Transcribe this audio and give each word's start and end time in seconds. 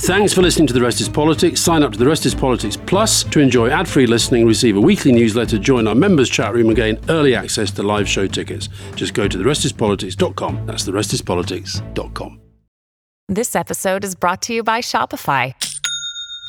Thanks 0.00 0.34
for 0.34 0.42
listening 0.42 0.66
to 0.66 0.74
The 0.74 0.82
Rest 0.82 1.00
is 1.00 1.08
Politics. 1.08 1.58
Sign 1.58 1.82
up 1.82 1.90
to 1.92 1.98
The 1.98 2.06
Rest 2.06 2.26
is 2.26 2.34
Politics 2.34 2.76
Plus 2.76 3.24
to 3.24 3.40
enjoy 3.40 3.70
ad 3.70 3.88
free 3.88 4.06
listening, 4.06 4.46
receive 4.46 4.76
a 4.76 4.80
weekly 4.80 5.10
newsletter, 5.10 5.58
join 5.58 5.88
our 5.88 5.94
members' 5.94 6.28
chat 6.28 6.52
room, 6.52 6.66
and 6.66 6.76
gain 6.76 6.98
early 7.08 7.34
access 7.34 7.70
to 7.72 7.82
live 7.82 8.06
show 8.06 8.26
tickets. 8.26 8.68
Just 8.94 9.14
go 9.14 9.26
to 9.26 9.38
TheRestisPolitics.com. 9.38 10.66
That's 10.66 10.84
TheRestisPolitics.com. 10.84 12.40
This 13.28 13.56
episode 13.56 14.04
is 14.04 14.14
brought 14.14 14.42
to 14.42 14.54
you 14.54 14.62
by 14.62 14.80
Shopify. 14.80 15.54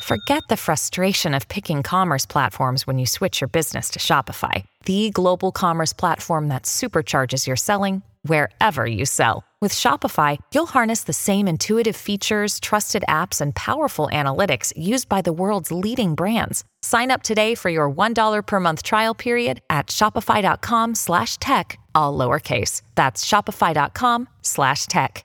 Forget 0.02 0.42
the 0.48 0.56
frustration 0.56 1.34
of 1.34 1.48
picking 1.48 1.82
commerce 1.82 2.26
platforms 2.26 2.86
when 2.86 2.98
you 2.98 3.06
switch 3.06 3.40
your 3.40 3.48
business 3.48 3.88
to 3.90 3.98
Shopify, 3.98 4.64
the 4.84 5.10
global 5.10 5.52
commerce 5.52 5.94
platform 5.94 6.48
that 6.48 6.64
supercharges 6.64 7.46
your 7.46 7.56
selling 7.56 8.02
wherever 8.22 8.86
you 8.86 9.06
sell. 9.06 9.47
With 9.60 9.72
Shopify, 9.72 10.38
you'll 10.54 10.66
harness 10.66 11.02
the 11.02 11.12
same 11.12 11.48
intuitive 11.48 11.96
features, 11.96 12.60
trusted 12.60 13.02
apps, 13.08 13.40
and 13.40 13.52
powerful 13.56 14.08
analytics 14.12 14.72
used 14.76 15.08
by 15.08 15.20
the 15.20 15.32
world's 15.32 15.72
leading 15.72 16.14
brands. 16.14 16.62
Sign 16.82 17.10
up 17.10 17.24
today 17.24 17.56
for 17.56 17.68
your 17.68 17.90
$1 17.90 18.46
per 18.46 18.60
month 18.60 18.84
trial 18.84 19.16
period 19.16 19.60
at 19.68 19.88
shopify.com 19.88 20.94
slash 20.94 21.38
tech, 21.38 21.76
all 21.92 22.16
lowercase. 22.16 22.82
That's 22.94 23.24
shopify.com 23.26 24.28
slash 24.42 24.86
tech. 24.86 25.24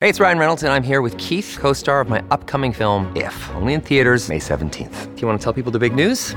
Hey, 0.00 0.08
it's 0.08 0.20
Ryan 0.20 0.38
Reynolds, 0.38 0.62
and 0.62 0.72
I'm 0.72 0.84
here 0.84 1.02
with 1.02 1.16
Keith, 1.16 1.56
co-star 1.58 2.00
of 2.00 2.08
my 2.08 2.22
upcoming 2.30 2.72
film, 2.72 3.10
If, 3.16 3.50
only 3.56 3.72
in 3.72 3.80
theaters 3.80 4.28
May 4.28 4.38
17th. 4.38 5.16
Do 5.16 5.20
you 5.20 5.26
want 5.26 5.40
to 5.40 5.42
tell 5.42 5.52
people 5.52 5.72
the 5.72 5.80
big 5.80 5.96
news? 5.96 6.36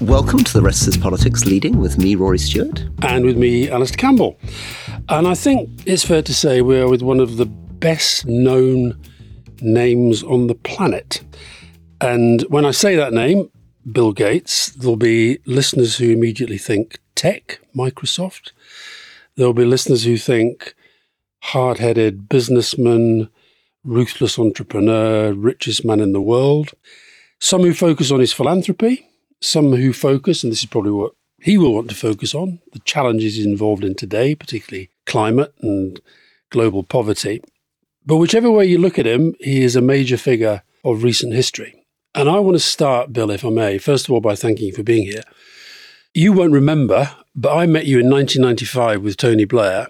Welcome 0.00 0.44
to 0.44 0.52
the 0.52 0.62
Rest 0.62 0.86
is 0.86 0.96
Politics 0.96 1.44
Leading 1.44 1.78
with 1.78 1.98
me, 1.98 2.14
Rory 2.14 2.38
Stewart. 2.38 2.84
And 3.02 3.24
with 3.24 3.36
me, 3.36 3.68
Alastair 3.68 3.96
Campbell. 3.96 4.38
And 5.08 5.26
I 5.26 5.34
think 5.34 5.68
it's 5.86 6.04
fair 6.04 6.22
to 6.22 6.32
say 6.32 6.62
we're 6.62 6.88
with 6.88 7.02
one 7.02 7.18
of 7.18 7.36
the 7.36 7.46
best 7.46 8.24
known 8.24 8.96
names 9.60 10.22
on 10.22 10.46
the 10.46 10.54
planet. 10.54 11.24
And 12.00 12.42
when 12.42 12.64
I 12.64 12.70
say 12.70 12.94
that 12.94 13.12
name, 13.12 13.50
Bill 13.90 14.12
Gates, 14.12 14.68
there'll 14.68 14.94
be 14.94 15.40
listeners 15.46 15.96
who 15.96 16.10
immediately 16.10 16.58
think 16.58 17.00
tech, 17.16 17.58
Microsoft. 17.74 18.52
There'll 19.34 19.52
be 19.52 19.64
listeners 19.64 20.04
who 20.04 20.16
think 20.16 20.76
hard 21.40 21.78
headed 21.78 22.28
businessman, 22.28 23.30
ruthless 23.82 24.38
entrepreneur, 24.38 25.32
richest 25.32 25.84
man 25.84 25.98
in 25.98 26.12
the 26.12 26.22
world. 26.22 26.70
Some 27.40 27.62
who 27.62 27.74
focus 27.74 28.12
on 28.12 28.20
his 28.20 28.32
philanthropy, 28.32 29.08
some 29.40 29.72
who 29.72 29.92
focus, 29.92 30.42
and 30.42 30.52
this 30.52 30.60
is 30.60 30.66
probably 30.66 30.90
what 30.90 31.12
he 31.40 31.56
will 31.56 31.74
want 31.74 31.88
to 31.90 31.94
focus 31.94 32.34
on, 32.34 32.60
the 32.72 32.80
challenges 32.80 33.36
he's 33.36 33.46
involved 33.46 33.84
in 33.84 33.94
today, 33.94 34.34
particularly 34.34 34.90
climate 35.06 35.54
and 35.60 36.00
global 36.50 36.82
poverty. 36.82 37.42
But 38.04 38.16
whichever 38.16 38.50
way 38.50 38.66
you 38.66 38.78
look 38.78 38.98
at 38.98 39.06
him, 39.06 39.34
he 39.38 39.62
is 39.62 39.76
a 39.76 39.80
major 39.80 40.16
figure 40.16 40.62
of 40.84 41.02
recent 41.02 41.34
history. 41.34 41.74
And 42.14 42.28
I 42.28 42.40
want 42.40 42.56
to 42.56 42.60
start, 42.60 43.12
Bill, 43.12 43.30
if 43.30 43.44
I 43.44 43.50
may, 43.50 43.78
first 43.78 44.06
of 44.06 44.12
all, 44.12 44.20
by 44.20 44.34
thanking 44.34 44.66
you 44.66 44.72
for 44.72 44.82
being 44.82 45.04
here. 45.04 45.22
You 46.14 46.32
won't 46.32 46.52
remember, 46.52 47.14
but 47.36 47.54
I 47.54 47.66
met 47.66 47.86
you 47.86 48.00
in 48.00 48.10
1995 48.10 49.02
with 49.02 49.16
Tony 49.16 49.44
Blair. 49.44 49.88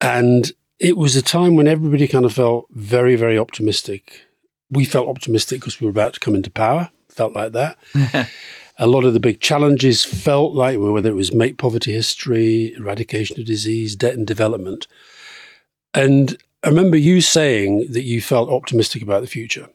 And 0.00 0.52
it 0.78 0.96
was 0.96 1.16
a 1.16 1.22
time 1.22 1.56
when 1.56 1.66
everybody 1.66 2.06
kind 2.06 2.24
of 2.24 2.32
felt 2.32 2.66
very, 2.70 3.16
very 3.16 3.36
optimistic. 3.36 4.22
We 4.70 4.84
felt 4.84 5.08
optimistic 5.08 5.60
because 5.60 5.80
we 5.80 5.86
were 5.86 5.90
about 5.90 6.14
to 6.14 6.20
come 6.20 6.34
into 6.34 6.50
power, 6.50 6.90
felt 7.18 7.34
like 7.34 7.52
that. 7.52 7.76
a 8.78 8.86
lot 8.86 9.04
of 9.04 9.12
the 9.12 9.20
big 9.20 9.40
challenges 9.40 10.04
felt 10.04 10.54
like, 10.54 10.78
whether 10.78 11.10
it 11.10 11.14
was 11.14 11.34
make 11.34 11.58
poverty 11.58 11.92
history, 11.92 12.72
eradication 12.74 13.40
of 13.40 13.46
disease, 13.46 13.96
debt 13.96 14.14
and 14.14 14.24
development. 14.26 14.86
And 15.92 16.38
I 16.62 16.68
remember 16.68 16.96
you 16.96 17.20
saying 17.20 17.88
that 17.90 18.04
you 18.04 18.22
felt 18.22 18.48
optimistic 18.50 19.02
about 19.02 19.22
the 19.22 19.26
future. 19.26 19.68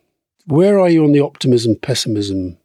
Where 0.46 0.80
are 0.80 0.90
you 0.90 1.04
on 1.04 1.12
the 1.12 1.20
optimism 1.20 1.76
pessimism 1.76 2.58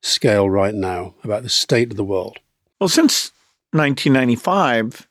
scale 0.00 0.48
right 0.48 0.74
now 0.74 1.14
about 1.24 1.42
the 1.42 1.50
state 1.50 1.90
of 1.90 1.98
the 1.98 2.04
world? 2.04 2.38
Well, 2.80 2.88
since 2.88 3.32
1995, 3.72 5.06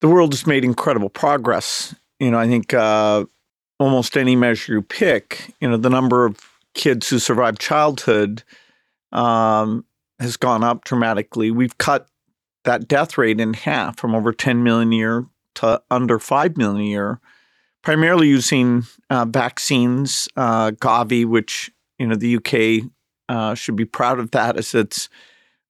the 0.00 0.08
world 0.08 0.32
has 0.32 0.44
made 0.44 0.64
incredible 0.64 1.08
progress. 1.08 1.94
You 2.18 2.32
know, 2.32 2.38
I 2.38 2.48
think 2.48 2.74
uh, 2.74 3.26
almost 3.78 4.16
any 4.16 4.34
measure 4.34 4.72
you 4.72 4.82
pick, 4.82 5.54
you 5.60 5.68
know, 5.68 5.76
the 5.76 5.90
number 5.90 6.24
of 6.24 6.47
kids 6.78 7.10
who 7.10 7.18
survive 7.18 7.58
childhood 7.58 8.42
um, 9.12 9.84
has 10.18 10.38
gone 10.38 10.64
up 10.64 10.84
dramatically. 10.84 11.50
We've 11.50 11.76
cut 11.76 12.08
that 12.64 12.88
death 12.88 13.18
rate 13.18 13.40
in 13.40 13.52
half 13.52 13.98
from 13.98 14.14
over 14.14 14.32
10 14.32 14.62
million 14.62 14.92
a 14.92 14.96
year 14.96 15.26
to 15.56 15.82
under 15.90 16.18
5 16.18 16.56
million 16.56 16.80
a 16.80 16.88
year, 16.88 17.20
primarily 17.82 18.28
using 18.28 18.84
uh, 19.10 19.26
vaccines, 19.26 20.28
uh, 20.36 20.70
Gavi, 20.70 21.26
which, 21.26 21.70
you 21.98 22.06
know, 22.06 22.14
the 22.14 22.36
UK 22.36 22.90
uh, 23.28 23.54
should 23.54 23.76
be 23.76 23.84
proud 23.84 24.18
of 24.18 24.30
that 24.30 24.56
as 24.56 24.74
its 24.74 25.08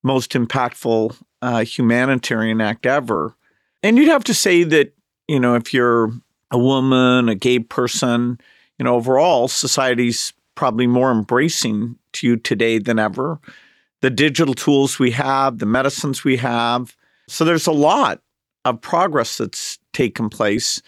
most 0.03 0.33
impactful 0.33 1.17
uh, 1.41 1.65
humanitarian 1.65 2.61
act 2.61 2.87
ever. 2.87 3.35
And 3.83 3.97
you'd 3.97 4.09
have 4.09 4.25
to 4.25 4.35
say 4.35 4.65
that, 4.65 4.95
you 5.27 5.41
know, 5.41 5.55
if 5.55 5.73
you're 5.73 6.13
a 6.51 6.59
woman, 6.59 7.29
a 7.29 7.35
gay 7.35 7.61
person, 7.61 8.39
you 8.79 8.85
know, 8.85 8.95
overall, 8.95 9.49
society's 9.49 10.33
probably 10.59 10.89
more 10.89 11.13
embracing 11.13 11.95
to 12.13 12.27
you 12.27 12.37
today 12.37 12.81
than 12.81 12.99
ever. 12.99 13.39
The 14.01 14.11
digital 14.11 14.55
tools 14.55 14.99
we 14.99 15.13
have, 15.13 15.59
the 15.59 15.67
medicines 15.67 16.25
we 16.25 16.37
have. 16.39 16.97
So 17.29 17.45
there's 17.45 17.69
a 17.69 17.73
lot 17.73 18.23
of 18.65 18.81
progress 18.81 19.39
that's 19.39 19.79
taken 19.93 20.29
place. 20.29 20.83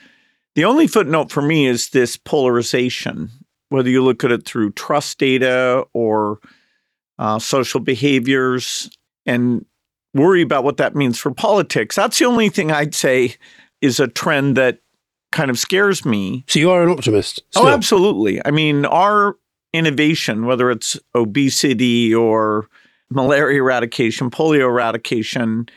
The 0.56 0.64
only 0.64 0.88
footnote 0.88 1.30
for 1.30 1.40
me 1.40 1.68
is 1.68 1.90
this 1.90 2.16
polarization, 2.16 3.30
whether 3.68 3.88
you 3.88 4.02
look 4.02 4.24
at 4.24 4.32
it 4.32 4.44
through 4.44 4.72
trust 4.72 5.18
data 5.18 5.84
or 5.92 6.40
uh, 7.20 7.38
social 7.38 7.78
behaviors 7.78 8.90
and 9.24 9.64
worry 10.14 10.42
about 10.42 10.64
what 10.64 10.78
that 10.78 10.96
means 10.96 11.16
for 11.16 11.30
politics. 11.30 11.94
That's 11.94 12.18
the 12.18 12.24
only 12.24 12.48
thing 12.48 12.72
I'd 12.72 12.96
say 12.96 13.36
is 13.80 14.00
a 14.00 14.08
trend 14.08 14.56
that 14.56 14.80
kind 15.30 15.48
of 15.48 15.60
scares 15.60 16.04
me. 16.04 16.42
So 16.48 16.58
you 16.58 16.72
are 16.72 16.82
an 16.82 16.88
optimist. 16.88 17.44
Oh, 17.54 17.68
absolutely. 17.68 18.44
I 18.44 18.50
mean, 18.50 18.84
our 18.84 19.36
innovation, 19.72 20.46
whether 20.46 20.70
it's 20.70 20.98
obesity 21.14 22.14
or 22.14 22.68
malaria 23.10 23.60
eradication, 23.60 24.30
polio 24.30 24.68
eradication, 24.68 25.68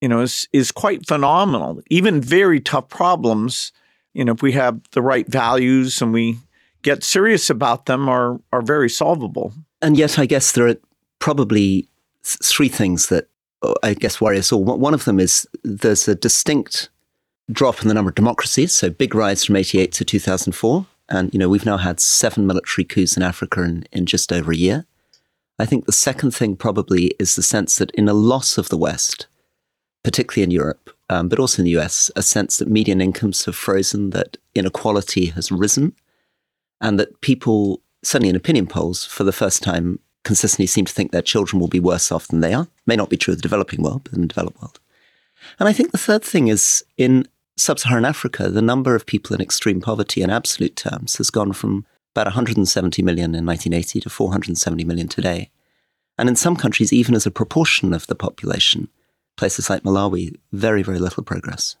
you 0.00 0.08
know, 0.08 0.20
is 0.20 0.48
is 0.52 0.72
quite 0.72 1.06
phenomenal. 1.06 1.80
Even 1.90 2.20
very 2.20 2.60
tough 2.60 2.88
problems, 2.88 3.72
you 4.14 4.24
know, 4.24 4.32
if 4.32 4.42
we 4.42 4.52
have 4.52 4.80
the 4.92 5.02
right 5.02 5.28
values 5.28 6.00
and 6.00 6.12
we 6.12 6.38
get 6.82 7.02
serious 7.02 7.50
about 7.50 7.86
them, 7.86 8.08
are 8.08 8.40
are 8.52 8.62
very 8.62 8.90
solvable. 8.90 9.52
And 9.82 9.96
yet, 9.96 10.18
I 10.18 10.26
guess 10.26 10.52
there 10.52 10.68
are 10.68 10.76
probably 11.18 11.88
three 12.24 12.68
things 12.68 13.08
that 13.08 13.28
I 13.82 13.94
guess 13.94 14.20
worry 14.20 14.38
us 14.38 14.52
all. 14.52 14.64
One 14.64 14.94
of 14.94 15.04
them 15.04 15.18
is 15.18 15.46
there's 15.64 16.08
a 16.08 16.14
distinct 16.14 16.90
drop 17.50 17.82
in 17.82 17.88
the 17.88 17.94
number 17.94 18.10
of 18.10 18.14
democracies, 18.14 18.72
so 18.72 18.90
big 18.90 19.14
rise 19.14 19.44
from 19.44 19.56
88 19.56 19.92
to 19.92 20.04
2004. 20.04 20.86
And, 21.08 21.32
you 21.32 21.38
know, 21.38 21.48
we've 21.48 21.66
now 21.66 21.76
had 21.76 22.00
seven 22.00 22.46
military 22.46 22.84
coups 22.84 23.16
in 23.16 23.22
Africa 23.22 23.62
in, 23.62 23.86
in 23.92 24.06
just 24.06 24.32
over 24.32 24.52
a 24.52 24.56
year. 24.56 24.86
I 25.58 25.64
think 25.64 25.86
the 25.86 25.92
second 25.92 26.32
thing 26.32 26.56
probably 26.56 27.12
is 27.18 27.36
the 27.36 27.42
sense 27.42 27.76
that 27.76 27.90
in 27.92 28.08
a 28.08 28.14
loss 28.14 28.58
of 28.58 28.68
the 28.68 28.76
West, 28.76 29.26
particularly 30.02 30.42
in 30.42 30.50
Europe, 30.50 30.90
um, 31.08 31.28
but 31.28 31.38
also 31.38 31.62
in 31.62 31.64
the 31.64 31.78
US, 31.78 32.10
a 32.16 32.22
sense 32.22 32.58
that 32.58 32.68
median 32.68 33.00
incomes 33.00 33.44
have 33.44 33.56
frozen, 33.56 34.10
that 34.10 34.36
inequality 34.54 35.26
has 35.26 35.52
risen, 35.52 35.94
and 36.80 36.98
that 36.98 37.20
people 37.20 37.80
certainly 38.06 38.30
in 38.30 38.36
opinion 38.36 38.66
polls, 38.66 39.04
for 39.04 39.24
the 39.24 39.32
first 39.32 39.62
time, 39.62 39.98
consistently 40.22 40.66
seem 40.66 40.84
to 40.84 40.92
think 40.92 41.10
their 41.10 41.22
children 41.22 41.60
will 41.60 41.68
be 41.68 41.80
worse 41.80 42.10
off 42.12 42.28
than 42.28 42.40
they 42.40 42.54
are. 42.54 42.68
May 42.86 42.96
not 42.96 43.10
be 43.10 43.16
true 43.16 43.32
of 43.32 43.38
the 43.38 43.42
developing 43.42 43.82
world, 43.82 44.02
but 44.04 44.12
in 44.12 44.22
the 44.22 44.28
developed 44.28 44.60
world. 44.60 44.80
And 45.58 45.68
I 45.68 45.72
think 45.72 45.92
the 45.92 45.98
third 45.98 46.24
thing 46.24 46.48
is 46.48 46.84
in 46.96 47.26
sub 47.56 47.78
Saharan 47.78 48.04
Africa, 48.04 48.50
the 48.50 48.62
number 48.62 48.94
of 48.94 49.06
people 49.06 49.34
in 49.34 49.40
extreme 49.40 49.80
poverty 49.80 50.22
in 50.22 50.30
absolute 50.30 50.76
terms 50.76 51.16
has 51.16 51.30
gone 51.30 51.52
from 51.52 51.86
about 52.14 52.26
170 52.26 53.02
million 53.02 53.34
in 53.34 53.44
1980 53.44 54.00
to 54.00 54.10
470 54.10 54.84
million 54.84 55.08
today. 55.08 55.50
And 56.18 56.28
in 56.28 56.36
some 56.36 56.56
countries, 56.56 56.92
even 56.92 57.14
as 57.14 57.26
a 57.26 57.30
proportion 57.30 57.92
of 57.92 58.06
the 58.06 58.14
population, 58.14 58.88
places 59.36 59.68
like 59.68 59.82
Malawi, 59.82 60.34
very, 60.52 60.82
very 60.82 60.98
little 60.98 61.22
progress. 61.22 61.76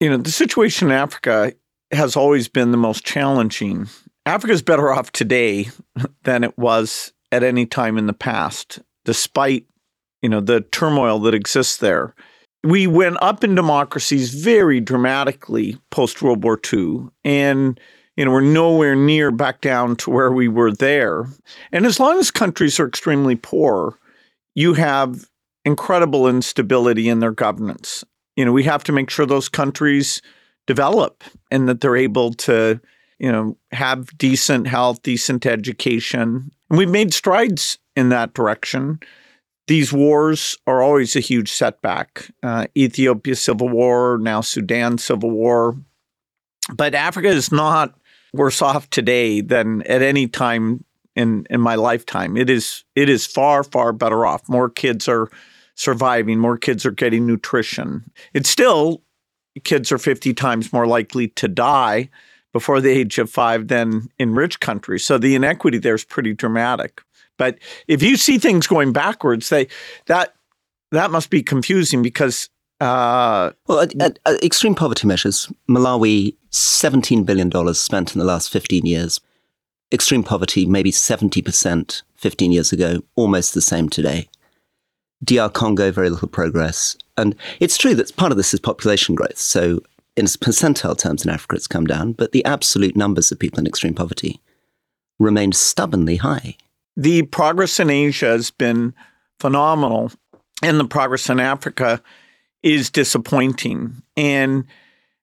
You 0.00 0.10
know, 0.10 0.16
the 0.16 0.30
situation 0.30 0.88
in 0.88 0.94
Africa 0.94 1.52
has 1.92 2.16
always 2.16 2.48
been 2.48 2.70
the 2.70 2.76
most 2.76 3.04
challenging. 3.04 3.88
Africa 4.26 4.52
is 4.52 4.62
better 4.62 4.92
off 4.92 5.12
today 5.12 5.68
than 6.22 6.44
it 6.44 6.56
was 6.58 7.12
at 7.30 7.42
any 7.42 7.66
time 7.66 7.98
in 7.98 8.06
the 8.06 8.14
past, 8.14 8.80
despite, 9.04 9.66
you 10.22 10.28
know, 10.28 10.40
the 10.40 10.62
turmoil 10.62 11.18
that 11.20 11.34
exists 11.34 11.76
there. 11.76 12.14
We 12.64 12.86
went 12.86 13.18
up 13.20 13.44
in 13.44 13.54
democracies 13.54 14.34
very 14.34 14.80
dramatically 14.80 15.78
post 15.90 16.22
World 16.22 16.42
War 16.42 16.58
II. 16.72 17.08
And 17.24 17.78
you 18.16 18.24
know, 18.24 18.30
we're 18.30 18.40
nowhere 18.40 18.94
near 18.94 19.30
back 19.30 19.60
down 19.60 19.96
to 19.96 20.10
where 20.10 20.30
we 20.30 20.48
were 20.48 20.72
there. 20.72 21.26
And 21.72 21.84
as 21.84 21.98
long 21.98 22.18
as 22.18 22.30
countries 22.30 22.78
are 22.78 22.86
extremely 22.86 23.34
poor, 23.34 23.98
you 24.54 24.74
have 24.74 25.28
incredible 25.64 26.28
instability 26.28 27.08
in 27.08 27.20
their 27.20 27.32
governance. 27.32 28.04
You 28.36 28.44
know, 28.44 28.52
we 28.52 28.62
have 28.64 28.84
to 28.84 28.92
make 28.92 29.10
sure 29.10 29.26
those 29.26 29.48
countries 29.48 30.22
develop 30.66 31.24
and 31.50 31.68
that 31.68 31.80
they're 31.80 31.96
able 31.96 32.32
to, 32.34 32.80
you 33.18 33.30
know, 33.30 33.56
have 33.72 34.16
decent 34.16 34.66
health, 34.66 35.02
decent 35.02 35.44
education. 35.44 36.50
And 36.70 36.78
we've 36.78 36.88
made 36.88 37.12
strides 37.12 37.78
in 37.96 38.10
that 38.10 38.34
direction. 38.34 39.00
These 39.66 39.92
wars 39.92 40.58
are 40.66 40.82
always 40.82 41.16
a 41.16 41.20
huge 41.20 41.50
setback. 41.50 42.30
Uh, 42.42 42.66
Ethiopia 42.76 43.34
civil 43.34 43.68
war, 43.68 44.18
now 44.20 44.40
Sudan 44.42 44.98
civil 44.98 45.30
war. 45.30 45.76
But 46.74 46.94
Africa 46.94 47.28
is 47.28 47.50
not 47.50 47.94
worse 48.32 48.60
off 48.60 48.90
today 48.90 49.40
than 49.40 49.82
at 49.82 50.02
any 50.02 50.26
time 50.26 50.84
in 51.16 51.46
in 51.48 51.60
my 51.60 51.76
lifetime. 51.76 52.36
It 52.36 52.50
is 52.50 52.84
it 52.94 53.08
is 53.08 53.26
far 53.26 53.64
far 53.64 53.92
better 53.92 54.26
off. 54.26 54.48
More 54.48 54.68
kids 54.68 55.08
are 55.08 55.30
surviving. 55.76 56.38
More 56.38 56.58
kids 56.58 56.84
are 56.84 56.90
getting 56.90 57.26
nutrition. 57.26 58.10
It's 58.32 58.50
still 58.50 59.02
kids 59.62 59.92
are 59.92 59.98
50 59.98 60.34
times 60.34 60.72
more 60.72 60.86
likely 60.86 61.28
to 61.28 61.48
die 61.48 62.10
before 62.52 62.80
the 62.80 62.90
age 62.90 63.18
of 63.18 63.30
5 63.30 63.68
than 63.68 64.08
in 64.18 64.34
rich 64.34 64.60
countries. 64.60 65.04
So 65.04 65.16
the 65.16 65.34
inequity 65.34 65.78
there 65.78 65.94
is 65.94 66.04
pretty 66.04 66.34
dramatic. 66.34 67.02
But 67.38 67.58
if 67.88 68.02
you 68.02 68.16
see 68.16 68.38
things 68.38 68.66
going 68.66 68.92
backwards, 68.92 69.48
they 69.48 69.68
that 70.06 70.34
that 70.90 71.10
must 71.10 71.30
be 71.30 71.42
confusing 71.42 72.02
because 72.02 72.48
uh, 72.80 73.52
well, 73.66 73.80
at, 73.80 74.00
at, 74.00 74.18
at 74.26 74.42
extreme 74.42 74.74
poverty 74.74 75.06
measures, 75.06 75.50
Malawi, 75.68 76.36
$17 76.50 77.24
billion 77.24 77.74
spent 77.74 78.14
in 78.14 78.18
the 78.18 78.24
last 78.24 78.50
15 78.50 78.84
years. 78.84 79.20
Extreme 79.92 80.24
poverty, 80.24 80.66
maybe 80.66 80.90
70% 80.90 82.02
15 82.16 82.52
years 82.52 82.72
ago, 82.72 83.02
almost 83.16 83.54
the 83.54 83.60
same 83.60 83.88
today. 83.88 84.28
DR 85.22 85.48
Congo, 85.48 85.90
very 85.90 86.10
little 86.10 86.28
progress. 86.28 86.96
And 87.16 87.36
it's 87.60 87.78
true 87.78 87.94
that 87.94 88.14
part 88.16 88.32
of 88.32 88.36
this 88.36 88.52
is 88.52 88.60
population 88.60 89.14
growth. 89.14 89.38
So, 89.38 89.80
in 90.16 90.26
percentile 90.26 90.96
terms 90.96 91.24
in 91.24 91.30
Africa, 91.30 91.56
it's 91.56 91.66
come 91.66 91.86
down, 91.86 92.12
but 92.12 92.32
the 92.32 92.44
absolute 92.44 92.96
numbers 92.96 93.32
of 93.32 93.38
people 93.38 93.58
in 93.58 93.66
extreme 93.66 93.94
poverty 93.94 94.40
remain 95.18 95.52
stubbornly 95.52 96.16
high. 96.16 96.56
The 96.96 97.22
progress 97.22 97.80
in 97.80 97.90
Asia 97.90 98.26
has 98.26 98.50
been 98.50 98.94
phenomenal, 99.40 100.12
and 100.62 100.78
the 100.78 100.84
progress 100.84 101.28
in 101.28 101.40
Africa 101.40 102.02
is 102.62 102.90
disappointing. 102.90 104.02
And 104.16 104.64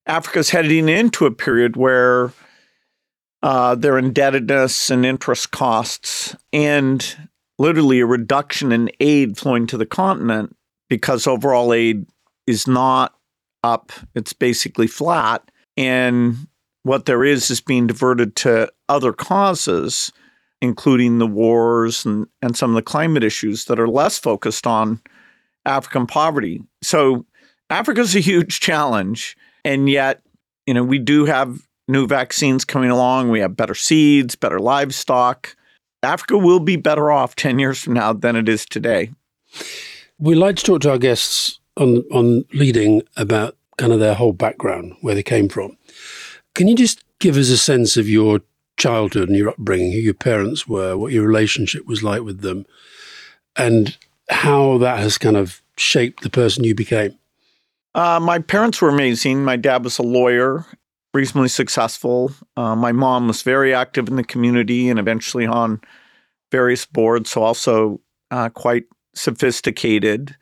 Africa's 0.05 0.49
heading 0.49 0.89
into 0.89 1.25
a 1.25 1.31
period 1.31 1.75
where 1.75 2.33
uh, 3.41 3.75
their 3.75 3.97
indebtedness 3.97 4.89
and 4.89 5.05
interest 5.05 5.51
costs 5.51 6.35
and 6.53 7.17
literally 7.57 7.99
a 7.99 8.05
reduction 8.05 8.71
in 8.71 8.91
aid 8.99 9.37
flowing 9.37 9.67
to 9.67 9.77
the 9.77 9.85
continent 9.85 10.55
because 10.89 11.27
overall 11.27 11.73
aid 11.73 12.05
is 12.47 12.67
not 12.67 13.15
up, 13.63 13.91
it's 14.15 14.33
basically 14.33 14.87
flat. 14.87 15.49
And 15.77 16.47
what 16.83 17.05
there 17.05 17.23
is 17.23 17.49
is 17.49 17.61
being 17.61 17.87
diverted 17.87 18.35
to 18.37 18.71
other 18.89 19.13
causes, 19.13 20.11
including 20.61 21.17
the 21.17 21.27
wars 21.27 22.05
and, 22.05 22.27
and 22.41 22.55
some 22.55 22.71
of 22.71 22.75
the 22.75 22.81
climate 22.81 23.23
issues 23.23 23.65
that 23.65 23.79
are 23.79 23.87
less 23.87 24.19
focused 24.19 24.67
on 24.67 25.01
African 25.65 26.07
poverty. 26.07 26.61
So 26.81 27.25
Africa's 27.69 28.15
a 28.15 28.19
huge 28.19 28.59
challenge. 28.59 29.35
And 29.63 29.89
yet, 29.89 30.21
you 30.67 30.73
know, 30.73 30.83
we 30.83 30.99
do 30.99 31.25
have 31.25 31.67
new 31.87 32.07
vaccines 32.07 32.65
coming 32.65 32.89
along. 32.89 33.29
We 33.29 33.39
have 33.39 33.55
better 33.55 33.75
seeds, 33.75 34.35
better 34.35 34.59
livestock. 34.59 35.55
Africa 36.03 36.37
will 36.37 36.59
be 36.59 36.75
better 36.75 37.11
off 37.11 37.35
10 37.35 37.59
years 37.59 37.79
from 37.81 37.93
now 37.93 38.13
than 38.13 38.35
it 38.35 38.49
is 38.49 38.65
today. 38.65 39.11
We 40.19 40.35
like 40.35 40.55
to 40.57 40.63
talk 40.63 40.81
to 40.81 40.91
our 40.91 40.97
guests 40.97 41.59
on, 41.77 42.03
on 42.11 42.45
leading 42.53 43.03
about 43.17 43.55
kind 43.77 43.93
of 43.93 43.99
their 43.99 44.15
whole 44.15 44.33
background, 44.33 44.95
where 45.01 45.15
they 45.15 45.23
came 45.23 45.49
from. 45.49 45.77
Can 46.53 46.67
you 46.67 46.75
just 46.75 47.03
give 47.19 47.37
us 47.37 47.49
a 47.49 47.57
sense 47.57 47.97
of 47.97 48.09
your 48.09 48.41
childhood 48.81 49.29
and 49.29 49.37
your 49.37 49.49
upbringing, 49.49 49.91
who 49.91 49.99
your 49.99 50.13
parents 50.13 50.67
were, 50.67 50.97
what 50.97 51.11
your 51.11 51.25
relationship 51.25 51.85
was 51.85 52.01
like 52.01 52.23
with 52.23 52.41
them, 52.41 52.65
and 53.55 53.97
how 54.29 54.77
that 54.79 54.99
has 54.99 55.17
kind 55.17 55.37
of 55.37 55.61
shaped 55.77 56.23
the 56.23 56.29
person 56.29 56.63
you 56.63 56.73
became? 56.73 57.17
Uh, 57.93 58.19
my 58.19 58.39
parents 58.39 58.81
were 58.81 58.89
amazing. 58.89 59.43
My 59.43 59.57
dad 59.57 59.83
was 59.83 59.99
a 59.99 60.03
lawyer, 60.03 60.65
reasonably 61.13 61.49
successful. 61.49 62.31
Uh, 62.55 62.75
my 62.75 62.91
mom 62.91 63.27
was 63.27 63.41
very 63.41 63.73
active 63.73 64.07
in 64.07 64.15
the 64.15 64.23
community 64.23 64.89
and 64.89 64.97
eventually 64.99 65.45
on 65.45 65.81
various 66.51 66.85
boards, 66.85 67.29
so 67.29 67.43
also 67.43 68.01
uh, 68.31 68.49
quite 68.49 68.85
sophisticated. 69.13 70.35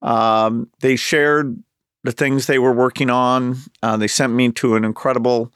Um, 0.00 0.70
they 0.80 0.96
shared 0.96 1.62
the 2.04 2.12
things 2.12 2.46
they 2.46 2.58
were 2.58 2.72
working 2.72 3.10
on. 3.10 3.56
Uh, 3.82 3.96
they 3.96 4.08
sent 4.08 4.32
me 4.32 4.50
to 4.52 4.76
an 4.76 4.84
incredible 4.84 5.52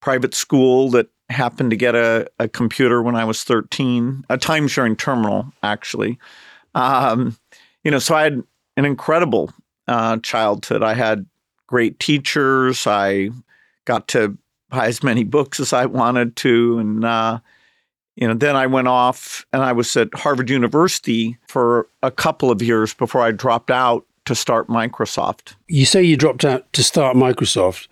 private 0.00 0.34
school 0.34 0.90
that 0.90 1.08
happened 1.32 1.70
to 1.70 1.76
get 1.76 1.94
a, 1.94 2.28
a 2.38 2.48
computer 2.48 3.02
when 3.02 3.16
I 3.16 3.24
was 3.24 3.44
13, 3.44 4.24
a 4.28 4.38
time 4.38 4.68
sharing 4.68 4.96
terminal, 4.96 5.52
actually. 5.62 6.18
Um, 6.74 7.36
you 7.84 7.90
know, 7.90 7.98
so 7.98 8.14
I 8.14 8.22
had 8.22 8.42
an 8.76 8.84
incredible 8.84 9.52
uh, 9.88 10.18
childhood. 10.18 10.82
I 10.82 10.94
had 10.94 11.26
great 11.66 11.98
teachers. 11.98 12.86
I 12.86 13.30
got 13.84 14.08
to 14.08 14.36
buy 14.68 14.86
as 14.86 15.02
many 15.02 15.24
books 15.24 15.60
as 15.60 15.72
I 15.72 15.86
wanted 15.86 16.36
to, 16.36 16.78
and 16.78 17.04
uh, 17.04 17.40
you 18.16 18.28
know, 18.28 18.34
then 18.34 18.56
I 18.56 18.66
went 18.66 18.88
off 18.88 19.46
and 19.52 19.62
I 19.62 19.72
was 19.72 19.96
at 19.96 20.14
Harvard 20.14 20.50
University 20.50 21.38
for 21.48 21.88
a 22.02 22.10
couple 22.10 22.50
of 22.50 22.62
years 22.62 22.94
before 22.94 23.22
I 23.22 23.32
dropped 23.32 23.70
out 23.70 24.04
to 24.26 24.34
start 24.34 24.68
Microsoft. 24.68 25.54
You 25.68 25.86
say 25.86 26.02
you 26.02 26.16
dropped 26.16 26.44
out 26.44 26.70
to 26.74 26.82
start 26.82 27.16
Microsoft. 27.16 27.88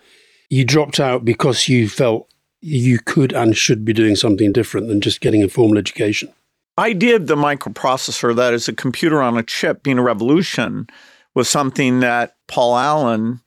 You 0.49 0.65
dropped 0.65 1.01
out 1.01 1.25
because 1.25 1.69
you 1.69 1.89
felt 1.89 2.29
you 2.61 2.99
could 2.99 3.33
and 3.33 3.57
should 3.57 3.85
be 3.85 3.93
doing 3.93 4.17
something 4.17 4.53
different 4.53 4.89
than 4.89 5.01
just 5.01 5.21
getting 5.21 5.43
a 5.43 5.49
formal 5.49 5.79
education. 5.79 6.33
I 6.77 6.93
did 6.93 7.27
the 7.27 7.37
microprocessor, 7.37 8.35
that 8.37 8.55
is 8.55 8.69
a 8.69 8.73
computer 8.73 9.21
on 9.21 9.37
a 9.37 9.43
chip, 9.43 9.83
being 9.83 9.99
a 9.99 10.03
revolution 10.03 10.89
was 11.35 11.49
something 11.49 12.01
that 12.01 12.37
Paul 12.49 12.77
Allen 12.77 13.41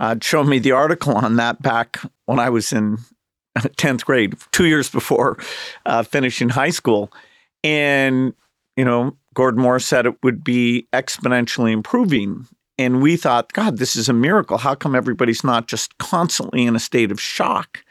uh, 0.00 0.16
showed 0.20 0.44
me 0.44 0.58
the 0.58 0.72
article 0.72 1.14
on 1.14 1.36
that 1.36 1.60
back 1.62 1.98
when 2.26 2.38
I 2.38 2.50
was 2.50 2.72
in 2.72 2.98
10th 3.58 4.04
grade, 4.04 4.36
two 4.52 4.66
years 4.66 4.90
before 4.90 5.38
uh, 5.84 6.02
finishing 6.02 6.48
high 6.48 6.70
school. 6.70 7.12
And, 7.62 8.34
you 8.76 8.84
know, 8.84 9.16
Gordon 9.34 9.62
Moore 9.62 9.80
said 9.80 10.06
it 10.06 10.22
would 10.22 10.44
be 10.44 10.86
exponentially 10.92 11.72
improving. 11.72 12.46
And 12.78 13.02
we 13.02 13.16
thought, 13.16 13.52
God, 13.52 13.78
this 13.78 13.96
is 13.96 14.08
a 14.08 14.12
miracle. 14.12 14.58
How 14.58 14.74
come 14.74 14.94
everybody's 14.94 15.44
not 15.44 15.66
just 15.66 15.96
constantly 15.98 16.64
in 16.64 16.76
a 16.76 16.80
state 16.80 17.10
of 17.10 17.20
shock? 17.20 17.82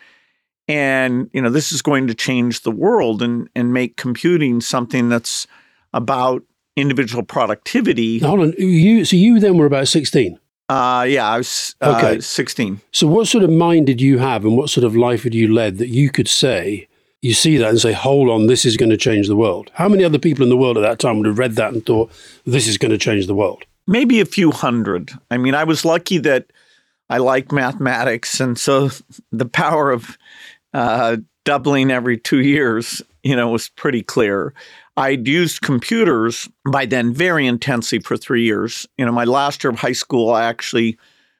And, 0.67 1.29
you 1.31 1.41
know, 1.41 1.49
this 1.49 1.71
is 1.71 1.81
going 1.81 2.07
to 2.07 2.15
change 2.15 2.61
the 2.61 2.71
world 2.71 3.21
and, 3.21 3.49
and 3.55 3.71
make 3.71 3.97
computing 3.97 4.61
something 4.61 5.09
that's 5.09 5.45
about 5.93 6.43
individual 6.75 7.23
productivity. 7.23 8.19
Hold 8.19 8.39
on, 8.39 8.53
you 8.57 9.05
so 9.05 9.15
you 9.15 9.39
then 9.39 9.57
were 9.57 9.65
about 9.65 9.87
sixteen. 9.87 10.39
Uh, 10.67 11.05
yeah, 11.07 11.27
I 11.27 11.37
was 11.37 11.75
uh, 11.79 11.95
okay. 11.95 12.19
16. 12.19 12.81
So, 12.91 13.05
what 13.05 13.27
sort 13.27 13.43
of 13.43 13.51
mind 13.51 13.85
did 13.85 14.01
you 14.01 14.17
have, 14.17 14.43
and 14.43 14.57
what 14.57 14.69
sort 14.69 14.83
of 14.83 14.95
life 14.95 15.23
had 15.23 15.35
you 15.35 15.53
led 15.53 15.77
that 15.77 15.89
you 15.89 16.09
could 16.09 16.27
say, 16.27 16.87
you 17.21 17.35
see 17.35 17.57
that 17.57 17.69
and 17.69 17.79
say, 17.79 17.93
hold 17.93 18.29
on, 18.29 18.47
this 18.47 18.65
is 18.65 18.75
going 18.75 18.89
to 18.89 18.97
change 18.97 19.27
the 19.27 19.35
world? 19.35 19.69
How 19.75 19.87
many 19.87 20.03
other 20.03 20.17
people 20.17 20.43
in 20.43 20.49
the 20.49 20.57
world 20.57 20.77
at 20.77 20.81
that 20.81 20.97
time 20.97 21.17
would 21.17 21.27
have 21.27 21.37
read 21.37 21.53
that 21.53 21.73
and 21.73 21.85
thought, 21.85 22.11
this 22.45 22.67
is 22.67 22.79
going 22.79 22.91
to 22.91 22.97
change 22.97 23.27
the 23.27 23.35
world? 23.35 23.63
Maybe 23.85 24.19
a 24.19 24.25
few 24.25 24.51
hundred. 24.51 25.11
I 25.29 25.37
mean, 25.37 25.53
I 25.53 25.63
was 25.65 25.85
lucky 25.85 26.17
that 26.19 26.51
I 27.11 27.19
like 27.19 27.51
mathematics. 27.51 28.39
And 28.39 28.57
so 28.57 28.89
the 29.31 29.45
power 29.45 29.91
of 29.91 30.17
uh, 30.75 31.17
doubling 31.43 31.89
every 31.89 32.17
two 32.17 32.41
years 32.41 33.01
you 33.25 33.35
know, 33.35 33.49
was 33.49 33.69
pretty 33.69 34.03
clear. 34.03 34.53
I'd 34.97 35.27
used 35.27 35.61
computers 35.61 36.47
by 36.71 36.85
then 36.85 37.11
very 37.11 37.47
intensely 37.47 37.97
for 37.97 38.15
three 38.15 38.43
years. 38.43 38.87
You 38.99 39.05
know, 39.05 39.11
my 39.11 39.23
last 39.23 39.63
year 39.63 39.71
of 39.71 39.79
high 39.79 39.93
school, 39.93 40.31
I 40.31 40.45
actually 40.45 40.97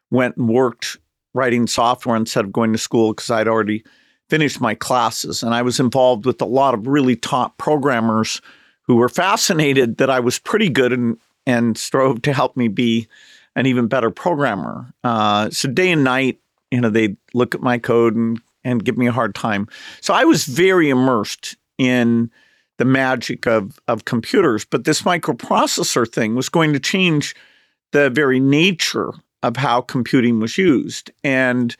went 0.10 0.36
and 0.36 0.50
worked 0.50 0.98
writing 1.36 1.68
software 1.68 2.15
instead 2.15 2.44
of 2.44 2.51
going 2.51 2.74
to 2.74 2.80
school 2.80 3.13
because 3.13 3.30
I'd 3.30 3.48
already 3.48 3.84
finished 4.32 4.60
my 4.60 4.74
classes. 4.74 5.44
And 5.44 5.54
I 5.54 5.62
was 5.62 5.80
involved 5.80 6.25
with 6.25 6.42
a 6.42 6.46
lot 6.46 6.74
of 6.74 6.88
really 6.88 7.15
top 7.15 7.60
programmers 7.60 8.42
who 8.82 8.96
were 8.96 9.08
fascinated 9.08 9.98
that 9.98 10.10
I 10.10 10.20
was 10.20 10.39
pretty 10.39 10.70
good 10.70 10.92
and, 10.92 11.20
and 11.46 11.77
strove 11.77 12.24
to 12.24 12.34
help 12.34 12.58
me 12.58 12.68
be 12.68 13.08
an 13.56 13.68
even 13.68 13.86
better 13.86 14.10
programmer. 14.10 14.92
Uh, 15.04 15.51
so 15.51 15.70
day 15.70 15.92
and 15.92 16.04
night, 16.04 16.39
you 16.72 16.82
know, 16.82 16.89
they'd 16.89 17.15
look 17.36 17.54
at 17.54 17.62
my 17.62 17.77
code 17.77 18.15
and, 18.15 18.42
and 18.65 18.84
give 18.84 18.98
me 18.98 19.07
a 19.07 19.13
hard 19.13 19.34
time. 19.34 19.69
So 20.01 20.13
I 20.13 20.25
was 20.25 20.43
very 20.43 20.89
immersed 20.89 21.55
in 21.77 22.29
the 22.77 22.86
magic 22.86 23.48
of, 23.48 23.79
of 23.88 24.03
computers. 24.03 24.65
But 24.65 24.84
this 24.84 25.03
microprocessor 25.03 26.12
thing 26.12 26.36
was 26.36 26.50
going 26.50 26.74
to 26.74 26.79
change 26.79 27.34
the 27.93 28.10
very 28.10 28.41
nature 28.41 29.13
of 29.43 29.55
how 29.55 29.79
computing 29.81 30.41
was 30.41 30.57
used. 30.57 31.12
And, 31.24 31.74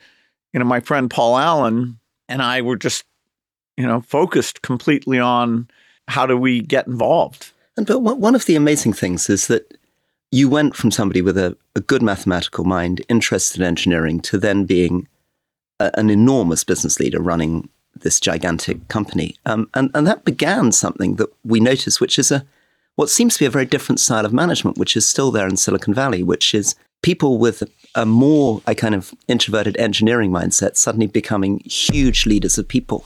you 0.54 0.60
know, 0.60 0.64
my 0.64 0.80
friend 0.80 1.10
Paul 1.10 1.36
Allen 1.36 1.98
and 2.28 2.40
I 2.40 2.62
were 2.62 2.76
just, 2.76 3.04
you 3.76 3.86
know, 3.86 4.00
focused 4.00 4.62
completely 4.62 5.18
on 5.18 5.68
how 6.08 6.24
do 6.24 6.36
we 6.36 6.60
get 6.60 6.86
involved. 6.86 7.52
And 7.76 7.86
but 7.86 7.98
one 8.00 8.34
of 8.34 8.46
the 8.46 8.56
amazing 8.56 8.94
things 8.94 9.28
is 9.28 9.48
that 9.48 9.76
you 10.30 10.48
went 10.48 10.74
from 10.74 10.90
somebody 10.90 11.20
with 11.20 11.36
a, 11.36 11.56
a 11.74 11.80
good 11.80 12.02
mathematical 12.02 12.64
mind, 12.64 13.04
interested 13.08 13.60
in 13.60 13.66
engineering, 13.66 14.20
to 14.20 14.38
then 14.38 14.64
being 14.64 15.08
a, 15.80 15.90
an 15.98 16.10
enormous 16.10 16.64
business 16.64 16.98
leader 17.00 17.20
running 17.20 17.68
this 18.00 18.20
gigantic 18.20 18.88
company. 18.88 19.36
Um, 19.46 19.70
and, 19.74 19.90
and 19.94 20.06
that 20.06 20.24
began 20.24 20.72
something 20.72 21.16
that 21.16 21.30
we 21.44 21.60
noticed, 21.60 22.00
which 22.00 22.18
is 22.18 22.30
a 22.30 22.44
what 22.96 23.10
seems 23.10 23.34
to 23.34 23.40
be 23.40 23.46
a 23.46 23.50
very 23.50 23.66
different 23.66 24.00
style 24.00 24.24
of 24.24 24.32
management, 24.32 24.78
which 24.78 24.96
is 24.96 25.06
still 25.06 25.30
there 25.30 25.46
in 25.46 25.58
Silicon 25.58 25.92
Valley, 25.92 26.22
which 26.22 26.54
is 26.54 26.74
people 27.02 27.38
with 27.38 27.62
a 27.94 28.06
more 28.06 28.62
a 28.66 28.74
kind 28.74 28.94
of 28.94 29.14
introverted 29.28 29.76
engineering 29.76 30.30
mindset 30.30 30.76
suddenly 30.76 31.06
becoming 31.06 31.60
huge 31.64 32.26
leaders 32.26 32.56
of 32.56 32.66
people. 32.66 33.04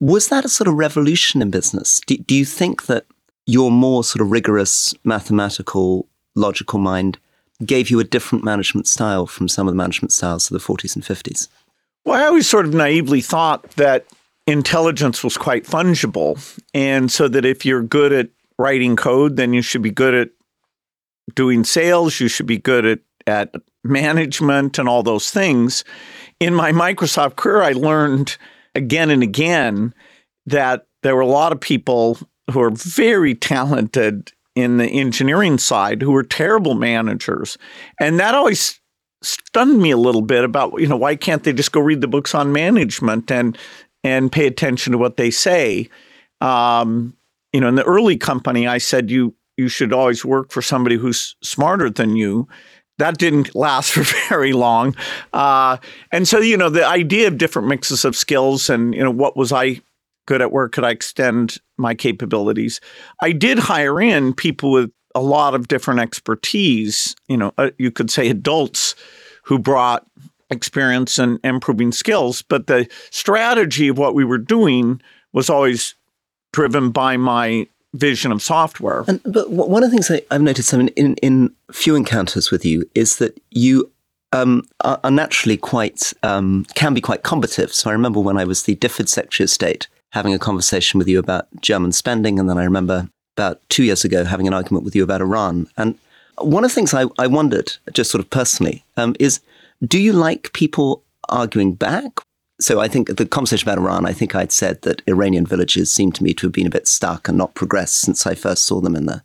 Was 0.00 0.28
that 0.28 0.44
a 0.44 0.48
sort 0.48 0.68
of 0.68 0.74
revolution 0.74 1.42
in 1.42 1.50
business? 1.50 2.00
Do, 2.06 2.16
do 2.16 2.34
you 2.34 2.44
think 2.44 2.86
that 2.86 3.06
your 3.46 3.72
more 3.72 4.04
sort 4.04 4.22
of 4.22 4.30
rigorous 4.30 4.94
mathematical, 5.02 6.06
logical 6.36 6.78
mind 6.78 7.18
gave 7.64 7.90
you 7.90 7.98
a 7.98 8.04
different 8.04 8.44
management 8.44 8.86
style 8.86 9.26
from 9.26 9.48
some 9.48 9.66
of 9.66 9.72
the 9.72 9.76
management 9.76 10.12
styles 10.12 10.48
of 10.48 10.54
the 10.54 10.64
40s 10.64 10.94
and 10.94 11.04
50s? 11.04 11.48
Well, 12.08 12.18
I 12.18 12.24
always 12.24 12.48
sort 12.48 12.64
of 12.64 12.72
naively 12.72 13.20
thought 13.20 13.72
that 13.72 14.06
intelligence 14.46 15.22
was 15.22 15.36
quite 15.36 15.66
fungible. 15.66 16.38
And 16.72 17.12
so 17.12 17.28
that 17.28 17.44
if 17.44 17.66
you're 17.66 17.82
good 17.82 18.14
at 18.14 18.30
writing 18.58 18.96
code, 18.96 19.36
then 19.36 19.52
you 19.52 19.60
should 19.60 19.82
be 19.82 19.90
good 19.90 20.14
at 20.14 20.30
doing 21.34 21.64
sales, 21.64 22.18
you 22.18 22.28
should 22.28 22.46
be 22.46 22.56
good 22.56 22.86
at, 22.86 23.00
at 23.26 23.54
management 23.84 24.78
and 24.78 24.88
all 24.88 25.02
those 25.02 25.30
things. 25.30 25.84
In 26.40 26.54
my 26.54 26.72
Microsoft 26.72 27.36
career, 27.36 27.60
I 27.60 27.72
learned 27.72 28.38
again 28.74 29.10
and 29.10 29.22
again 29.22 29.92
that 30.46 30.86
there 31.02 31.14
were 31.14 31.20
a 31.20 31.26
lot 31.26 31.52
of 31.52 31.60
people 31.60 32.18
who 32.50 32.62
are 32.62 32.70
very 32.70 33.34
talented 33.34 34.32
in 34.54 34.78
the 34.78 34.86
engineering 34.86 35.58
side 35.58 36.00
who 36.00 36.12
were 36.12 36.22
terrible 36.22 36.74
managers. 36.74 37.58
And 38.00 38.18
that 38.18 38.34
always 38.34 38.77
stunned 39.22 39.80
me 39.80 39.90
a 39.90 39.96
little 39.96 40.22
bit 40.22 40.44
about 40.44 40.80
you 40.80 40.86
know 40.86 40.96
why 40.96 41.16
can't 41.16 41.44
they 41.44 41.52
just 41.52 41.72
go 41.72 41.80
read 41.80 42.00
the 42.00 42.08
books 42.08 42.34
on 42.34 42.52
management 42.52 43.30
and 43.30 43.56
and 44.04 44.30
pay 44.30 44.46
attention 44.46 44.92
to 44.92 44.98
what 44.98 45.16
they 45.16 45.30
say? 45.30 45.88
Um, 46.40 47.16
you 47.52 47.60
know 47.60 47.68
in 47.68 47.74
the 47.74 47.84
early 47.84 48.16
company 48.16 48.68
i 48.68 48.78
said 48.78 49.10
you 49.10 49.34
you 49.58 49.68
should 49.68 49.92
always 49.92 50.24
work 50.24 50.52
for 50.52 50.62
somebody 50.62 50.96
who's 50.96 51.36
smarter 51.42 51.90
than 51.90 52.16
you. 52.16 52.48
That 52.98 53.18
didn't 53.18 53.54
last 53.54 53.92
for 53.92 54.04
very 54.28 54.54
long. 54.54 54.96
Uh, 55.34 55.76
and 56.10 56.26
so 56.26 56.38
you 56.38 56.56
know 56.56 56.70
the 56.70 56.86
idea 56.86 57.28
of 57.28 57.36
different 57.36 57.68
mixes 57.68 58.06
of 58.06 58.16
skills 58.16 58.70
and 58.70 58.94
you 58.94 59.02
know 59.02 59.10
what 59.10 59.36
was 59.36 59.52
i 59.52 59.80
good 60.26 60.40
at 60.40 60.52
where 60.52 60.68
could 60.68 60.84
i 60.84 60.90
extend 60.90 61.58
my 61.76 61.94
capabilities? 61.94 62.80
I 63.20 63.32
did 63.32 63.58
hire 63.58 64.00
in 64.00 64.32
people 64.32 64.70
with 64.70 64.90
a 65.18 65.20
lot 65.20 65.54
of 65.54 65.66
different 65.66 65.98
expertise, 65.98 67.16
you 67.26 67.36
know, 67.36 67.52
uh, 67.58 67.70
you 67.76 67.90
could 67.90 68.08
say 68.08 68.28
adults 68.28 68.94
who 69.42 69.58
brought 69.58 70.06
experience 70.48 71.18
and 71.18 71.40
improving 71.42 71.90
skills. 71.90 72.42
But 72.42 72.68
the 72.68 72.88
strategy 73.10 73.88
of 73.88 73.98
what 73.98 74.14
we 74.14 74.24
were 74.24 74.38
doing 74.38 75.00
was 75.32 75.50
always 75.50 75.96
driven 76.52 76.90
by 76.90 77.16
my 77.16 77.66
vision 77.94 78.30
of 78.30 78.40
software. 78.42 79.04
And 79.08 79.20
but 79.24 79.50
one 79.50 79.82
of 79.82 79.90
the 79.90 79.96
things 79.96 80.08
I, 80.08 80.22
have 80.30 80.42
noticed 80.42 80.72
in, 80.72 80.88
in, 80.88 81.16
in 81.16 81.52
few 81.72 81.96
encounters 81.96 82.52
with 82.52 82.64
you 82.64 82.88
is 82.94 83.16
that 83.16 83.36
you 83.50 83.90
um, 84.32 84.62
are, 84.84 85.00
are, 85.02 85.10
naturally 85.10 85.56
quite 85.56 86.12
um, 86.22 86.64
can 86.74 86.94
be 86.94 87.00
quite 87.00 87.24
combative. 87.24 87.72
So 87.74 87.90
I 87.90 87.92
remember 87.92 88.20
when 88.20 88.36
I 88.36 88.44
was 88.44 88.62
the 88.62 88.76
DFID 88.76 89.08
Secretary 89.08 89.44
of 89.44 89.50
State 89.50 89.88
having 90.10 90.32
a 90.32 90.38
conversation 90.38 90.98
with 90.98 91.08
you 91.08 91.18
about 91.18 91.48
German 91.60 91.92
spending, 91.92 92.38
and 92.38 92.48
then 92.48 92.58
I 92.58 92.64
remember 92.64 93.08
about 93.38 93.60
two 93.68 93.84
years 93.84 94.04
ago 94.04 94.24
having 94.24 94.48
an 94.48 94.54
argument 94.54 94.84
with 94.84 94.96
you 94.96 95.04
about 95.04 95.20
Iran. 95.20 95.68
And 95.76 95.96
one 96.38 96.64
of 96.64 96.70
the 96.70 96.74
things 96.74 96.92
I, 96.92 97.04
I 97.18 97.26
wondered, 97.28 97.72
just 97.92 98.10
sort 98.10 98.22
of 98.22 98.30
personally, 98.30 98.84
um, 98.96 99.14
is 99.20 99.40
do 99.86 99.98
you 99.98 100.12
like 100.12 100.52
people 100.52 101.04
arguing 101.28 101.74
back? 101.74 102.20
So 102.60 102.80
I 102.80 102.88
think 102.88 103.16
the 103.16 103.26
conversation 103.26 103.68
about 103.68 103.78
Iran, 103.78 104.06
I 104.06 104.12
think 104.12 104.34
I'd 104.34 104.50
said 104.50 104.82
that 104.82 105.02
Iranian 105.06 105.46
villages 105.46 105.92
seem 105.92 106.10
to 106.12 106.24
me 106.24 106.34
to 106.34 106.46
have 106.46 106.52
been 106.52 106.66
a 106.66 106.70
bit 106.70 106.88
stuck 106.88 107.28
and 107.28 107.38
not 107.38 107.54
progressed 107.54 108.00
since 108.00 108.26
I 108.26 108.34
first 108.34 108.64
saw 108.64 108.80
them 108.80 108.96
in 108.96 109.06
the 109.06 109.22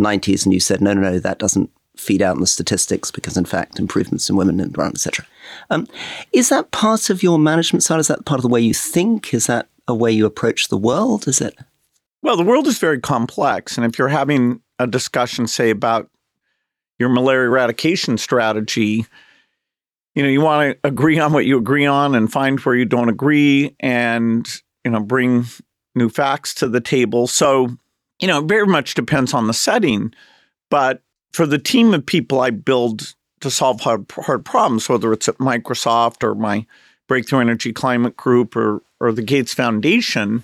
90s. 0.00 0.44
And 0.44 0.52
you 0.52 0.58
said, 0.58 0.80
no, 0.80 0.92
no, 0.92 1.00
no, 1.00 1.18
that 1.20 1.38
doesn't 1.38 1.70
feed 1.96 2.22
out 2.22 2.34
in 2.34 2.40
the 2.40 2.48
statistics 2.48 3.12
because, 3.12 3.36
in 3.36 3.44
fact, 3.44 3.78
improvements 3.78 4.28
in 4.28 4.34
women 4.34 4.58
and 4.58 4.76
Iran, 4.76 4.90
etc. 4.90 5.24
Um, 5.70 5.86
is 6.32 6.48
that 6.48 6.72
part 6.72 7.08
of 7.10 7.22
your 7.22 7.38
management 7.38 7.84
style? 7.84 8.00
Is 8.00 8.08
that 8.08 8.24
part 8.24 8.40
of 8.40 8.42
the 8.42 8.48
way 8.48 8.60
you 8.60 8.74
think? 8.74 9.32
Is 9.32 9.46
that 9.46 9.68
a 9.86 9.94
way 9.94 10.10
you 10.10 10.26
approach 10.26 10.66
the 10.66 10.76
world? 10.76 11.28
Is 11.28 11.40
it? 11.40 11.56
Well, 12.24 12.38
the 12.38 12.42
world 12.42 12.66
is 12.66 12.78
very 12.78 13.00
complex. 13.00 13.76
And 13.76 13.84
if 13.84 13.98
you're 13.98 14.08
having 14.08 14.62
a 14.78 14.86
discussion, 14.86 15.46
say, 15.46 15.68
about 15.68 16.08
your 16.98 17.10
malaria 17.10 17.50
eradication 17.50 18.16
strategy, 18.16 19.04
you 20.14 20.22
know, 20.22 20.30
you 20.30 20.40
want 20.40 20.72
to 20.72 20.88
agree 20.88 21.18
on 21.18 21.34
what 21.34 21.44
you 21.44 21.58
agree 21.58 21.84
on 21.84 22.14
and 22.14 22.32
find 22.32 22.58
where 22.60 22.74
you 22.74 22.86
don't 22.86 23.10
agree 23.10 23.76
and, 23.78 24.48
you 24.86 24.90
know, 24.90 25.00
bring 25.00 25.44
new 25.94 26.08
facts 26.08 26.54
to 26.54 26.68
the 26.68 26.80
table. 26.80 27.26
So, 27.26 27.68
you 28.18 28.26
know, 28.26 28.38
it 28.38 28.48
very 28.48 28.66
much 28.66 28.94
depends 28.94 29.34
on 29.34 29.46
the 29.46 29.52
setting. 29.52 30.14
But 30.70 31.02
for 31.34 31.44
the 31.44 31.58
team 31.58 31.92
of 31.92 32.06
people 32.06 32.40
I 32.40 32.48
build 32.48 33.14
to 33.40 33.50
solve 33.50 33.82
hard, 33.82 34.10
hard 34.12 34.46
problems, 34.46 34.88
whether 34.88 35.12
it's 35.12 35.28
at 35.28 35.36
Microsoft 35.36 36.24
or 36.24 36.34
my 36.34 36.64
Breakthrough 37.06 37.40
Energy 37.40 37.74
Climate 37.74 38.16
Group 38.16 38.56
or, 38.56 38.82
or 38.98 39.12
the 39.12 39.20
Gates 39.20 39.52
Foundation, 39.52 40.42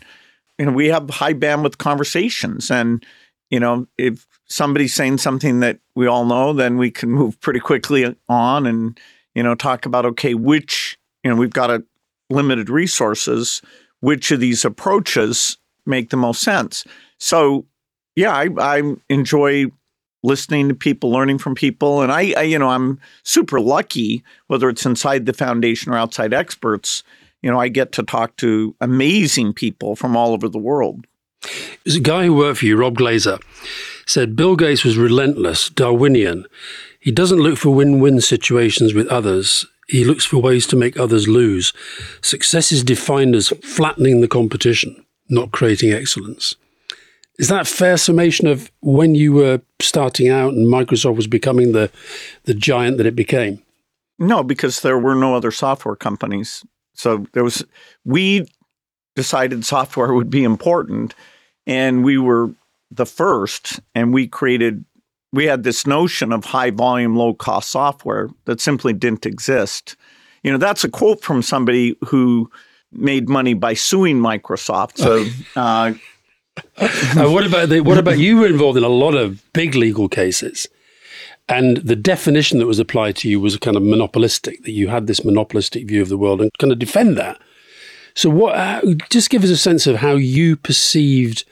know, 0.66 0.72
we 0.72 0.88
have 0.88 1.08
high 1.10 1.34
bandwidth 1.34 1.78
conversations. 1.78 2.70
And, 2.70 3.04
you 3.50 3.60
know, 3.60 3.86
if 3.98 4.26
somebody's 4.46 4.94
saying 4.94 5.18
something 5.18 5.60
that 5.60 5.78
we 5.94 6.06
all 6.06 6.24
know, 6.24 6.52
then 6.52 6.76
we 6.76 6.90
can 6.90 7.10
move 7.10 7.40
pretty 7.40 7.60
quickly 7.60 8.16
on 8.28 8.66
and, 8.66 8.98
you 9.34 9.42
know, 9.42 9.54
talk 9.54 9.86
about, 9.86 10.06
okay, 10.06 10.34
which, 10.34 10.98
you 11.24 11.30
know, 11.30 11.36
we've 11.36 11.50
got 11.50 11.70
a 11.70 11.84
limited 12.28 12.70
resources, 12.70 13.62
which 14.00 14.30
of 14.30 14.40
these 14.40 14.64
approaches 14.64 15.56
make 15.86 16.10
the 16.10 16.16
most 16.16 16.42
sense. 16.42 16.84
So, 17.18 17.66
yeah, 18.16 18.34
I, 18.34 18.48
I 18.58 18.94
enjoy 19.08 19.66
listening 20.22 20.68
to 20.68 20.74
people, 20.74 21.10
learning 21.10 21.38
from 21.38 21.54
people. 21.54 22.02
And 22.02 22.12
I, 22.12 22.32
I, 22.36 22.42
you 22.42 22.58
know, 22.58 22.68
I'm 22.68 23.00
super 23.22 23.60
lucky, 23.60 24.22
whether 24.48 24.68
it's 24.68 24.84
inside 24.84 25.26
the 25.26 25.32
foundation 25.32 25.92
or 25.92 25.96
outside 25.96 26.34
experts, 26.34 27.02
you 27.42 27.50
know, 27.50 27.58
I 27.58 27.68
get 27.68 27.92
to 27.92 28.02
talk 28.02 28.36
to 28.36 28.74
amazing 28.80 29.54
people 29.54 29.96
from 29.96 30.16
all 30.16 30.32
over 30.32 30.48
the 30.48 30.58
world. 30.58 31.06
There's 31.84 31.96
a 31.96 32.00
guy 32.00 32.26
who 32.26 32.34
worked 32.34 32.58
for 32.58 32.66
you, 32.66 32.76
Rob 32.76 32.96
Glaser, 32.96 33.38
said 34.06 34.36
Bill 34.36 34.56
Gates 34.56 34.84
was 34.84 34.98
relentless, 34.98 35.70
Darwinian. 35.70 36.44
He 37.00 37.10
doesn't 37.10 37.40
look 37.40 37.56
for 37.56 37.70
win 37.74 38.00
win 38.00 38.20
situations 38.20 38.92
with 38.92 39.06
others. 39.08 39.66
He 39.88 40.04
looks 40.04 40.24
for 40.24 40.38
ways 40.38 40.66
to 40.68 40.76
make 40.76 40.98
others 40.98 41.26
lose. 41.26 41.72
Success 42.20 42.70
is 42.70 42.84
defined 42.84 43.34
as 43.34 43.48
flattening 43.62 44.20
the 44.20 44.28
competition, 44.28 45.04
not 45.28 45.50
creating 45.50 45.92
excellence. 45.92 46.54
Is 47.38 47.48
that 47.48 47.62
a 47.62 47.74
fair 47.74 47.96
summation 47.96 48.46
of 48.46 48.70
when 48.80 49.14
you 49.14 49.32
were 49.32 49.62
starting 49.80 50.28
out 50.28 50.52
and 50.52 50.66
Microsoft 50.66 51.16
was 51.16 51.26
becoming 51.26 51.72
the, 51.72 51.90
the 52.44 52.52
giant 52.52 52.98
that 52.98 53.06
it 53.06 53.16
became? 53.16 53.62
No, 54.18 54.42
because 54.42 54.82
there 54.82 54.98
were 54.98 55.14
no 55.14 55.34
other 55.34 55.50
software 55.50 55.96
companies 55.96 56.62
so 57.00 57.26
there 57.32 57.44
was 57.44 57.64
we 58.04 58.46
decided 59.16 59.64
software 59.64 60.12
would 60.12 60.30
be 60.30 60.44
important 60.44 61.14
and 61.66 62.04
we 62.04 62.18
were 62.18 62.54
the 62.90 63.06
first 63.06 63.80
and 63.94 64.12
we 64.12 64.26
created 64.26 64.84
we 65.32 65.46
had 65.46 65.62
this 65.62 65.86
notion 65.86 66.32
of 66.32 66.44
high 66.44 66.70
volume 66.70 67.16
low 67.16 67.34
cost 67.34 67.70
software 67.70 68.28
that 68.46 68.60
simply 68.60 68.92
didn't 68.92 69.26
exist. 69.26 69.96
You 70.42 70.50
know, 70.50 70.58
that's 70.58 70.84
a 70.84 70.88
quote 70.88 71.22
from 71.22 71.42
somebody 71.42 71.96
who 72.06 72.50
made 72.92 73.28
money 73.28 73.54
by 73.54 73.74
suing 73.74 74.18
Microsoft. 74.18 74.96
So, 74.98 75.24
uh, 75.54 75.92
what 77.30 77.46
about 77.46 77.68
the, 77.68 77.80
what 77.80 77.98
about 77.98 78.18
you 78.18 78.38
were 78.38 78.46
involved 78.46 78.76
in 78.76 78.84
a 78.84 78.88
lot 78.88 79.14
of 79.14 79.40
big 79.52 79.74
legal 79.74 80.08
cases, 80.08 80.66
and 81.50 81.78
the 81.78 81.96
definition 81.96 82.58
that 82.60 82.66
was 82.66 82.78
applied 82.78 83.16
to 83.16 83.28
you 83.28 83.40
was 83.40 83.56
kind 83.56 83.76
of 83.76 83.82
monopolistic. 83.82 84.62
That 84.62 84.70
you 84.70 84.88
had 84.88 85.06
this 85.08 85.24
monopolistic 85.24 85.88
view 85.88 86.00
of 86.00 86.08
the 86.08 86.16
world 86.16 86.40
and 86.40 86.50
kind 86.58 86.72
of 86.72 86.78
defend 86.78 87.16
that. 87.18 87.38
So, 88.14 88.30
what? 88.30 88.54
Uh, 88.54 88.94
just 89.10 89.30
give 89.30 89.42
us 89.42 89.50
a 89.50 89.56
sense 89.56 89.86
of 89.86 89.96
how 89.96 90.12
you 90.12 90.56
perceived 90.56 91.44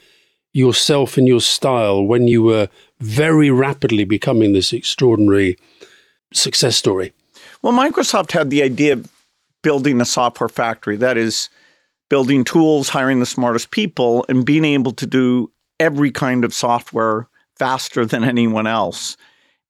yourself 0.53 1.19
and 1.19 1.27
your 1.27 1.41
style 1.41 2.03
when 2.03 2.29
you 2.29 2.43
were 2.43 2.69
very 3.01 3.51
rapidly 3.51 4.05
becoming 4.05 4.53
this 4.53 4.73
extraordinary 4.73 5.59
success 6.33 6.77
story. 6.77 7.13
Well, 7.63 7.73
Microsoft 7.73 8.33
had 8.33 8.51
the 8.51 8.63
idea 8.63 8.95
of 8.95 9.11
building 9.63 10.01
a 10.01 10.05
software 10.05 10.49
factory. 10.49 10.97
That 10.97 11.17
is, 11.17 11.49
building 12.09 12.45
tools, 12.45 12.89
hiring 12.89 13.19
the 13.19 13.27
smartest 13.27 13.73
people, 13.73 14.25
and 14.29 14.47
being 14.47 14.65
able 14.65 14.93
to 14.93 15.07
do 15.07 15.51
every 15.81 16.11
kind 16.11 16.45
of 16.45 16.55
software 16.55 17.29
faster 17.57 18.07
than 18.07 18.23
anyone 18.25 18.67
else. 18.67 19.17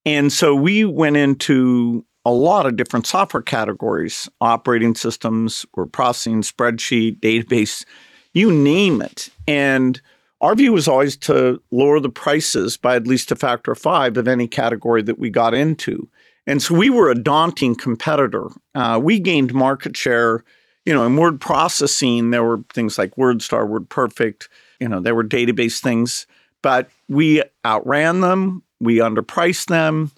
And 0.05 0.33
so 0.33 0.55
we 0.55 0.85
went 0.85 1.17
into 1.17 2.05
a 2.25 2.31
lot 2.31 2.67
of 2.67 2.77
different 2.77 3.07
software 3.07 3.43
categories 3.43 4.29
operating 4.41 4.95
systems, 4.95 5.65
word 5.75 5.93
processing, 5.93 6.43
spreadsheet, 6.43 7.21
database, 7.21 7.85
you 8.33 8.53
name 8.53 9.03
it. 9.03 9.29
And 9.47 10.01
our 10.41 10.55
view 10.55 10.73
was 10.73 10.89
always 10.89 11.17
to 11.19 11.61
lower 11.71 12.01
the 12.01 12.11
prices 12.11 12.77
by 12.77 12.97
at 12.97 13.07
least 13.07 13.33
a 13.33 13.37
factor 13.37 13.73
of 13.73 13.79
five 13.79 14.17
of 14.17 14.29
any 14.29 14.47
category 14.47 15.03
that 15.03 15.19
we 15.19 15.31
got 15.31 15.55
into. 15.55 16.09
And 16.47 16.63
so 16.63 16.75
we 16.75 16.91
were 16.91 17.11
a 17.11 17.15
daunting 17.15 17.75
competitor. 17.75 18.49
Uh, 18.75 19.01
we 19.03 19.19
gained 19.19 19.53
market 19.53 19.97
share 19.97 20.45
you 20.89 20.95
know, 20.95 21.05
in 21.05 21.19
word 21.19 21.39
processing, 21.39 22.31
there 22.31 22.43
were 22.43 22.65
things 22.73 22.97
like 22.97 23.15
WordStar, 23.17 23.69
WordPerfect, 23.69 24.49
you 24.81 24.89
know, 24.89 25.01
there 25.01 25.15
were 25.15 25.23
database 25.23 25.81
things, 25.81 26.27
but 26.63 26.89
we 27.11 27.43
outran 27.63 28.23
them, 28.23 28.63
we 28.81 28.99
underpriced 28.99 29.67
them, 29.67 30.13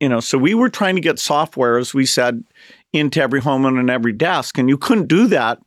you 0.00 0.08
know, 0.08 0.20
so 0.20 0.38
we 0.38 0.54
were 0.54 0.70
trying 0.70 0.94
to 0.94 1.00
get 1.00 1.18
software, 1.18 1.78
as 1.78 1.92
we 1.92 2.06
said, 2.06 2.42
into 2.92 3.20
every 3.20 3.40
home 3.40 3.64
and 3.64 3.78
on 3.78 3.90
every 3.90 4.12
desk. 4.12 4.58
And 4.58 4.68
you 4.68 4.78
couldn't 4.78 5.08
do 5.08 5.26
that 5.28 5.60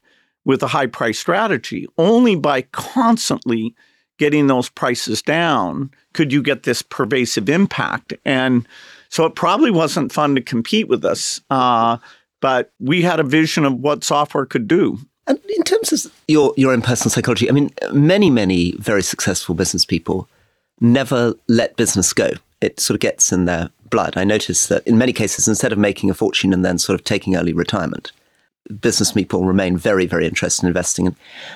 with 0.43 0.62
a 0.63 0.67
high 0.67 0.88
price 0.88 1.19
strategy. 1.19 1.88
Only 1.97 2.35
by 2.35 2.63
constantly 2.63 3.75
getting 4.17 4.47
those 4.47 4.69
prices 4.69 5.21
down 5.21 5.91
could 6.13 6.33
you 6.33 6.41
get 6.41 6.63
this 6.63 6.81
pervasive 6.81 7.50
impact. 7.50 8.13
And 8.25 8.67
so 9.09 9.25
it 9.25 9.35
probably 9.35 9.71
wasn't 9.71 10.12
fun 10.12 10.35
to 10.35 10.41
compete 10.41 10.88
with 10.88 11.05
us. 11.05 11.39
Uh, 11.50 11.97
but 12.41 12.71
we 12.79 13.01
had 13.01 13.19
a 13.19 13.23
vision 13.23 13.63
of 13.65 13.73
what 13.75 14.03
software 14.03 14.45
could 14.45 14.67
do. 14.67 15.00
And 15.27 15.39
in 15.55 15.63
terms 15.63 15.93
of 15.93 16.13
your, 16.27 16.53
your 16.57 16.73
own 16.73 16.81
personal 16.81 17.09
psychology, 17.09 17.47
I 17.47 17.53
mean, 17.53 17.71
many, 17.93 18.29
many 18.29 18.73
very 18.73 19.01
successful 19.03 19.55
business 19.55 19.85
people 19.85 20.27
never 20.83 21.33
let 21.47 21.75
business 21.77 22.13
go. 22.13 22.31
It 22.61 22.79
sort 22.79 22.95
of 22.95 23.01
gets 23.01 23.31
in 23.31 23.45
their 23.45 23.69
blood. 23.89 24.15
I 24.17 24.23
notice 24.23 24.67
that 24.67 24.85
in 24.85 24.97
many 24.97 25.13
cases, 25.13 25.47
instead 25.47 25.71
of 25.71 25.77
making 25.77 26.09
a 26.09 26.13
fortune 26.13 26.53
and 26.53 26.63
then 26.63 26.77
sort 26.77 26.99
of 26.99 27.03
taking 27.03 27.35
early 27.35 27.53
retirement, 27.53 28.11
business 28.79 29.11
people 29.11 29.45
remain 29.45 29.77
very, 29.77 30.05
very 30.05 30.27
interested 30.27 30.63
in 30.63 30.67
investing. 30.67 31.15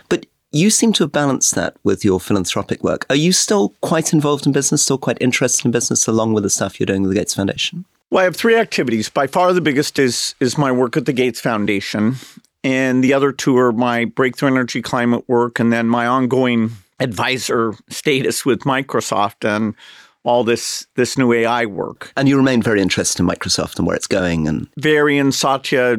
But 0.10 0.26
you 0.52 0.70
seem 0.70 0.94
to 0.94 1.04
have 1.04 1.12
balanced 1.12 1.56
that 1.56 1.76
with 1.84 2.06
your 2.06 2.20
philanthropic 2.20 2.84
work. 2.84 3.06
Are 3.10 3.16
you 3.16 3.32
still 3.32 3.74
quite 3.82 4.14
involved 4.14 4.46
in 4.46 4.54
business, 4.54 4.84
still 4.84 4.98
quite 4.98 5.18
interested 5.22 5.66
in 5.66 5.72
business 5.72 6.08
along 6.08 6.34
with 6.34 6.44
the 6.44 6.50
stuff 6.50 6.80
you're 6.80 6.86
doing 6.86 7.02
with 7.02 7.12
the 7.12 7.20
Gates 7.20 7.36
Foundation? 7.36 7.86
Well, 8.10 8.22
I 8.22 8.24
have 8.24 8.36
three 8.36 8.56
activities. 8.56 9.10
By 9.10 9.28
far, 9.28 9.52
the 9.52 9.62
biggest 9.62 10.00
is 10.00 10.36
is 10.40 10.58
my 10.58 10.72
work 10.72 10.96
at 10.96 11.06
the 11.06 11.14
Gates 11.14 11.42
Foundation, 11.42 12.16
and 12.64 13.04
the 13.04 13.14
other 13.14 13.34
two 13.34 13.58
are 13.58 13.74
my 13.74 14.06
breakthrough 14.06 14.50
energy 14.50 14.82
climate 14.82 15.26
work, 15.28 15.60
and 15.60 15.74
then 15.74 15.88
my 15.88 16.08
ongoing 16.08 16.72
advisor 17.00 17.74
status 17.90 18.46
with 18.46 18.62
Microsoft 18.62 19.48
and 19.48 19.76
all 20.24 20.44
this 20.44 20.88
this 20.96 21.18
new 21.18 21.32
AI 21.32 21.66
work. 21.66 22.12
And 22.18 22.28
you 22.28 22.38
remain 22.38 22.62
very 22.62 22.82
interested 22.82 23.22
in 23.22 23.28
Microsoft 23.28 23.78
and 23.78 23.88
where 23.88 23.96
it's 23.96 24.08
going, 24.08 24.48
and 24.48 24.68
very. 24.78 25.18
And 25.18 25.34
Satya 25.34 25.98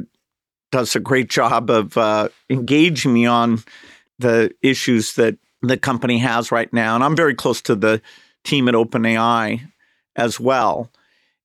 does 0.70 0.94
a 0.94 1.00
great 1.00 1.30
job 1.30 1.70
of 1.70 1.96
uh, 1.96 2.28
engaging 2.50 3.14
me 3.14 3.26
on 3.26 3.62
the 4.18 4.54
issues 4.62 5.14
that 5.14 5.38
the 5.62 5.76
company 5.76 6.18
has 6.18 6.52
right 6.52 6.72
now, 6.72 6.94
and 6.94 7.02
I'm 7.02 7.16
very 7.16 7.34
close 7.34 7.62
to 7.62 7.74
the 7.74 8.02
team 8.44 8.68
at 8.68 8.74
OpenAI 8.74 9.60
as 10.16 10.38
well. 10.38 10.90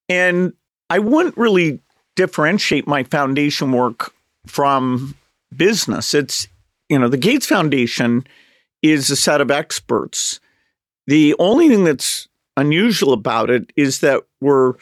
And 0.09 0.53
I 0.89 0.99
wouldn't 0.99 1.37
really 1.37 1.79
differentiate 2.15 2.87
my 2.87 3.03
foundation 3.03 3.71
work 3.71 4.13
from 4.45 5.15
business. 5.55 6.13
It's, 6.13 6.47
you 6.89 6.99
know, 6.99 7.07
the 7.07 7.17
Gates 7.17 7.45
Foundation 7.47 8.27
is 8.83 9.09
a 9.09 9.15
set 9.15 9.41
of 9.41 9.49
experts. 9.49 10.39
The 11.07 11.35
only 11.39 11.69
thing 11.69 11.85
that's 11.85 12.27
unusual 12.55 13.13
about 13.13 13.49
it 13.49 13.73
is 13.75 14.01
that 14.01 14.21
we're 14.41 14.73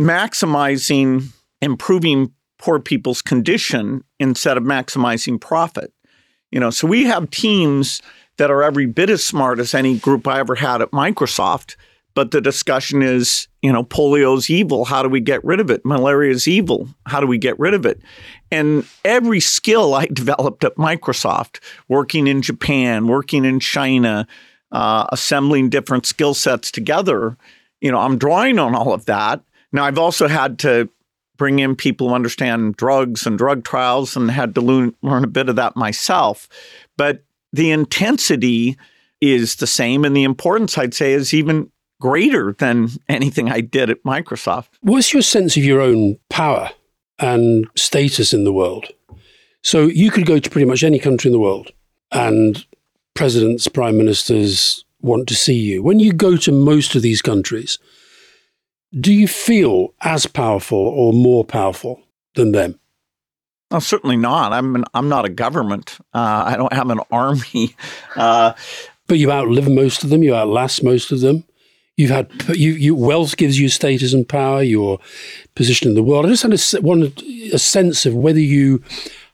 maximizing 0.00 1.28
improving 1.60 2.32
poor 2.58 2.80
people's 2.80 3.20
condition 3.20 4.02
instead 4.18 4.56
of 4.56 4.62
maximizing 4.62 5.40
profit. 5.40 5.92
You 6.50 6.60
know, 6.60 6.70
so 6.70 6.86
we 6.86 7.04
have 7.04 7.30
teams 7.30 8.00
that 8.38 8.50
are 8.50 8.62
every 8.62 8.86
bit 8.86 9.10
as 9.10 9.24
smart 9.24 9.58
as 9.58 9.74
any 9.74 9.98
group 9.98 10.26
I 10.26 10.38
ever 10.38 10.54
had 10.54 10.80
at 10.80 10.92
Microsoft 10.92 11.76
but 12.18 12.32
the 12.32 12.40
discussion 12.40 13.00
is, 13.00 13.46
you 13.62 13.72
know, 13.72 13.84
polio's 13.84 14.50
evil. 14.50 14.84
How 14.84 15.04
do 15.04 15.08
we 15.08 15.20
get 15.20 15.44
rid 15.44 15.60
of 15.60 15.70
it? 15.70 15.84
Malaria 15.84 16.32
is 16.32 16.48
evil. 16.48 16.88
How 17.06 17.20
do 17.20 17.28
we 17.28 17.38
get 17.38 17.56
rid 17.60 17.74
of 17.74 17.86
it? 17.86 18.00
And 18.50 18.86
every 19.04 19.40
skill 19.40 19.94
I 19.94 20.06
developed 20.12 20.64
at 20.64 20.76
Microsoft, 20.76 21.60
working 21.88 22.26
in 22.26 22.42
Japan, 22.42 23.06
working 23.06 23.44
in 23.44 23.60
China, 23.60 24.26
uh, 24.72 25.06
assembling 25.12 25.70
different 25.70 26.06
skill 26.06 26.34
sets 26.34 26.70
together, 26.70 27.36
you 27.80 27.90
know, 27.90 27.98
I'm 27.98 28.18
drawing 28.18 28.58
on 28.58 28.74
all 28.74 28.92
of 28.92 29.06
that. 29.06 29.42
Now, 29.72 29.84
I've 29.84 29.98
also 29.98 30.28
had 30.28 30.58
to 30.60 30.88
bring 31.36 31.60
in 31.60 31.76
people 31.76 32.08
who 32.08 32.14
understand 32.14 32.76
drugs 32.76 33.26
and 33.26 33.38
drug 33.38 33.64
trials 33.64 34.16
and 34.16 34.30
had 34.30 34.54
to 34.56 34.60
learn, 34.60 34.94
learn 35.02 35.24
a 35.24 35.28
bit 35.28 35.48
of 35.48 35.56
that 35.56 35.76
myself. 35.76 36.48
But 36.96 37.22
the 37.52 37.70
intensity 37.70 38.76
is 39.20 39.56
the 39.56 39.66
same. 39.66 40.04
And 40.04 40.16
the 40.16 40.24
importance, 40.24 40.76
I'd 40.76 40.94
say, 40.94 41.12
is 41.12 41.32
even 41.32 41.70
greater 42.00 42.54
than 42.58 42.88
anything 43.08 43.50
I 43.50 43.60
did 43.60 43.90
at 43.90 44.02
Microsoft. 44.02 44.68
What's 44.80 45.12
your 45.12 45.22
sense 45.22 45.56
of 45.56 45.64
your 45.64 45.80
own 45.80 46.18
power 46.30 46.70
and 47.18 47.66
status 47.76 48.32
in 48.32 48.44
the 48.44 48.52
world? 48.52 48.86
So 49.62 49.82
you 49.82 50.10
could 50.10 50.26
go 50.26 50.38
to 50.38 50.50
pretty 50.50 50.66
much 50.66 50.82
any 50.82 50.98
country 50.98 51.28
in 51.28 51.32
the 51.32 51.38
world 51.38 51.72
and 52.12 52.64
presidents, 53.14 53.68
prime 53.68 53.96
ministers 53.96 54.84
want 55.00 55.28
to 55.28 55.34
see 55.34 55.58
you. 55.58 55.82
When 55.82 55.98
you 55.98 56.12
go 56.12 56.36
to 56.36 56.52
most 56.52 56.94
of 56.94 57.02
these 57.02 57.22
countries, 57.22 57.78
do 58.98 59.12
you 59.12 59.28
feel 59.28 59.94
as 60.00 60.26
powerful 60.26 60.78
or 60.78 61.12
more 61.12 61.44
powerful 61.44 62.00
than 62.34 62.52
them? 62.52 62.78
Oh, 63.70 63.80
certainly 63.80 64.16
not. 64.16 64.52
I'm 64.52 64.74
an, 64.76 64.84
I'm 64.94 65.08
not 65.08 65.26
a 65.26 65.28
government. 65.28 65.98
Uh, 66.14 66.44
I 66.46 66.56
don't 66.56 66.72
have 66.72 66.88
an 66.90 67.00
army. 67.10 67.74
Uh, 68.16 68.52
but 69.06 69.18
you 69.18 69.30
outlive 69.30 69.68
most 69.68 70.04
of 70.04 70.10
them. 70.10 70.22
You 70.22 70.34
outlast 70.34 70.82
most 70.82 71.12
of 71.12 71.20
them. 71.20 71.44
You've 71.98 72.10
had 72.10 72.30
you, 72.50 72.74
you, 72.74 72.94
wealth 72.94 73.36
gives 73.36 73.58
you 73.58 73.68
status 73.68 74.14
and 74.14 74.26
power. 74.26 74.62
Your 74.62 75.00
position 75.56 75.88
in 75.88 75.94
the 75.94 76.02
world. 76.02 76.26
I 76.26 76.28
just 76.28 76.44
had 76.44 76.54
a, 76.54 76.80
wanted 76.80 77.20
a 77.52 77.58
sense 77.58 78.06
of 78.06 78.14
whether 78.14 78.38
you 78.38 78.80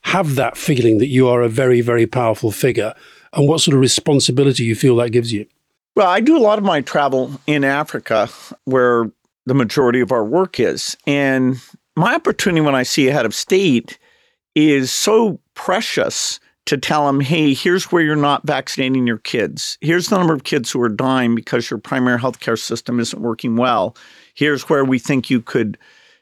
have 0.01 0.35
that 0.37 0.57
feeling 0.57 0.97
that 0.97 1.09
you 1.09 1.29
are 1.29 1.43
a 1.43 1.49
very 1.49 1.83
very 1.83 2.07
powerful 2.07 2.51
figure, 2.51 2.95
and 3.35 3.47
what 3.47 3.61
sort 3.61 3.75
of 3.75 3.83
responsibility 3.83 4.65
you 4.65 4.75
feel 4.75 4.97
that 4.97 5.11
gives 5.11 5.31
you. 5.31 5.47
Well, 5.95 6.09
I 6.09 6.21
do 6.21 6.39
a 6.39 6.41
lot 6.41 6.59
of 6.59 6.65
my 6.65 6.81
travel 6.81 7.39
in 7.47 7.65
Africa, 7.65 8.31
where 8.65 9.11
the 9.45 9.55
majority 9.55 10.01
of 10.01 10.11
our 10.11 10.25
work 10.25 10.59
is, 10.59 10.97
and 11.07 11.61
my 11.97 12.15
opportunity 12.15 12.63
when 12.63 12.75
I 12.75 12.83
see 12.83 13.09
a 13.09 13.13
head 13.13 13.27
of 13.27 13.35
state 13.35 13.99
is 14.55 14.91
so 14.91 15.39
precious 15.53 16.41
to 16.67 16.79
tell 16.79 17.07
them, 17.07 17.21
hey, 17.21 17.53
here's 17.53 17.93
where 17.93 18.03
you're 18.03 18.17
not 18.17 18.47
vaccinating 18.47 19.07
your 19.07 19.19
kids. 19.19 19.77
Here's 19.81 20.09
the 20.09 20.17
number 20.17 20.33
of 20.33 20.45
kids 20.45 20.71
who 20.71 20.81
are 20.81 20.89
dying 20.89 21.35
because 21.35 21.71
your 21.71 21.79
primary 21.79 22.19
healthcare 22.19 22.59
system 22.59 22.99
isn't 23.01 23.21
working 23.21 23.57
well. 23.57 23.97
Here's 24.35 24.69
where 24.69 24.85
we 24.85 24.99
think 24.99 25.29
you 25.29 25.43
could 25.43 25.77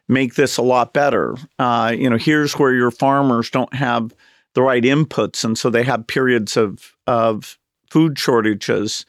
make 0.08 0.34
this 0.34 0.56
a 0.56 0.62
lot 0.62 0.92
better. 0.92 1.36
Uh, 1.58 1.94
you 1.96 2.10
know, 2.10 2.16
here's 2.18 2.54
where 2.54 2.74
your 2.74 2.90
farmers 2.90 3.50
don't 3.50 3.72
have 3.74 4.14
the 4.54 4.62
right 4.62 4.82
inputs, 4.82 5.44
and 5.44 5.56
so 5.56 5.70
they 5.70 5.82
have 5.82 6.06
periods 6.06 6.56
of 6.56 6.94
of 7.06 7.58
food 7.90 8.18
shortages. 8.18 9.06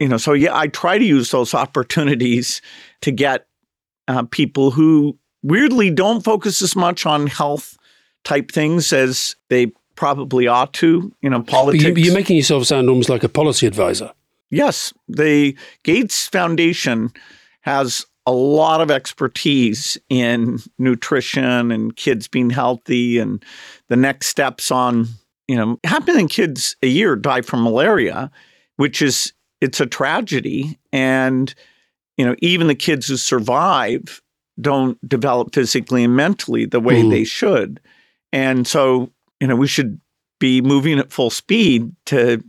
You 0.00 0.08
know, 0.08 0.16
so 0.16 0.32
yeah, 0.32 0.56
I 0.56 0.66
try 0.66 0.98
to 0.98 1.04
use 1.04 1.30
those 1.30 1.54
opportunities 1.54 2.60
to 3.02 3.12
get 3.12 3.46
uh, 4.08 4.24
people 4.24 4.72
who 4.72 5.16
weirdly 5.42 5.90
don't 5.90 6.22
focus 6.22 6.60
as 6.60 6.76
much 6.76 7.06
on 7.06 7.26
health 7.26 7.78
type 8.24 8.50
things 8.50 8.92
as 8.92 9.36
they 9.48 9.72
probably 10.02 10.48
ought 10.48 10.72
to. 10.74 11.12
You 11.22 11.30
know, 11.30 11.42
politics. 11.42 11.98
You, 11.98 12.10
are 12.10 12.14
making 12.14 12.36
yourself 12.36 12.64
sound 12.64 12.88
almost 12.88 13.08
like 13.08 13.22
a 13.22 13.28
policy 13.28 13.66
advisor. 13.66 14.10
Yes, 14.50 14.92
the 15.08 15.56
Gates 15.84 16.26
Foundation 16.28 17.12
has 17.60 18.04
a 18.26 18.32
lot 18.32 18.80
of 18.80 18.90
expertise 18.90 19.96
in 20.08 20.58
nutrition 20.78 21.70
and 21.70 21.94
kids 21.96 22.28
being 22.28 22.50
healthy 22.50 23.18
and 23.18 23.44
the 23.88 23.96
next 23.96 24.26
steps 24.26 24.70
on 24.70 25.06
you 25.48 25.56
know, 25.56 25.78
half 25.84 26.06
million 26.06 26.28
kids 26.28 26.76
a 26.82 26.86
year 26.86 27.14
die 27.16 27.42
from 27.42 27.62
malaria, 27.62 28.30
which 28.76 29.02
is 29.02 29.32
it's 29.60 29.80
a 29.80 29.86
tragedy. 29.86 30.78
And, 30.92 31.54
you 32.16 32.24
know, 32.24 32.34
even 32.38 32.68
the 32.68 32.74
kids 32.74 33.08
who 33.08 33.16
survive 33.16 34.22
don't 34.60 34.96
develop 35.06 35.54
physically 35.54 36.04
and 36.04 36.16
mentally 36.16 36.64
the 36.64 36.80
way 36.80 37.02
Mm. 37.02 37.10
they 37.10 37.24
should. 37.24 37.80
And 38.32 38.66
so, 38.66 39.10
you 39.42 39.48
know, 39.48 39.56
we 39.56 39.66
should 39.66 40.00
be 40.38 40.62
moving 40.62 41.00
at 41.00 41.10
full 41.12 41.28
speed 41.28 41.90
to 42.06 42.44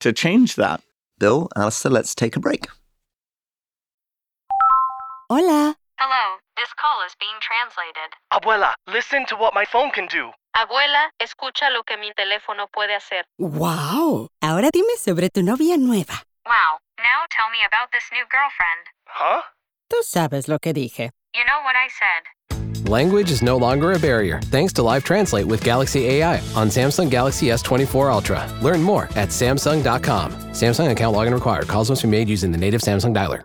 to 0.00 0.12
change 0.12 0.56
that. 0.56 0.82
Bill, 1.18 1.48
Alastair, 1.56 1.90
let's 1.90 2.14
take 2.14 2.36
a 2.36 2.40
break. 2.40 2.66
Hola. 5.30 5.74
Hello, 5.96 6.24
this 6.58 6.68
call 6.76 7.00
is 7.06 7.16
being 7.18 7.38
translated. 7.40 8.10
Abuela, 8.30 8.74
listen 8.86 9.24
to 9.30 9.36
what 9.36 9.54
my 9.54 9.64
phone 9.64 9.90
can 9.90 10.06
do. 10.06 10.32
Abuela, 10.54 11.08
escucha 11.18 11.72
lo 11.72 11.82
que 11.82 11.96
mi 11.96 12.12
teléfono 12.12 12.68
puede 12.70 12.94
hacer. 12.94 13.24
¡Wow! 13.38 14.28
Ahora 14.42 14.68
dime 14.70 14.96
sobre 14.98 15.30
tu 15.30 15.42
novia 15.42 15.78
nueva. 15.78 16.20
Wow, 16.44 16.76
now 16.98 17.24
tell 17.30 17.48
me 17.48 17.64
about 17.64 17.88
this 17.90 18.04
new 18.12 18.26
girlfriend. 18.28 18.84
Huh? 19.06 19.40
Tú 19.88 20.02
sabes 20.02 20.46
lo 20.46 20.58
que 20.58 20.74
dije. 20.74 21.10
You 21.34 21.44
know 21.46 21.64
what 21.64 21.74
I 21.74 21.88
said. 21.88 22.33
Language 22.84 23.30
is 23.30 23.40
no 23.40 23.56
longer 23.56 23.92
a 23.92 23.98
barrier 23.98 24.40
thanks 24.44 24.74
to 24.74 24.82
Live 24.82 25.04
Translate 25.04 25.46
with 25.46 25.64
Galaxy 25.64 26.06
AI 26.06 26.36
on 26.54 26.68
Samsung 26.68 27.08
Galaxy 27.10 27.46
S24 27.46 28.12
Ultra. 28.12 28.46
Learn 28.60 28.82
more 28.82 29.04
at 29.14 29.30
Samsung.com. 29.30 30.32
Samsung 30.52 30.90
account 30.90 31.16
login 31.16 31.32
required. 31.32 31.66
Calls 31.66 31.88
must 31.88 32.02
be 32.02 32.08
made 32.08 32.28
using 32.28 32.52
the 32.52 32.58
native 32.58 32.82
Samsung 32.82 33.14
dialer. 33.14 33.44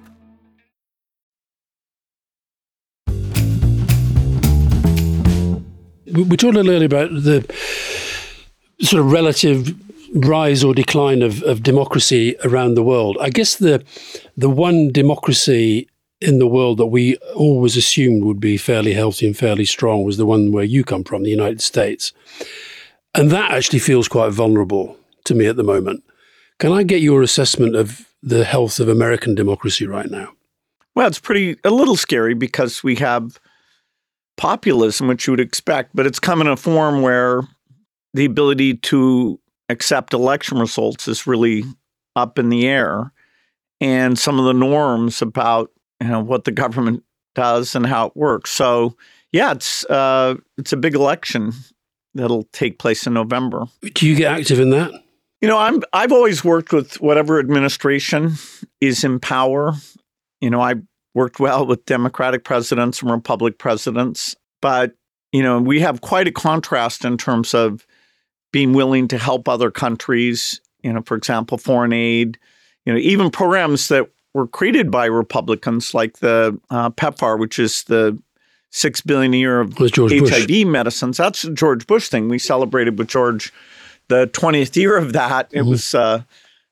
We, 6.13 6.37
talked 6.37 6.55
a 6.55 6.61
little 6.61 6.71
earlier 6.71 6.85
about 6.85 7.09
the 7.11 7.45
sort 8.81 9.01
of 9.01 9.11
relative 9.11 9.75
rise 10.13 10.63
or 10.63 10.73
decline 10.73 11.21
of, 11.21 11.41
of 11.43 11.63
democracy 11.63 12.35
around 12.43 12.75
the 12.75 12.83
world. 12.83 13.17
I 13.21 13.29
guess 13.29 13.55
the 13.55 13.83
the 14.35 14.49
one 14.49 14.91
democracy 14.91 15.87
in 16.19 16.39
the 16.39 16.47
world 16.47 16.77
that 16.77 16.87
we 16.87 17.15
always 17.35 17.75
assumed 17.75 18.23
would 18.23 18.39
be 18.39 18.57
fairly 18.57 18.93
healthy 18.93 19.25
and 19.25 19.35
fairly 19.35 19.65
strong 19.65 20.03
was 20.03 20.17
the 20.17 20.25
one 20.25 20.51
where 20.51 20.63
you 20.63 20.83
come 20.83 21.03
from, 21.03 21.23
the 21.23 21.29
United 21.29 21.61
States. 21.61 22.13
And 23.15 23.31
that 23.31 23.51
actually 23.51 23.79
feels 23.79 24.07
quite 24.07 24.31
vulnerable 24.31 24.97
to 25.25 25.33
me 25.33 25.47
at 25.47 25.55
the 25.55 25.63
moment. 25.63 26.03
Can 26.59 26.71
I 26.71 26.83
get 26.83 27.01
your 27.01 27.23
assessment 27.23 27.75
of 27.75 28.07
the 28.21 28.45
health 28.45 28.79
of 28.79 28.87
American 28.87 29.33
democracy 29.33 29.87
right 29.87 30.09
now? 30.09 30.29
Well, 30.93 31.07
it's 31.07 31.19
pretty 31.19 31.57
a 31.63 31.71
little 31.71 31.95
scary 31.95 32.35
because 32.35 32.83
we 32.83 32.95
have 32.97 33.39
populism, 34.37 35.07
which 35.07 35.27
you 35.27 35.31
would 35.33 35.39
expect, 35.39 35.91
but 35.95 36.05
it's 36.05 36.19
come 36.19 36.41
in 36.41 36.47
a 36.47 36.57
form 36.57 37.01
where 37.01 37.41
the 38.13 38.25
ability 38.25 38.75
to 38.75 39.39
accept 39.69 40.13
election 40.13 40.59
results 40.59 41.07
is 41.07 41.27
really 41.27 41.63
up 42.15 42.37
in 42.37 42.49
the 42.49 42.67
air. 42.67 43.11
And 43.79 44.17
some 44.17 44.37
of 44.37 44.45
the 44.45 44.53
norms 44.53 45.21
about 45.21 45.71
you 46.01 46.07
know 46.07 46.19
what 46.19 46.43
the 46.43 46.51
government 46.51 47.03
does 47.35 47.75
and 47.75 47.85
how 47.85 48.07
it 48.07 48.15
works. 48.15 48.51
So 48.51 48.95
yeah, 49.31 49.51
it's 49.51 49.85
uh, 49.85 50.35
it's 50.57 50.73
a 50.73 50.77
big 50.77 50.95
election 50.95 51.53
that'll 52.13 52.43
take 52.51 52.79
place 52.79 53.07
in 53.07 53.13
November. 53.13 53.65
Do 53.93 54.07
you 54.07 54.15
get 54.15 54.31
active 54.39 54.59
in 54.59 54.71
that? 54.71 54.91
You 55.41 55.47
know, 55.47 55.57
I'm 55.57 55.81
I've 55.93 56.11
always 56.11 56.43
worked 56.43 56.73
with 56.73 56.99
whatever 57.01 57.39
administration 57.39 58.33
is 58.79 59.03
in 59.03 59.19
power. 59.19 59.73
You 60.41 60.49
know, 60.49 60.61
I 60.61 60.75
worked 61.13 61.39
well 61.39 61.65
with 61.65 61.85
Democratic 61.85 62.43
presidents 62.43 63.01
and 63.01 63.11
Republican 63.11 63.57
presidents, 63.57 64.35
but 64.61 64.93
you 65.31 65.41
know, 65.41 65.61
we 65.61 65.79
have 65.79 66.01
quite 66.01 66.27
a 66.27 66.31
contrast 66.31 67.05
in 67.05 67.17
terms 67.17 67.53
of 67.53 67.85
being 68.51 68.73
willing 68.73 69.07
to 69.07 69.17
help 69.17 69.47
other 69.47 69.71
countries, 69.71 70.59
you 70.83 70.91
know, 70.91 71.01
for 71.01 71.15
example, 71.15 71.57
foreign 71.57 71.93
aid, 71.93 72.37
you 72.85 72.93
know, 72.93 72.99
even 72.99 73.31
programs 73.31 73.87
that 73.87 74.09
were 74.33 74.47
created 74.47 74.91
by 74.91 75.05
Republicans 75.05 75.93
like 75.93 76.17
the 76.17 76.59
uh, 76.69 76.89
PEPFAR, 76.89 77.39
which 77.39 77.59
is 77.59 77.83
the 77.85 78.17
six 78.71 79.01
billion 79.01 79.33
a 79.33 79.37
year 79.37 79.59
of 79.59 79.75
George 79.75 80.11
Bush. 80.11 80.47
HIV 80.47 80.67
medicines. 80.67 81.17
That's 81.17 81.43
the 81.43 81.51
George 81.51 81.87
Bush 81.87 82.09
thing. 82.09 82.29
We 82.29 82.39
celebrated 82.39 82.97
with 82.97 83.07
George 83.07 83.53
the 84.07 84.27
20th 84.27 84.75
year 84.75 84.97
of 84.97 85.13
that. 85.13 85.49
It 85.51 85.63
was 85.63 85.93
uh, 85.93 86.23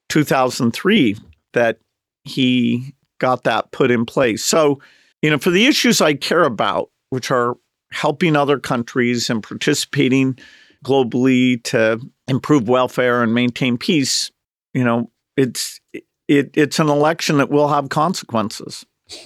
2003 0.10 1.18
that 1.54 1.80
he 2.24 2.94
got 3.20 3.44
that 3.44 3.72
put 3.72 3.92
in 3.92 4.06
place. 4.06 4.44
So, 4.44 4.80
you 5.22 5.30
know, 5.30 5.38
for 5.38 5.52
the 5.52 5.66
issues 5.66 6.02
I 6.02 6.14
care 6.14 6.44
about, 6.44 6.90
which 7.10 7.32
are 7.32 7.56
helping 7.92 8.36
other 8.36 8.60
countries 8.60 9.30
and 9.30 9.44
participating 9.44 10.38
globally 10.84 11.62
to 11.66 12.00
improve 12.28 12.68
welfare 12.68 13.22
and 13.24 13.34
maintain 13.34 13.78
peace, 13.78 14.32
you 14.74 14.84
know, 14.84 15.12
it's 15.36 15.80
it, 15.94 16.52
it's 16.54 16.80
an 16.80 16.90
election 16.90 17.38
that 17.38 17.50
will 17.50 17.68
have 17.68 17.90
consequences. 17.90 18.86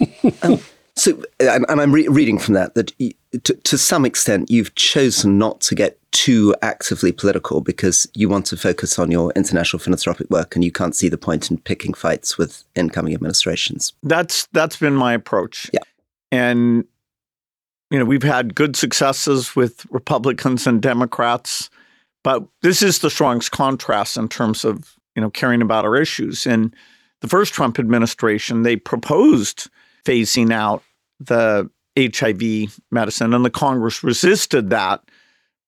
So, 0.96 1.24
and, 1.40 1.66
and 1.70 1.82
I'm 1.82 1.92
re- 1.92 2.08
reading 2.08 2.38
from 2.38 2.54
that 2.54 2.76
that 2.76 2.92
to, 3.44 3.54
to 3.54 3.78
some 3.78 4.06
extent 4.06 4.52
you've 4.52 4.76
chosen 4.76 5.38
not 5.38 5.60
to 5.62 5.76
get 5.76 6.00
too 6.12 6.54
actively 6.62 7.12
political 7.12 7.62
because 7.62 8.08
you 8.14 8.30
want 8.30 8.46
to 8.48 8.58
focus 8.58 9.00
on 9.00 9.10
your 9.10 9.32
international 9.36 9.80
philanthropic 9.80 10.30
work 10.30 10.56
and 10.56 10.64
you 10.64 10.72
can't 10.72 10.96
see 10.96 11.10
the 11.10 11.18
point 11.18 11.50
in 11.50 11.58
picking 11.58 11.94
fights 11.94 12.38
with 12.38 12.64
incoming 12.76 13.16
administrations. 13.16 13.94
That's 14.04 14.48
that's 14.54 14.78
been 14.78 14.94
my 14.94 15.14
approach. 15.14 15.70
Yeah. 15.74 15.80
And 16.32 16.86
you 17.90 18.00
know, 18.00 18.06
we've 18.06 18.24
had 18.24 18.56
good 18.56 18.76
successes 18.76 19.56
with 19.56 19.86
Republicans 19.92 20.66
and 20.66 20.82
Democrats, 20.82 21.70
but 22.24 22.44
this 22.62 22.82
is 22.82 23.00
the 23.00 23.10
strongest 23.10 23.52
contrast 23.52 24.18
in 24.18 24.28
terms 24.28 24.66
of, 24.66 24.96
you 25.16 25.22
know, 25.22 25.30
caring 25.30 25.62
about 25.62 25.86
our 25.86 25.96
issues. 25.96 26.48
In 26.48 26.74
the 27.22 27.28
first 27.28 27.54
Trump 27.54 27.78
administration, 27.78 28.64
they 28.64 28.76
proposed 28.76 29.70
phasing 30.06 30.52
out 30.52 30.84
the 31.20 31.70
HIV 31.98 32.82
medicine 32.92 33.34
and 33.34 33.46
the 33.46 33.50
Congress 33.50 34.04
resisted 34.04 34.70
that. 34.72 35.02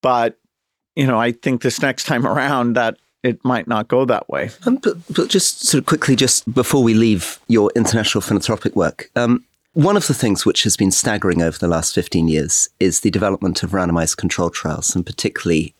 But, 0.02 0.38
you 0.96 1.08
know, 1.08 1.20
I 1.20 1.32
think 1.32 1.62
this 1.62 1.82
next 1.82 2.06
time 2.06 2.26
around 2.28 2.74
that 2.74 2.98
it 3.24 3.44
might 3.44 3.68
not 3.68 3.88
go 3.88 4.06
that 4.06 4.30
way. 4.30 4.52
Um, 4.66 4.78
but, 4.78 4.98
but 5.10 5.30
just 5.30 5.66
sort 5.66 5.80
of 5.80 5.88
quickly, 5.88 6.16
just 6.16 6.52
before 6.54 6.84
we 6.84 6.94
leave 6.94 7.40
your 7.48 7.72
international 7.76 8.22
philanthropic 8.22 8.76
work, 8.76 9.10
um, 9.16 9.44
one 9.74 9.98
of 9.98 10.08
the 10.08 10.14
things 10.14 10.46
which 10.46 10.64
has 10.64 10.78
been 10.78 10.92
staggering 10.92 11.42
over 11.42 11.58
the 11.58 11.68
last 11.68 11.94
15 11.96 12.28
years 12.28 12.70
is 12.80 13.02
the 13.02 13.12
development 13.12 13.64
of 13.64 13.72
randomized 13.72 14.18
control 14.18 14.50
trials, 14.50 14.96
and 14.96 15.06
particularly 15.06 15.74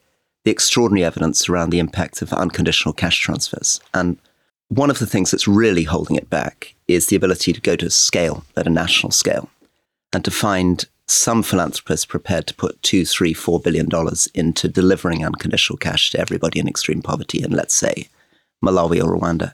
the 0.44 0.52
extraordinary 0.52 1.06
evidence 1.06 1.48
around 1.48 1.70
the 1.70 1.80
impact 1.80 2.22
of 2.22 2.34
unconditional 2.34 2.94
cash 2.94 3.20
transfers. 3.20 3.80
And 3.94 4.18
one 4.68 4.90
of 4.90 5.00
the 5.00 5.06
things 5.06 5.32
that's 5.32 5.48
really 5.48 5.84
holding 5.84 6.16
it 6.18 6.30
back 6.30 6.75
is 6.88 7.08
the 7.08 7.16
ability 7.16 7.54
to 7.54 7.62
go 7.62 7.76
to 7.76 7.90
scale 7.90 8.46
at 8.56 8.68
a 8.68 8.70
national 8.72 9.12
scale 9.12 9.50
and 10.14 10.24
to 10.24 10.32
find 10.32 10.86
some 11.08 11.44
philanthropists 11.44 12.06
prepared 12.06 12.48
to 12.48 12.54
put 12.56 12.82
two, 12.82 13.06
three, 13.06 13.34
four 13.34 13.60
billion 13.60 13.88
dollars 13.88 14.28
into 14.34 14.68
delivering 14.68 15.26
unconditional 15.26 15.78
cash 15.78 16.12
to 16.12 16.20
everybody 16.20 16.60
in 16.60 16.68
extreme 16.68 17.02
poverty 17.02 17.44
in, 17.44 17.52
let's 17.52 17.76
say, 17.76 18.08
Malawi 18.64 19.04
or 19.04 19.18
Rwanda. 19.18 19.54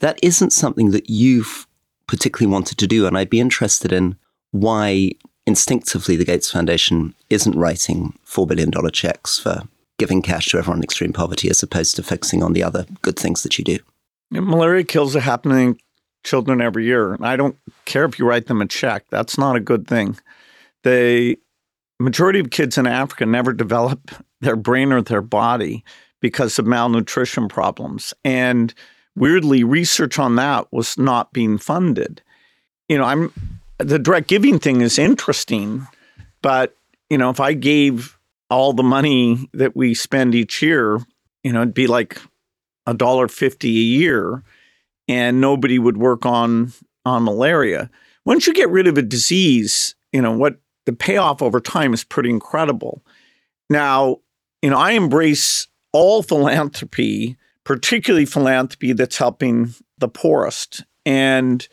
That 0.00 0.18
isn't 0.22 0.52
something 0.52 0.90
that 0.90 1.08
you've 1.08 1.66
particularly 2.06 2.52
wanted 2.52 2.78
to 2.78 2.86
do. 2.86 3.06
And 3.06 3.16
I'd 3.16 3.30
be 3.30 3.40
interested 3.40 3.92
in 3.92 4.16
why 4.50 5.12
instinctively 5.46 6.16
the 6.16 6.24
Gates 6.24 6.50
Foundation 6.50 7.14
isn't 7.30 7.56
writing 7.56 8.18
$4 8.26 8.46
billion 8.46 8.70
checks 8.90 9.38
for 9.38 9.62
giving 9.98 10.20
cash 10.20 10.46
to 10.46 10.58
everyone 10.58 10.78
in 10.78 10.84
extreme 10.84 11.12
poverty 11.12 11.48
as 11.48 11.62
opposed 11.62 11.96
to 11.96 12.02
focusing 12.02 12.42
on 12.42 12.52
the 12.52 12.62
other 12.62 12.86
good 13.00 13.18
things 13.18 13.42
that 13.42 13.56
you 13.56 13.64
do. 13.64 13.78
Malaria 14.30 14.84
kills 14.84 15.14
a 15.14 15.20
happening 15.20 15.78
children 16.24 16.60
every 16.60 16.84
year. 16.84 17.14
And 17.14 17.26
I 17.26 17.36
don't 17.36 17.56
care 17.84 18.04
if 18.04 18.18
you 18.18 18.26
write 18.26 18.46
them 18.46 18.62
a 18.62 18.66
check. 18.66 19.04
That's 19.10 19.38
not 19.38 19.56
a 19.56 19.60
good 19.60 19.86
thing. 19.86 20.16
The 20.84 21.38
majority 22.00 22.40
of 22.40 22.50
kids 22.50 22.78
in 22.78 22.86
Africa 22.86 23.26
never 23.26 23.52
develop 23.52 24.10
their 24.40 24.56
brain 24.56 24.92
or 24.92 25.02
their 25.02 25.22
body 25.22 25.84
because 26.20 26.58
of 26.58 26.66
malnutrition 26.66 27.48
problems. 27.48 28.14
And 28.24 28.72
weirdly, 29.16 29.64
research 29.64 30.18
on 30.18 30.36
that 30.36 30.72
was 30.72 30.98
not 30.98 31.32
being 31.32 31.58
funded. 31.58 32.22
You 32.88 32.98
know, 32.98 33.04
I'm 33.04 33.32
the 33.78 33.98
direct 33.98 34.28
giving 34.28 34.58
thing 34.58 34.80
is 34.80 34.98
interesting, 34.98 35.86
but 36.40 36.76
you 37.10 37.18
know, 37.18 37.30
if 37.30 37.40
I 37.40 37.52
gave 37.52 38.18
all 38.50 38.72
the 38.72 38.82
money 38.82 39.48
that 39.54 39.74
we 39.76 39.94
spend 39.94 40.34
each 40.34 40.62
year, 40.62 40.98
you 41.42 41.52
know, 41.52 41.62
it'd 41.62 41.74
be 41.74 41.86
like 41.86 42.20
a 42.86 42.94
dollar 42.94 43.28
fifty 43.28 43.68
a 43.68 43.98
year, 43.98 44.42
and 45.08 45.40
nobody 45.40 45.78
would 45.78 45.96
work 45.96 46.24
on 46.26 46.72
on 47.04 47.24
malaria. 47.24 47.90
Once 48.24 48.46
you 48.46 48.54
get 48.54 48.70
rid 48.70 48.86
of 48.86 48.96
a 48.96 49.02
disease, 49.02 49.94
you 50.12 50.22
know 50.22 50.36
what 50.36 50.60
the 50.86 50.92
payoff 50.92 51.42
over 51.42 51.60
time 51.60 51.94
is 51.94 52.04
pretty 52.04 52.30
incredible. 52.30 53.04
Now, 53.70 54.18
you 54.60 54.70
know, 54.70 54.78
I 54.78 54.92
embrace 54.92 55.66
all 55.92 56.22
philanthropy, 56.22 57.36
particularly 57.64 58.26
philanthropy 58.26 58.92
that's 58.92 59.16
helping 59.16 59.74
the 59.98 60.08
poorest. 60.08 60.84
And 61.04 61.66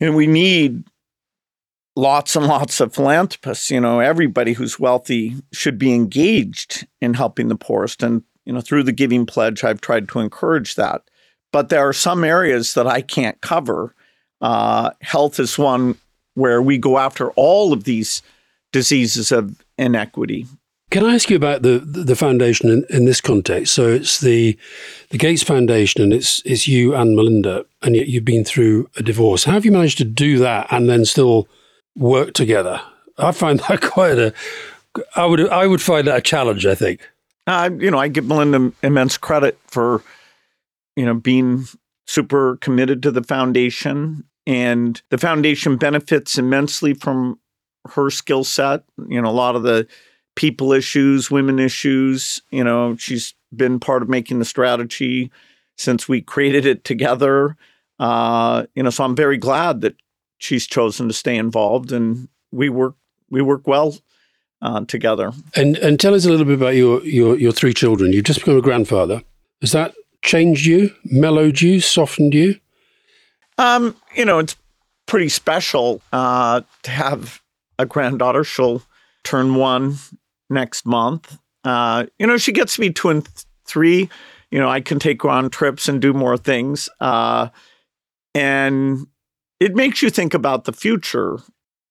and 0.00 0.14
we 0.14 0.26
need 0.26 0.84
lots 1.96 2.36
and 2.36 2.46
lots 2.46 2.80
of 2.80 2.94
philanthropists. 2.94 3.70
You 3.70 3.80
know, 3.80 4.00
everybody 4.00 4.52
who's 4.52 4.78
wealthy 4.80 5.36
should 5.52 5.78
be 5.78 5.94
engaged 5.94 6.86
in 7.00 7.14
helping 7.14 7.48
the 7.48 7.56
poorest. 7.56 8.02
And, 8.02 8.22
you 8.44 8.52
know, 8.52 8.60
through 8.60 8.82
the 8.82 8.92
Giving 8.92 9.26
Pledge, 9.26 9.64
I've 9.64 9.80
tried 9.80 10.08
to 10.10 10.18
encourage 10.18 10.74
that. 10.74 11.02
But 11.54 11.68
there 11.68 11.86
are 11.86 11.92
some 11.92 12.24
areas 12.24 12.74
that 12.74 12.88
I 12.88 13.00
can't 13.00 13.40
cover. 13.40 13.94
Uh, 14.40 14.90
health 15.02 15.38
is 15.38 15.56
one 15.56 15.96
where 16.34 16.60
we 16.60 16.78
go 16.78 16.98
after 16.98 17.30
all 17.36 17.72
of 17.72 17.84
these 17.84 18.22
diseases 18.72 19.30
of 19.30 19.62
inequity. 19.78 20.48
Can 20.90 21.04
I 21.04 21.14
ask 21.14 21.30
you 21.30 21.36
about 21.36 21.62
the 21.62 21.78
the 21.78 22.16
foundation 22.16 22.70
in, 22.70 22.84
in 22.90 23.04
this 23.04 23.20
context? 23.20 23.72
So 23.72 23.86
it's 23.86 24.18
the 24.18 24.58
the 25.10 25.18
Gates 25.18 25.44
Foundation, 25.44 26.02
and 26.02 26.12
it's 26.12 26.42
it's 26.44 26.66
you 26.66 26.92
and 26.92 27.14
Melinda, 27.14 27.64
and 27.82 27.94
yet 27.94 28.08
you've 28.08 28.24
been 28.24 28.44
through 28.44 28.90
a 28.96 29.04
divorce. 29.04 29.44
How 29.44 29.52
have 29.52 29.64
you 29.64 29.70
managed 29.70 29.98
to 29.98 30.04
do 30.04 30.38
that 30.38 30.66
and 30.72 30.88
then 30.88 31.04
still 31.04 31.46
work 31.94 32.34
together? 32.34 32.80
I 33.16 33.30
find 33.30 33.60
that 33.68 33.80
quite 33.80 34.18
a. 34.18 34.34
I 35.14 35.24
would 35.24 35.48
I 35.48 35.68
would 35.68 35.80
find 35.80 36.08
that 36.08 36.18
a 36.18 36.20
challenge. 36.20 36.66
I 36.66 36.74
think. 36.74 37.08
Uh, 37.46 37.70
you 37.78 37.92
know, 37.92 37.98
I 37.98 38.08
give 38.08 38.24
Melinda 38.24 38.72
immense 38.82 39.18
credit 39.18 39.56
for, 39.66 40.02
you 40.96 41.04
know, 41.04 41.14
being 41.14 41.66
super 42.06 42.56
committed 42.56 43.02
to 43.02 43.10
the 43.10 43.22
foundation, 43.22 44.24
and 44.46 45.00
the 45.10 45.18
foundation 45.18 45.76
benefits 45.76 46.38
immensely 46.38 46.94
from 46.94 47.38
her 47.94 48.10
skill 48.10 48.44
set. 48.44 48.84
You 49.08 49.20
know, 49.20 49.28
a 49.28 49.32
lot 49.32 49.56
of 49.56 49.62
the 49.62 49.86
people 50.36 50.72
issues, 50.72 51.30
women 51.30 51.58
issues. 51.58 52.42
You 52.50 52.64
know, 52.64 52.96
she's 52.96 53.34
been 53.54 53.80
part 53.80 54.02
of 54.02 54.08
making 54.08 54.38
the 54.38 54.44
strategy 54.44 55.30
since 55.76 56.08
we 56.08 56.20
created 56.20 56.66
it 56.66 56.84
together. 56.84 57.56
Uh, 57.98 58.66
you 58.74 58.82
know, 58.82 58.90
so 58.90 59.04
I'm 59.04 59.16
very 59.16 59.36
glad 59.36 59.80
that 59.82 59.96
she's 60.38 60.66
chosen 60.66 61.08
to 61.08 61.14
stay 61.14 61.36
involved, 61.36 61.92
and 61.92 62.28
we 62.50 62.68
work 62.68 62.96
we 63.30 63.42
work 63.42 63.66
well 63.66 63.96
uh, 64.62 64.84
together. 64.84 65.32
And 65.54 65.76
and 65.78 65.98
tell 65.98 66.14
us 66.14 66.24
a 66.24 66.30
little 66.30 66.46
bit 66.46 66.56
about 66.56 66.74
your 66.74 67.02
your 67.04 67.36
your 67.36 67.52
three 67.52 67.74
children. 67.74 68.12
You've 68.12 68.24
just 68.24 68.40
become 68.40 68.58
a 68.58 68.62
grandfather. 68.62 69.22
Is 69.60 69.72
that 69.72 69.94
changed 70.24 70.66
you, 70.66 70.92
mellowed 71.04 71.60
you, 71.60 71.80
softened 71.80 72.34
you? 72.34 72.58
Um, 73.58 73.94
you 74.16 74.24
know, 74.24 74.40
it's 74.40 74.56
pretty 75.06 75.28
special 75.28 76.00
uh, 76.12 76.62
to 76.82 76.90
have 76.90 77.40
a 77.78 77.86
granddaughter. 77.86 78.42
She'll 78.42 78.82
turn 79.22 79.54
one 79.54 79.96
next 80.50 80.86
month. 80.86 81.38
Uh, 81.62 82.06
you 82.18 82.26
know, 82.26 82.36
she 82.36 82.52
gets 82.52 82.74
to 82.74 82.80
be 82.80 82.92
two 82.92 83.10
and 83.10 83.24
th- 83.24 83.46
three. 83.64 84.08
You 84.50 84.58
know, 84.58 84.68
I 84.68 84.80
can 84.80 84.98
take 84.98 85.22
her 85.22 85.30
on 85.30 85.50
trips 85.50 85.88
and 85.88 86.00
do 86.00 86.12
more 86.12 86.36
things. 86.36 86.88
Uh, 87.00 87.48
and 88.34 89.06
it 89.60 89.74
makes 89.74 90.02
you 90.02 90.10
think 90.10 90.34
about 90.34 90.64
the 90.64 90.72
future. 90.72 91.38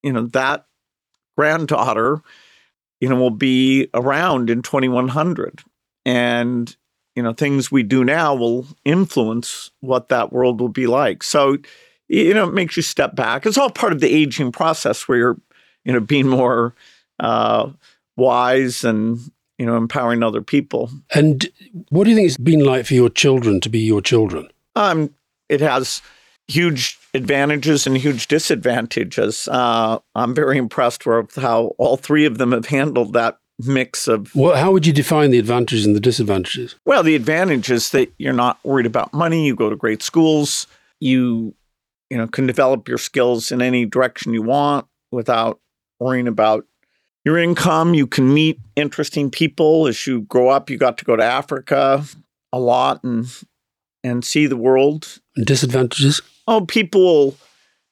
You 0.02 0.14
know, 0.14 0.28
that 0.28 0.66
granddaughter, 1.38 2.22
you 3.00 3.10
know, 3.10 3.16
will 3.16 3.32
be 3.32 3.90
around 3.94 4.50
in 4.50 4.62
2100. 4.62 5.62
And, 6.06 6.76
you 7.16 7.24
know, 7.24 7.34
things 7.34 7.72
we 7.72 7.84
do 7.84 8.04
now 8.04 8.34
will 8.34 8.66
influence 8.86 9.72
what 9.82 10.10
that 10.10 10.34
world 10.34 10.60
will 10.60 10.70
be 10.70 10.88
like. 10.88 11.24
So, 11.24 11.58
you 12.08 12.34
know, 12.34 12.48
it 12.48 12.54
makes 12.54 12.76
you 12.76 12.84
step 12.84 13.16
back. 13.16 13.46
It's 13.46 13.58
all 13.58 13.70
part 13.70 13.94
of 13.94 14.00
the 14.00 14.14
aging 14.14 14.52
process 14.52 15.08
where 15.08 15.18
you're, 15.18 15.42
you 15.84 15.94
know, 15.94 16.00
being 16.00 16.28
more 16.28 16.74
uh, 17.20 17.70
wise 18.16 18.84
and 18.84 19.20
you 19.58 19.66
know 19.66 19.78
empowering 19.78 20.24
other 20.24 20.42
people. 20.42 20.90
And 21.14 21.50
what 21.90 22.04
do 22.04 22.10
you 22.10 22.16
think 22.16 22.28
it's 22.28 22.38
been 22.38 22.64
like 22.64 22.86
for 22.86 22.94
your 22.94 23.10
children 23.10 23.62
to 23.62 23.70
be 23.70 23.80
your 23.80 24.02
children? 24.02 24.50
Um, 24.76 25.14
it 25.50 25.62
has 25.62 26.02
huge 26.48 27.00
advantages 27.14 27.88
and 27.88 27.98
huge 27.98 28.28
disadvantages. 28.28 29.48
Uh, 29.48 30.00
I'm 30.16 30.36
very 30.36 30.58
impressed 30.58 31.06
with 31.06 31.36
how 31.36 31.76
all 31.78 31.98
three 31.98 32.26
of 32.26 32.38
them 32.38 32.52
have 32.52 32.66
handled 32.66 33.14
that 33.14 33.40
mix 33.68 34.08
of. 34.08 34.34
Well, 34.36 34.56
how 34.56 34.72
would 34.72 34.86
you 34.86 34.94
define 34.94 35.32
the 35.32 35.40
advantages 35.40 35.86
and 35.86 35.96
the 35.96 36.00
disadvantages? 36.00 36.76
Well, 36.86 37.04
the 37.04 37.16
advantage 37.16 37.72
is 37.72 37.90
that 37.92 38.12
you're 38.18 38.34
not 38.34 38.60
worried 38.64 38.86
about 38.86 39.14
money. 39.14 39.46
You 39.46 39.56
go 39.56 39.70
to 39.70 39.76
great 39.76 40.02
schools. 40.02 40.68
You, 41.00 41.54
you 42.10 42.18
know, 42.18 42.28
can 42.28 42.48
develop 42.48 42.88
your 42.88 42.98
skills 42.98 43.52
in 43.52 43.62
any 43.62 43.86
direction 43.86 44.34
you 44.34 44.42
want 44.42 44.88
without 45.12 45.60
worrying 46.00 46.28
about 46.28 46.66
your 47.26 47.38
income. 47.38 47.94
You 47.94 48.08
can 48.08 48.34
meet 48.34 48.60
interesting 48.76 49.30
people 49.30 49.88
as 49.88 50.06
you 50.06 50.22
grow 50.22 50.50
up. 50.50 50.70
You 50.70 50.78
got 50.78 50.98
to 51.00 51.06
go 51.06 51.16
to 51.16 51.24
Africa 51.24 52.04
a 52.52 52.60
lot 52.60 53.04
and 53.04 53.28
and 54.04 54.24
see 54.26 54.48
the 54.48 54.58
world. 54.58 55.20
Disadvantages? 55.36 56.22
Oh, 56.48 56.66
people 56.66 57.38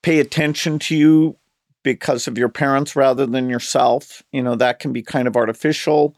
pay 0.03 0.19
attention 0.19 0.79
to 0.79 0.95
you 0.95 1.37
because 1.83 2.27
of 2.27 2.37
your 2.37 2.49
parents 2.49 2.95
rather 2.95 3.25
than 3.25 3.49
yourself. 3.49 4.23
You 4.31 4.43
know, 4.43 4.55
that 4.55 4.79
can 4.79 4.93
be 4.93 5.01
kind 5.01 5.27
of 5.27 5.35
artificial. 5.35 6.15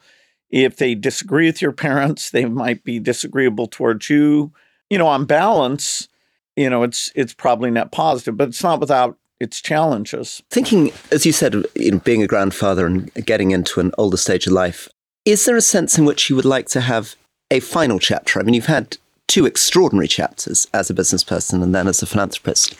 If 0.50 0.76
they 0.76 0.94
disagree 0.94 1.46
with 1.46 1.62
your 1.62 1.72
parents, 1.72 2.30
they 2.30 2.44
might 2.44 2.84
be 2.84 2.98
disagreeable 2.98 3.66
towards 3.66 4.08
you. 4.08 4.52
You 4.90 4.98
know, 4.98 5.06
on 5.06 5.24
balance, 5.24 6.08
you 6.56 6.70
know, 6.70 6.82
it's 6.82 7.10
it's 7.14 7.34
probably 7.34 7.70
net 7.70 7.90
positive, 7.90 8.36
but 8.36 8.48
it's 8.48 8.62
not 8.62 8.80
without 8.80 9.18
its 9.40 9.60
challenges. 9.60 10.42
Thinking, 10.50 10.92
as 11.10 11.26
you 11.26 11.32
said, 11.32 11.54
know, 11.54 11.98
being 12.04 12.22
a 12.22 12.26
grandfather 12.26 12.86
and 12.86 13.12
getting 13.14 13.50
into 13.50 13.80
an 13.80 13.92
older 13.98 14.16
stage 14.16 14.46
of 14.46 14.52
life, 14.52 14.88
is 15.24 15.44
there 15.44 15.56
a 15.56 15.62
sense 15.62 15.98
in 15.98 16.04
which 16.04 16.30
you 16.30 16.36
would 16.36 16.44
like 16.44 16.68
to 16.68 16.80
have 16.80 17.16
a 17.50 17.60
final 17.60 17.98
chapter? 17.98 18.38
I 18.38 18.42
mean, 18.42 18.54
you've 18.54 18.66
had 18.66 18.98
two 19.26 19.46
extraordinary 19.46 20.08
chapters 20.08 20.68
as 20.72 20.90
a 20.90 20.94
business 20.94 21.24
person 21.24 21.62
and 21.62 21.74
then 21.74 21.88
as 21.88 22.02
a 22.02 22.06
philanthropist. 22.06 22.74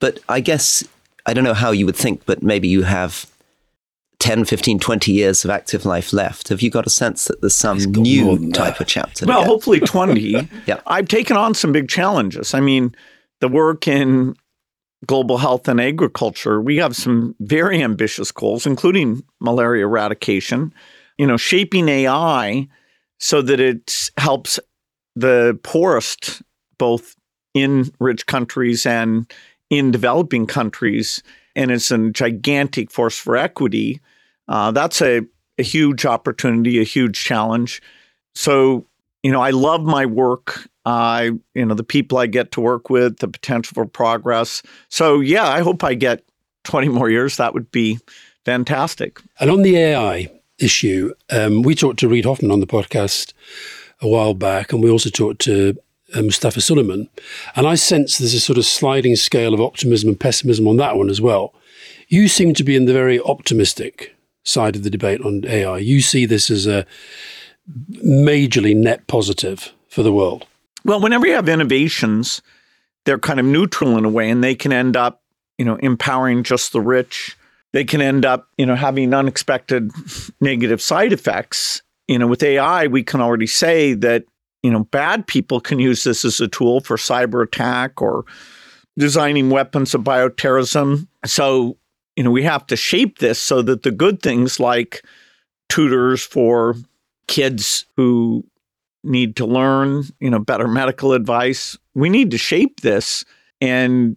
But 0.00 0.18
I 0.28 0.40
guess, 0.40 0.84
I 1.26 1.34
don't 1.34 1.44
know 1.44 1.54
how 1.54 1.72
you 1.72 1.86
would 1.86 1.96
think, 1.96 2.24
but 2.24 2.42
maybe 2.42 2.68
you 2.68 2.82
have 2.82 3.26
10, 4.20 4.44
15, 4.44 4.78
20 4.78 5.12
years 5.12 5.44
of 5.44 5.50
active 5.50 5.84
life 5.84 6.12
left. 6.12 6.48
Have 6.48 6.62
you 6.62 6.70
got 6.70 6.86
a 6.86 6.90
sense 6.90 7.26
that 7.26 7.40
there's 7.40 7.54
some 7.54 7.78
new 7.78 8.50
type 8.52 8.80
of 8.80 8.86
chapter? 8.86 9.26
Well, 9.26 9.44
hopefully 9.44 9.80
20. 9.80 10.48
yeah. 10.66 10.80
I've 10.86 11.08
taken 11.08 11.36
on 11.36 11.54
some 11.54 11.72
big 11.72 11.88
challenges. 11.88 12.54
I 12.54 12.60
mean, 12.60 12.94
the 13.40 13.48
work 13.48 13.86
in 13.86 14.36
global 15.06 15.38
health 15.38 15.68
and 15.68 15.80
agriculture, 15.80 16.60
we 16.60 16.76
have 16.76 16.96
some 16.96 17.34
very 17.40 17.82
ambitious 17.82 18.32
goals, 18.32 18.66
including 18.66 19.22
malaria 19.40 19.84
eradication. 19.84 20.72
You 21.18 21.26
know, 21.26 21.36
shaping 21.36 21.88
AI 21.88 22.68
so 23.18 23.42
that 23.42 23.58
it 23.58 24.10
helps 24.18 24.60
the 25.14 25.58
poorest, 25.62 26.42
both 26.78 27.16
in 27.54 27.90
rich 27.98 28.26
countries 28.26 28.84
and 28.84 29.32
in 29.70 29.90
developing 29.90 30.46
countries, 30.46 31.22
and 31.54 31.70
it's 31.70 31.90
a 31.90 32.10
gigantic 32.10 32.90
force 32.90 33.18
for 33.18 33.36
equity. 33.36 34.00
Uh, 34.48 34.70
that's 34.70 35.02
a, 35.02 35.22
a 35.58 35.62
huge 35.62 36.06
opportunity, 36.06 36.80
a 36.80 36.84
huge 36.84 37.22
challenge. 37.22 37.82
So, 38.34 38.86
you 39.22 39.32
know, 39.32 39.40
I 39.40 39.50
love 39.50 39.82
my 39.82 40.06
work 40.06 40.68
I, 40.86 41.32
you 41.54 41.66
know, 41.66 41.74
the 41.74 41.82
people 41.82 42.16
I 42.16 42.26
get 42.26 42.52
to 42.52 42.60
work 42.60 42.88
with, 42.88 43.18
the 43.18 43.26
potential 43.26 43.74
for 43.74 43.86
progress. 43.86 44.62
So, 44.88 45.18
yeah, 45.18 45.44
I 45.44 45.60
hope 45.60 45.82
I 45.82 45.94
get 45.94 46.22
20 46.64 46.88
more 46.88 47.10
years. 47.10 47.36
That 47.36 47.54
would 47.54 47.70
be 47.72 47.98
fantastic. 48.44 49.20
And 49.40 49.50
on 49.50 49.62
the 49.62 49.76
AI 49.76 50.30
issue, 50.58 51.12
um, 51.30 51.62
we 51.62 51.74
talked 51.74 51.98
to 52.00 52.08
Reid 52.08 52.24
Hoffman 52.24 52.52
on 52.52 52.60
the 52.60 52.68
podcast 52.68 53.32
a 54.00 54.06
while 54.06 54.34
back, 54.34 54.72
and 54.72 54.80
we 54.80 54.88
also 54.88 55.10
talked 55.10 55.40
to 55.40 55.76
uh, 56.14 56.22
Mustafa 56.22 56.60
Suleyman. 56.60 57.08
And 57.54 57.66
I 57.66 57.74
sense 57.74 58.18
there's 58.18 58.34
a 58.34 58.40
sort 58.40 58.58
of 58.58 58.64
sliding 58.64 59.16
scale 59.16 59.54
of 59.54 59.60
optimism 59.60 60.08
and 60.08 60.20
pessimism 60.20 60.68
on 60.68 60.76
that 60.76 60.96
one 60.96 61.10
as 61.10 61.20
well. 61.20 61.54
You 62.08 62.28
seem 62.28 62.54
to 62.54 62.64
be 62.64 62.76
in 62.76 62.84
the 62.84 62.92
very 62.92 63.20
optimistic 63.20 64.14
side 64.44 64.76
of 64.76 64.84
the 64.84 64.90
debate 64.90 65.20
on 65.22 65.44
AI. 65.46 65.78
You 65.78 66.00
see 66.00 66.24
this 66.24 66.50
as 66.50 66.66
a 66.66 66.86
majorly 67.92 68.76
net 68.76 69.06
positive 69.06 69.72
for 69.88 70.02
the 70.02 70.12
world? 70.12 70.46
Well, 70.84 71.00
whenever 71.00 71.26
you 71.26 71.34
have 71.34 71.48
innovations, 71.48 72.40
they're 73.04 73.18
kind 73.18 73.40
of 73.40 73.46
neutral 73.46 73.98
in 73.98 74.04
a 74.04 74.08
way, 74.08 74.30
and 74.30 74.42
they 74.42 74.54
can 74.54 74.72
end 74.72 74.96
up, 74.96 75.22
you 75.58 75.64
know, 75.64 75.76
empowering 75.76 76.42
just 76.44 76.72
the 76.72 76.80
rich. 76.80 77.36
They 77.72 77.84
can 77.84 78.00
end 78.00 78.24
up, 78.24 78.48
you 78.56 78.66
know, 78.66 78.76
having 78.76 79.12
unexpected 79.12 79.90
negative 80.40 80.80
side 80.80 81.12
effects. 81.12 81.82
You 82.06 82.18
know, 82.18 82.28
with 82.28 82.42
AI, 82.42 82.86
we 82.86 83.02
can 83.02 83.20
already 83.20 83.48
say 83.48 83.94
that, 83.94 84.24
you 84.62 84.70
know, 84.70 84.84
bad 84.84 85.26
people 85.26 85.60
can 85.60 85.78
use 85.78 86.04
this 86.04 86.24
as 86.24 86.40
a 86.40 86.48
tool 86.48 86.80
for 86.80 86.96
cyber 86.96 87.42
attack 87.42 88.00
or 88.00 88.24
designing 88.98 89.50
weapons 89.50 89.94
of 89.94 90.02
bioterrorism. 90.02 91.06
So, 91.24 91.76
you 92.16 92.24
know, 92.24 92.30
we 92.30 92.42
have 92.44 92.66
to 92.68 92.76
shape 92.76 93.18
this 93.18 93.38
so 93.38 93.62
that 93.62 93.82
the 93.82 93.90
good 93.90 94.22
things 94.22 94.58
like 94.58 95.04
tutors 95.68 96.22
for 96.22 96.74
kids 97.28 97.86
who 97.96 98.44
need 99.04 99.36
to 99.36 99.46
learn, 99.46 100.04
you 100.20 100.30
know, 100.30 100.38
better 100.38 100.68
medical 100.68 101.12
advice. 101.12 101.76
We 101.94 102.08
need 102.08 102.30
to 102.32 102.38
shape 102.38 102.80
this 102.80 103.24
and 103.60 104.16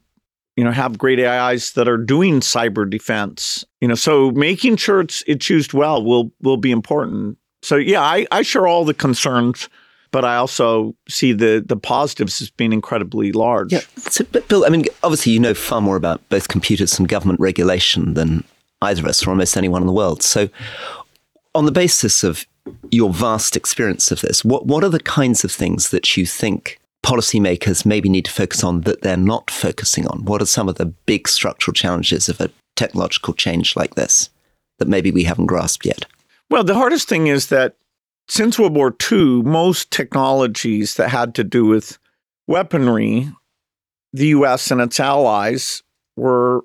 you 0.59 0.65
know 0.65 0.71
have 0.71 0.97
great 0.97 1.21
AIs 1.21 1.71
that 1.73 1.87
are 1.87 1.97
doing 1.97 2.41
cyber 2.41 2.89
defense. 2.89 3.63
You 3.79 3.87
know, 3.87 3.95
so 3.95 4.31
making 4.31 4.75
sure 4.75 4.99
it's 4.99 5.23
it's 5.25 5.49
used 5.49 5.71
well 5.73 6.03
will 6.03 6.33
will 6.41 6.57
be 6.57 6.71
important. 6.71 7.37
So 7.61 7.77
yeah, 7.77 8.01
I, 8.01 8.27
I 8.29 8.41
share 8.41 8.67
all 8.67 8.83
the 8.83 8.93
concerns, 8.93 9.69
but 10.11 10.25
I 10.25 10.35
also 10.35 10.95
see 11.07 11.33
the 11.33 11.63
the 11.65 11.77
positives 11.77 12.41
as 12.41 12.49
being 12.49 12.73
incredibly 12.73 13.31
large. 13.31 13.71
Yeah. 13.71 13.81
So, 13.97 14.25
but 14.31 14.47
Bill, 14.47 14.65
I 14.65 14.69
mean, 14.69 14.85
obviously 15.03 15.31
you 15.31 15.39
know 15.39 15.53
far 15.53 15.81
more 15.81 15.95
about 15.95 16.27
both 16.29 16.47
computers 16.47 16.97
and 16.99 17.07
government 17.07 17.39
regulation 17.39 18.13
than 18.13 18.43
either 18.81 19.01
of 19.01 19.07
us 19.07 19.25
or 19.25 19.29
almost 19.31 19.57
anyone 19.57 19.81
in 19.81 19.87
the 19.87 19.93
world. 19.93 20.23
So 20.23 20.49
on 21.55 21.65
the 21.65 21.71
basis 21.71 22.23
of 22.23 22.45
your 22.91 23.11
vast 23.11 23.55
experience 23.55 24.11
of 24.11 24.21
this, 24.21 24.45
what, 24.45 24.65
what 24.65 24.83
are 24.83 24.89
the 24.89 24.99
kinds 24.99 25.43
of 25.43 25.51
things 25.51 25.89
that 25.89 26.15
you 26.15 26.25
think 26.25 26.79
policymakers 27.03 27.85
maybe 27.85 28.09
need 28.09 28.25
to 28.25 28.31
focus 28.31 28.63
on 28.63 28.81
that 28.81 29.01
they're 29.01 29.17
not 29.17 29.49
focusing 29.51 30.07
on? 30.07 30.25
What 30.25 30.41
are 30.41 30.45
some 30.45 30.69
of 30.69 30.75
the 30.75 30.85
big 30.85 31.27
structural 31.27 31.73
challenges 31.73 32.29
of 32.29 32.39
a 32.39 32.51
technological 32.75 33.33
change 33.33 33.75
like 33.75 33.95
this 33.95 34.29
that 34.77 34.87
maybe 34.87 35.11
we 35.11 35.23
haven't 35.23 35.47
grasped 35.47 35.85
yet? 35.85 36.05
Well, 36.49 36.63
the 36.63 36.75
hardest 36.75 37.07
thing 37.07 37.27
is 37.27 37.47
that 37.47 37.75
since 38.29 38.59
World 38.59 38.75
War 38.75 38.95
II, 39.11 39.41
most 39.43 39.91
technologies 39.91 40.95
that 40.95 41.09
had 41.09 41.33
to 41.35 41.43
do 41.43 41.65
with 41.65 41.97
weaponry, 42.47 43.27
the 44.13 44.27
US 44.27 44.71
and 44.71 44.79
its 44.79 44.99
allies 44.99 45.83
were 46.15 46.61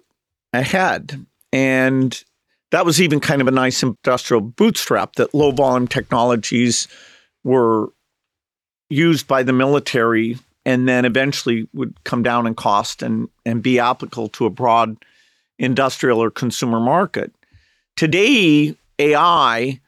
ahead. 0.53 1.25
And 1.53 2.23
that 2.71 2.85
was 2.85 3.01
even 3.01 3.19
kind 3.19 3.41
of 3.41 3.49
a 3.49 3.53
nice 3.53 3.83
industrial 3.83 4.43
bootstrap 4.43 5.15
that 5.15 5.35
low 5.35 5.51
volume 5.53 5.89
technologies 5.89 6.87
were 7.45 7.89
used 8.91 9.27
by 9.27 9.43
the 9.43 9.53
military 9.53 10.39
and 10.67 10.89
then 10.89 11.05
eventually 11.05 11.69
would 11.73 11.95
come 12.05 12.23
down 12.23 12.47
in 12.47 12.55
cost 12.55 13.03
and, 13.03 13.29
and 13.45 13.63
be 13.63 13.79
applicable 13.79 14.29
to 14.31 14.47
a 14.47 14.51
broad 14.51 14.97
industrial 15.59 16.23
or 16.23 16.31
consumer 16.31 16.81
market. 16.81 17.33
Today, 17.97 18.77
AI, 18.99 19.81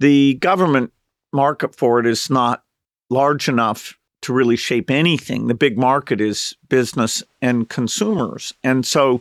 the 0.00 0.34
government 0.34 0.92
market 1.34 1.74
for 1.74 2.00
it 2.00 2.06
is 2.06 2.30
not 2.30 2.62
large 3.10 3.48
enough 3.48 3.98
to 4.22 4.32
really 4.32 4.56
shape 4.56 4.90
anything. 4.90 5.48
The 5.48 5.54
big 5.54 5.76
market 5.76 6.20
is 6.20 6.56
business 6.70 7.22
and 7.42 7.68
consumers. 7.68 8.54
And 8.62 8.86
so, 8.86 9.20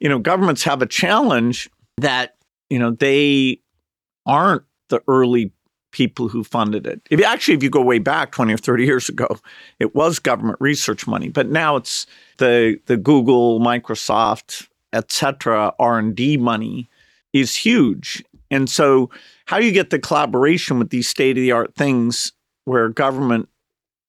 you 0.00 0.08
know, 0.08 0.18
governments 0.18 0.64
have 0.64 0.82
a 0.82 0.86
challenge 0.86 1.70
that 1.98 2.34
you 2.72 2.78
know, 2.78 2.92
they 2.92 3.60
aren't 4.24 4.62
the 4.88 5.02
early 5.06 5.52
people 5.90 6.28
who 6.28 6.42
funded 6.42 6.86
it. 6.86 7.02
If 7.10 7.20
you, 7.20 7.26
actually, 7.26 7.52
if 7.52 7.62
you 7.62 7.68
go 7.68 7.82
way 7.82 7.98
back 7.98 8.32
20 8.32 8.54
or 8.54 8.56
30 8.56 8.86
years 8.86 9.10
ago, 9.10 9.28
it 9.78 9.94
was 9.94 10.18
government 10.18 10.56
research 10.58 11.06
money, 11.06 11.28
but 11.28 11.50
now 11.50 11.76
it's 11.76 12.06
the 12.38 12.80
the 12.86 12.96
Google, 12.96 13.60
Microsoft, 13.60 14.68
et 14.94 15.12
cetera, 15.12 15.74
R&D 15.78 16.38
money 16.38 16.88
is 17.34 17.54
huge. 17.54 18.24
And 18.50 18.70
so 18.70 19.10
how 19.52 19.60
do 19.60 19.66
you 19.66 19.72
get 19.72 19.90
the 19.90 19.98
collaboration 19.98 20.78
with 20.78 20.88
these 20.88 21.06
state-of-the-art 21.06 21.74
things 21.74 22.32
where 22.64 22.88
government 22.88 23.50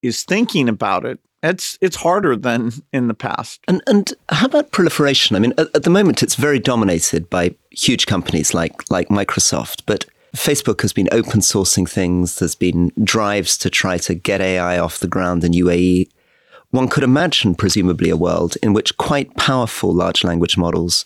is 0.01 0.23
thinking 0.23 0.69
about 0.69 1.05
it 1.05 1.19
it's 1.43 1.77
it's 1.81 1.97
harder 1.97 2.37
than 2.37 2.71
in 2.93 3.09
the 3.09 3.13
past. 3.13 3.59
And 3.67 3.83
and 3.85 4.13
how 4.29 4.45
about 4.45 4.71
proliferation? 4.71 5.35
I 5.35 5.39
mean, 5.39 5.53
at, 5.57 5.67
at, 5.75 5.83
the 5.83 5.89
moment, 5.89 6.23
it's 6.23 6.35
very 6.35 6.57
dominated 6.57 7.29
by 7.29 7.53
huge 7.69 8.05
companies 8.05 8.53
like 8.53 8.89
like 8.89 9.09
Microsoft, 9.09 9.81
but 9.85 10.05
Facebook 10.37 10.81
has 10.83 10.93
been 10.93 11.09
open 11.11 11.41
sourcing 11.41 11.87
things. 11.87 12.39
There's 12.39 12.55
been 12.55 12.93
drives 13.03 13.57
to 13.57 13.69
try 13.69 13.97
to 13.97 14.15
get 14.15 14.39
AI 14.39 14.79
off 14.79 14.99
the 14.99 15.07
ground 15.07 15.43
in 15.43 15.51
UAE. 15.51 16.07
One 16.71 16.87
could 16.87 17.03
imagine, 17.03 17.55
presumably, 17.55 18.09
a 18.09 18.15
world 18.15 18.55
in 18.63 18.71
which 18.71 18.97
quite 18.97 19.35
powerful 19.35 19.93
large 19.93 20.23
language 20.23 20.57
models 20.57 21.03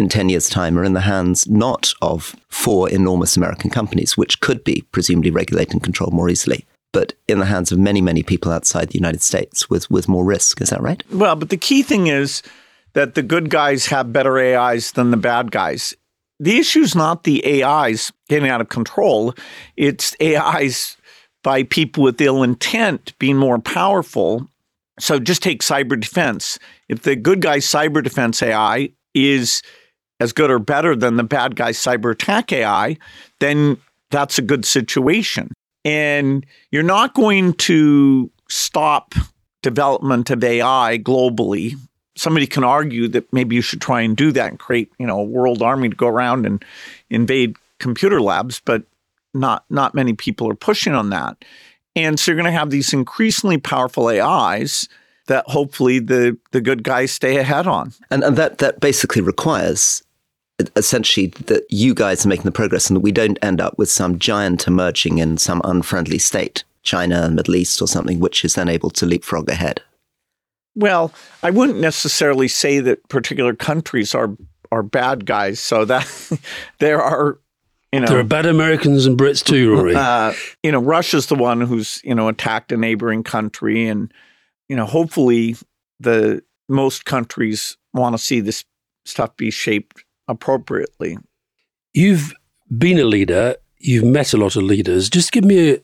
in 0.00 0.08
10 0.08 0.30
years' 0.30 0.48
time 0.48 0.78
are 0.78 0.82
in 0.82 0.94
the 0.94 1.00
hands 1.00 1.46
not 1.48 1.92
of 2.00 2.34
four 2.48 2.88
enormous 2.88 3.36
American 3.36 3.70
companies, 3.70 4.16
which 4.16 4.40
could 4.40 4.64
be 4.64 4.82
presumably 4.90 5.30
regulated 5.30 5.74
and 5.74 5.82
controlled 5.82 6.14
more 6.14 6.30
easily, 6.30 6.64
but 6.92 7.12
in 7.28 7.38
the 7.38 7.44
hands 7.44 7.70
of 7.70 7.78
many, 7.78 8.00
many 8.00 8.22
people 8.22 8.50
outside 8.50 8.88
the 8.88 8.98
United 8.98 9.20
States 9.20 9.68
with, 9.68 9.88
with 9.90 10.08
more 10.08 10.24
risk. 10.24 10.60
Is 10.60 10.70
that 10.70 10.80
right? 10.80 11.04
Well, 11.12 11.36
but 11.36 11.50
the 11.50 11.56
key 11.58 11.82
thing 11.82 12.06
is 12.06 12.42
that 12.94 13.14
the 13.14 13.22
good 13.22 13.50
guys 13.50 13.86
have 13.86 14.12
better 14.12 14.38
AIs 14.38 14.92
than 14.92 15.10
the 15.10 15.16
bad 15.16 15.52
guys. 15.52 15.94
The 16.40 16.56
issue 16.56 16.80
is 16.80 16.96
not 16.96 17.24
the 17.24 17.62
AIs 17.62 18.10
getting 18.28 18.48
out 18.48 18.62
of 18.62 18.70
control, 18.70 19.34
it's 19.76 20.16
AIs 20.20 20.96
by 21.42 21.62
people 21.64 22.02
with 22.02 22.20
ill 22.20 22.42
intent 22.42 23.16
being 23.18 23.36
more 23.36 23.58
powerful. 23.58 24.48
So 24.98 25.18
just 25.18 25.42
take 25.42 25.62
cyber 25.62 25.98
defense. 25.98 26.58
If 26.88 27.02
the 27.02 27.16
good 27.16 27.40
guy's 27.40 27.64
cyber 27.66 28.02
defense 28.02 28.42
AI 28.42 28.90
is 29.14 29.62
as 30.20 30.32
good 30.32 30.50
or 30.50 30.58
better 30.58 30.94
than 30.94 31.16
the 31.16 31.24
bad 31.24 31.56
guy's 31.56 31.78
cyber 31.78 32.12
attack 32.12 32.52
AI, 32.52 32.96
then 33.40 33.78
that's 34.10 34.38
a 34.38 34.42
good 34.42 34.64
situation. 34.64 35.52
And 35.84 36.44
you're 36.70 36.82
not 36.82 37.14
going 37.14 37.54
to 37.54 38.30
stop 38.48 39.14
development 39.62 40.30
of 40.30 40.44
AI 40.44 40.98
globally. 40.98 41.74
Somebody 42.16 42.46
can 42.46 42.64
argue 42.64 43.08
that 43.08 43.32
maybe 43.32 43.56
you 43.56 43.62
should 43.62 43.80
try 43.80 44.02
and 44.02 44.16
do 44.16 44.30
that 44.32 44.50
and 44.50 44.58
create, 44.58 44.92
you 44.98 45.06
know, 45.06 45.20
a 45.20 45.24
world 45.24 45.62
army 45.62 45.88
to 45.88 45.96
go 45.96 46.08
around 46.08 46.44
and 46.44 46.62
invade 47.08 47.56
computer 47.78 48.20
labs, 48.20 48.60
but 48.64 48.82
not 49.32 49.64
not 49.70 49.94
many 49.94 50.12
people 50.12 50.50
are 50.50 50.54
pushing 50.54 50.92
on 50.92 51.10
that. 51.10 51.44
And 51.96 52.20
so 52.20 52.30
you're 52.30 52.36
going 52.40 52.52
to 52.52 52.58
have 52.58 52.70
these 52.70 52.92
increasingly 52.92 53.58
powerful 53.58 54.08
AIs 54.08 54.88
that 55.26 55.44
hopefully 55.46 55.98
the 55.98 56.36
the 56.50 56.60
good 56.60 56.82
guys 56.82 57.12
stay 57.12 57.38
ahead 57.38 57.66
on. 57.66 57.92
And 58.10 58.22
and 58.22 58.36
that 58.36 58.58
that 58.58 58.80
basically 58.80 59.22
requires 59.22 60.02
essentially 60.76 61.28
that 61.46 61.64
you 61.70 61.94
guys 61.94 62.24
are 62.24 62.28
making 62.28 62.44
the 62.44 62.52
progress 62.52 62.88
and 62.88 62.96
that 62.96 63.00
we 63.00 63.12
don't 63.12 63.38
end 63.42 63.60
up 63.60 63.78
with 63.78 63.90
some 63.90 64.18
giant 64.18 64.66
emerging 64.66 65.18
in 65.18 65.38
some 65.38 65.60
unfriendly 65.64 66.18
state, 66.18 66.64
China, 66.82 67.28
Middle 67.30 67.56
East, 67.56 67.80
or 67.80 67.88
something, 67.88 68.20
which 68.20 68.44
is 68.44 68.54
then 68.54 68.68
able 68.68 68.90
to 68.90 69.06
leapfrog 69.06 69.48
ahead? 69.48 69.82
Well, 70.74 71.12
I 71.42 71.50
wouldn't 71.50 71.80
necessarily 71.80 72.48
say 72.48 72.80
that 72.80 73.08
particular 73.08 73.54
countries 73.54 74.14
are 74.14 74.36
are 74.72 74.82
bad 74.82 75.26
guys. 75.26 75.60
So 75.60 75.84
that 75.84 76.08
there 76.78 77.02
are, 77.02 77.38
you 77.92 78.00
know, 78.00 78.06
there 78.06 78.18
are 78.18 78.24
bad 78.24 78.46
Americans 78.46 79.06
and 79.06 79.18
Brits 79.18 79.44
too, 79.44 79.74
Rory. 79.74 79.94
Uh, 79.94 80.32
you 80.62 80.70
know, 80.70 80.80
Russia's 80.80 81.26
the 81.26 81.34
one 81.34 81.60
who's 81.60 82.00
you 82.04 82.14
know 82.14 82.28
attacked 82.28 82.72
a 82.72 82.76
neighboring 82.76 83.24
country, 83.24 83.88
and 83.88 84.12
you 84.68 84.76
know, 84.76 84.86
hopefully 84.86 85.56
the 85.98 86.42
most 86.68 87.04
countries 87.04 87.76
want 87.92 88.14
to 88.14 88.22
see 88.22 88.40
this 88.40 88.64
stuff 89.04 89.36
be 89.36 89.50
shaped 89.50 90.04
appropriately. 90.30 91.18
You've 91.92 92.32
been 92.76 92.98
a 92.98 93.04
leader, 93.04 93.56
you've 93.78 94.04
met 94.04 94.32
a 94.32 94.36
lot 94.36 94.56
of 94.56 94.62
leaders. 94.62 95.10
Just 95.10 95.32
give 95.32 95.44
me 95.44 95.72
a, 95.72 95.78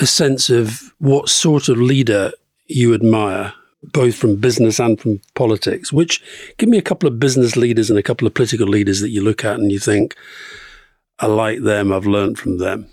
a 0.00 0.06
sense 0.06 0.50
of 0.50 0.92
what 0.98 1.28
sort 1.28 1.68
of 1.68 1.78
leader 1.78 2.32
you 2.66 2.94
admire, 2.94 3.54
both 3.82 4.16
from 4.16 4.36
business 4.36 4.80
and 4.80 5.00
from 5.00 5.20
politics. 5.34 5.92
Which, 5.92 6.22
give 6.58 6.68
me 6.68 6.78
a 6.78 6.82
couple 6.82 7.08
of 7.08 7.20
business 7.20 7.56
leaders 7.56 7.90
and 7.90 7.98
a 7.98 8.02
couple 8.02 8.26
of 8.26 8.34
political 8.34 8.66
leaders 8.66 9.00
that 9.00 9.10
you 9.10 9.22
look 9.22 9.44
at 9.44 9.58
and 9.58 9.70
you 9.70 9.78
think, 9.78 10.16
I 11.18 11.26
like 11.26 11.62
them, 11.62 11.92
I've 11.92 12.06
learned 12.06 12.38
from 12.38 12.58
them. 12.58 12.88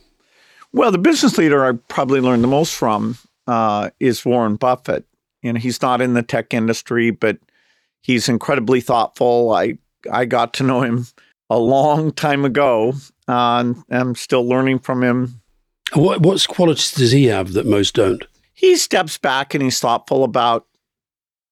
Well, 0.72 0.92
the 0.92 1.00
business 1.00 1.38
leader 1.38 1.66
I 1.66 1.72
probably 1.88 2.22
learned 2.22 2.44
the 2.44 2.48
most 2.48 2.76
from 2.76 3.18
uh, 3.48 3.90
is 4.00 4.24
Warren 4.24 4.56
Buffett. 4.56 5.06
You 5.42 5.54
know, 5.54 5.60
he's 5.60 5.82
not 5.82 6.02
in 6.02 6.14
the 6.14 6.22
tech 6.22 6.54
industry, 6.54 7.10
but 7.10 7.40
he's 8.02 8.30
incredibly 8.30 8.82
thoughtful. 8.82 9.52
I 9.52 9.80
I 10.12 10.26
got 10.26 10.54
to 10.56 10.64
know 10.64 10.82
him 10.82 11.08
a 11.50 11.58
long 11.58 12.12
time 12.12 12.46
ago. 12.46 12.94
Uh, 13.28 13.60
and 13.60 13.84
I'm 13.90 14.16
still 14.16 14.48
learning 14.48 14.80
from 14.80 15.04
him. 15.04 15.42
What 15.94 16.22
what 16.22 16.48
qualities 16.48 16.92
does 16.92 17.12
he 17.12 17.26
have 17.26 17.54
that 17.54 17.66
most 17.66 17.96
don't? 17.96 18.24
He 18.54 18.76
steps 18.76 19.18
back 19.18 19.54
and 19.54 19.64
he's 19.64 19.80
thoughtful 19.80 20.24
about 20.24 20.68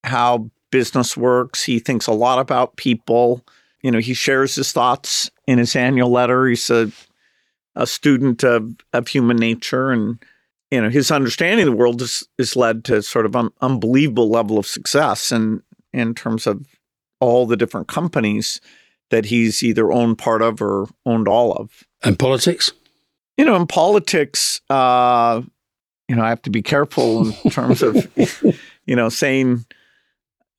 how 0.04 0.50
business 0.72 1.16
works. 1.18 1.64
He 1.64 1.80
thinks 1.80 2.08
a 2.08 2.12
lot 2.12 2.40
about 2.40 2.76
people. 2.76 3.46
You 3.82 3.92
know, 3.92 4.00
he 4.00 4.14
shares 4.14 4.56
his 4.56 4.72
thoughts 4.72 5.32
in 5.48 5.58
his 5.58 5.76
annual 5.76 6.10
letter. 6.10 6.48
He's 6.48 6.70
a 6.70 6.92
a 7.76 7.88
student 7.88 8.44
of 8.44 8.76
of 8.94 9.08
human 9.08 9.38
nature, 9.38 9.92
and 9.92 10.24
you 10.72 10.82
know 10.82 10.90
his 10.90 11.12
understanding 11.12 11.68
of 11.68 11.72
the 11.72 11.78
world 11.78 12.02
is 12.02 12.28
is 12.38 12.56
led 12.56 12.84
to 12.86 13.02
sort 13.02 13.26
of 13.26 13.36
un, 13.36 13.52
unbelievable 13.62 14.30
level 14.30 14.58
of 14.58 14.68
success, 14.68 15.32
and 15.32 15.62
in 15.94 16.14
terms 16.14 16.48
of 16.48 16.66
all 17.20 17.46
the 17.46 17.58
different 17.58 17.88
companies 17.88 18.62
that 19.10 19.26
he's 19.26 19.64
either 19.64 19.92
owned 19.92 20.18
part 20.18 20.42
of 20.42 20.62
or 20.62 20.88
owned 21.06 21.28
all 21.28 21.54
of. 21.54 21.84
And 22.04 22.18
politics? 22.20 22.72
You 23.38 23.46
know, 23.46 23.56
in 23.56 23.68
politics, 23.68 24.62
uh, 24.70 25.42
you 26.08 26.16
know, 26.16 26.24
I 26.24 26.30
have 26.30 26.42
to 26.44 26.50
be 26.50 26.62
careful 26.62 27.28
in 27.28 27.34
terms 27.52 27.82
of, 27.82 27.96
you 28.86 28.96
know, 28.96 29.10
saying 29.10 29.66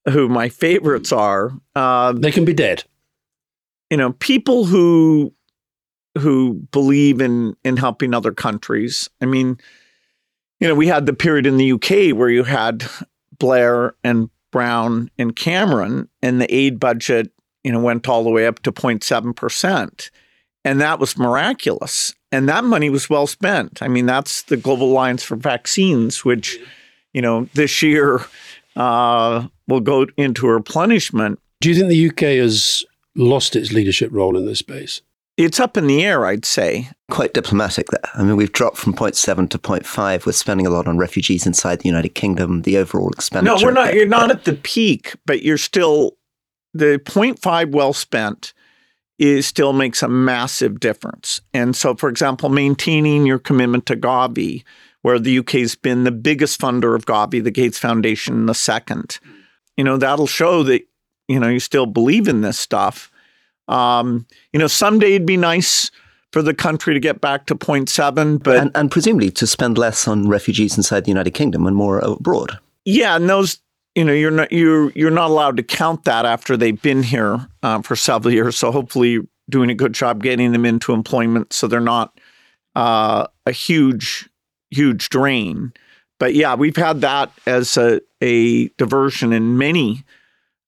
who 0.09 0.29
my 0.29 0.49
favorites 0.49 1.13
are. 1.13 1.53
Uh, 1.75 2.13
they 2.13 2.31
can 2.31 2.45
be 2.45 2.55
dead. 2.55 2.85
You 3.91 3.97
know, 3.97 4.13
people 4.13 4.65
who 4.65 5.33
who 6.17 6.55
believe 6.73 7.21
in 7.21 7.55
in 7.65 7.77
helping 7.77 8.15
other 8.15 8.33
countries. 8.33 9.09
I 9.21 9.27
mean, 9.27 9.59
you 10.61 10.69
know, 10.69 10.75
we 10.75 10.87
had 10.87 11.07
the 11.07 11.13
period 11.13 11.47
in 11.47 11.57
the 11.57 11.73
UK 11.73 12.17
where 12.17 12.29
you 12.29 12.45
had 12.45 12.85
Blair 13.39 13.95
and 14.03 14.31
Brown 14.51 15.11
and 15.19 15.35
Cameron, 15.35 16.09
and 16.23 16.41
the 16.41 16.53
aid 16.55 16.81
budget, 16.81 17.31
you 17.65 17.73
know, 17.73 17.81
went 17.81 18.09
all 18.09 18.25
the 18.25 18.31
way 18.31 18.47
up 18.47 18.61
to 18.63 18.73
0.7 18.73 19.35
percent, 19.37 20.11
and 20.65 20.81
that 20.81 20.99
was 20.99 21.19
miraculous. 21.19 22.15
And 22.31 22.49
that 22.49 22.65
money 22.65 22.91
was 22.91 23.09
well 23.09 23.27
spent. 23.27 23.83
I 23.83 23.89
mean, 23.89 24.07
that's 24.07 24.43
the 24.43 24.57
Global 24.57 24.91
Alliance 24.93 25.23
for 25.23 25.37
Vaccines, 25.37 26.25
which, 26.25 26.59
you 27.15 27.23
know, 27.23 27.49
this 27.55 27.83
year 27.83 28.21
uh, 28.77 29.47
will 29.67 29.81
go 29.81 30.07
into 30.17 30.47
replenishment. 30.47 31.41
Do 31.61 31.71
you 31.71 31.75
think 31.75 31.89
the 31.89 32.09
UK 32.11 32.39
has 32.41 32.85
lost 33.15 33.57
its 33.57 33.73
leadership 33.73 34.11
role 34.13 34.37
in 34.37 34.45
this 34.45 34.59
space? 34.59 35.01
It's 35.39 35.61
up 35.61 35.77
in 35.77 35.87
the 35.87 36.05
air, 36.05 36.27
I'd 36.27 36.45
say. 36.45 36.91
Quite 37.13 37.33
diplomatic 37.33 37.87
there. 37.87 38.11
I 38.15 38.25
mean, 38.25 38.37
we've 38.37 38.51
dropped 38.51 38.77
from 38.77 38.93
0.7 38.93 39.49
to 39.51 39.59
0.5. 39.59 40.27
We're 40.27 40.33
spending 40.33 40.67
a 40.67 40.71
lot 40.71 40.89
on 40.89 40.99
refugees 40.99 41.47
inside 41.47 41.79
the 41.79 41.89
United 41.89 42.17
Kingdom. 42.17 42.63
The 42.63 42.77
overall 42.77 43.11
expenditure. 43.11 43.57
No, 43.57 43.65
we're 43.65 43.73
not. 43.73 43.95
You're 43.95 44.07
not 44.07 44.33
at 44.33 44.45
the 44.45 44.55
peak, 44.55 45.15
but 45.25 45.43
you're 45.43 45.57
still 45.57 46.17
the 46.75 47.01
0.5 47.05 47.71
well 47.71 47.93
spent 47.93 48.53
is 49.21 49.47
still 49.47 49.73
makes 49.73 50.03
a 50.03 50.09
massive 50.09 50.81
difference. 50.81 51.41
And 51.55 51.77
so, 51.77 51.95
for 51.95 52.09
example, 52.09 52.49
maintaining 52.49 53.25
your 53.25 53.39
commitment 53.39 53.87
to 53.87 53.97
Gavi, 53.97 54.65
where 55.03 55.21
the 55.21 55.39
UK's 55.39 55.77
been 55.77 56.03
the 56.03 56.11
biggest 56.11 56.61
funder 56.61 56.97
of 56.97 57.07
Gavi, 57.07 57.43
the 57.43 57.51
Gates 57.53 57.79
Foundation, 57.79 58.47
the 58.47 58.55
second, 58.55 59.21
you 59.77 59.85
know, 59.85 59.97
that'll 59.97 60.27
show 60.27 60.65
that, 60.65 60.83
you 61.29 61.39
know, 61.39 61.49
you 61.49 61.61
still 61.61 61.87
believe 61.87 62.27
in 62.27 62.41
this 62.41 62.59
stuff. 62.59 63.11
Um, 63.69 64.27
you 64.53 64.59
know, 64.59 64.67
someday 64.67 65.15
it'd 65.15 65.27
be 65.27 65.37
nice 65.37 65.91
for 66.33 66.43
the 66.43 66.55
country 66.55 66.95
to 66.95 67.01
get 67.01 67.21
back 67.21 67.47
to 67.47 67.55
0.7, 67.55 68.43
but. 68.43 68.57
And, 68.57 68.71
and 68.75 68.91
presumably 68.91 69.31
to 69.33 69.47
spend 69.47 69.79
less 69.79 70.07
on 70.07 70.29
refugees 70.29 70.77
inside 70.77 71.05
the 71.05 71.11
United 71.11 71.33
Kingdom 71.33 71.67
and 71.67 71.77
more 71.77 72.01
abroad. 72.01 72.59
Yeah, 72.85 73.17
and 73.17 73.29
those 73.29 73.61
you 73.95 74.05
know 74.05 74.13
you're 74.13 74.31
not 74.31 74.53
you're 74.53 74.91
you're 74.93 75.11
not 75.11 75.31
allowed 75.31 75.57
to 75.57 75.63
count 75.63 76.05
that 76.05 76.25
after 76.25 76.57
they've 76.57 76.81
been 76.81 77.03
here 77.03 77.47
uh, 77.63 77.83
for 77.83 77.97
several 77.97 78.33
years. 78.33 78.57
So 78.57 78.71
hopefully, 78.71 79.21
doing 79.51 79.71
a 79.71 79.75
good 79.75 79.93
job 79.93 80.23
getting 80.23 80.53
them 80.53 80.65
into 80.65 80.93
employment 80.93 81.53
so 81.53 81.67
they're 81.67 81.81
not 81.81 82.19
uh, 82.77 83.27
a 83.45 83.53
huge 83.53 84.29
huge 84.71 85.09
drain. 85.09 85.73
But 86.19 86.35
yeah, 86.35 86.55
we've 86.55 86.77
had 86.77 87.01
that 87.03 87.31
as 87.47 87.77
a, 87.77 88.01
a 88.21 88.69
diversion 88.71 89.33
in 89.33 89.57
many 89.59 90.05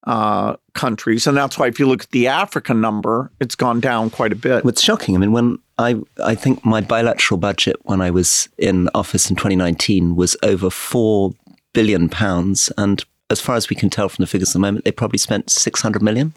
uh, 0.04 0.56
countries, 0.74 1.26
and 1.26 1.36
that's 1.36 1.58
why 1.58 1.66
if 1.66 1.78
you 1.78 1.86
look 1.86 2.04
at 2.04 2.10
the 2.10 2.28
African 2.28 2.80
number, 2.80 3.30
it's 3.40 3.54
gone 3.54 3.80
down 3.80 4.10
quite 4.10 4.32
a 4.32 4.36
bit. 4.36 4.64
It's 4.64 4.82
shocking. 4.82 5.14
I 5.14 5.18
mean, 5.18 5.32
when 5.32 5.58
I 5.78 5.96
I 6.22 6.34
think 6.34 6.64
my 6.64 6.80
bilateral 6.80 7.38
budget 7.38 7.76
when 7.82 8.00
I 8.00 8.10
was 8.10 8.48
in 8.58 8.88
office 8.94 9.30
in 9.30 9.36
2019 9.36 10.16
was 10.16 10.36
over 10.42 10.70
four 10.70 11.32
billion 11.72 12.08
pounds, 12.08 12.72
and 12.78 13.04
as 13.30 13.40
far 13.40 13.56
as 13.56 13.68
we 13.68 13.76
can 13.76 13.90
tell 13.90 14.08
from 14.08 14.22
the 14.22 14.26
figures 14.26 14.50
at 14.50 14.54
the 14.54 14.58
moment, 14.58 14.84
they 14.84 14.92
probably 14.92 15.18
spent 15.18 15.50
600 15.50 16.02
million 16.02 16.32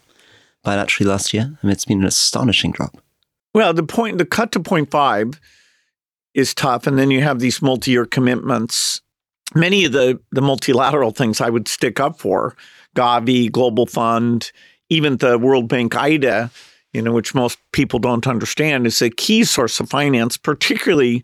bilaterally 0.65 1.07
last 1.07 1.33
year. 1.33 1.43
I 1.43 1.65
mean, 1.65 1.71
it's 1.71 1.85
been 1.85 2.01
an 2.01 2.05
astonishing 2.05 2.71
drop. 2.71 2.97
Well, 3.53 3.73
the 3.73 3.83
point, 3.83 4.17
the 4.17 4.25
cut 4.25 4.51
to 4.53 4.59
0.5 4.59 5.37
is 6.33 6.53
tough. 6.53 6.87
And 6.87 6.97
then 6.97 7.11
you 7.11 7.21
have 7.21 7.39
these 7.39 7.61
multi 7.61 7.91
year 7.91 8.05
commitments. 8.05 9.01
Many 9.55 9.85
of 9.85 9.91
the, 9.91 10.19
the 10.31 10.41
multilateral 10.41 11.11
things 11.11 11.39
I 11.39 11.49
would 11.49 11.67
stick 11.67 11.99
up 11.99 12.19
for 12.19 12.55
Gavi, 12.95 13.51
Global 13.51 13.85
Fund, 13.85 14.51
even 14.89 15.17
the 15.17 15.37
World 15.37 15.67
Bank 15.67 15.95
IDA, 15.95 16.51
you 16.93 17.01
know, 17.01 17.11
which 17.11 17.33
most 17.33 17.57
people 17.71 17.99
don't 17.99 18.27
understand, 18.27 18.85
is 18.85 19.01
a 19.01 19.09
key 19.09 19.43
source 19.43 19.79
of 19.79 19.89
finance, 19.89 20.37
particularly 20.37 21.23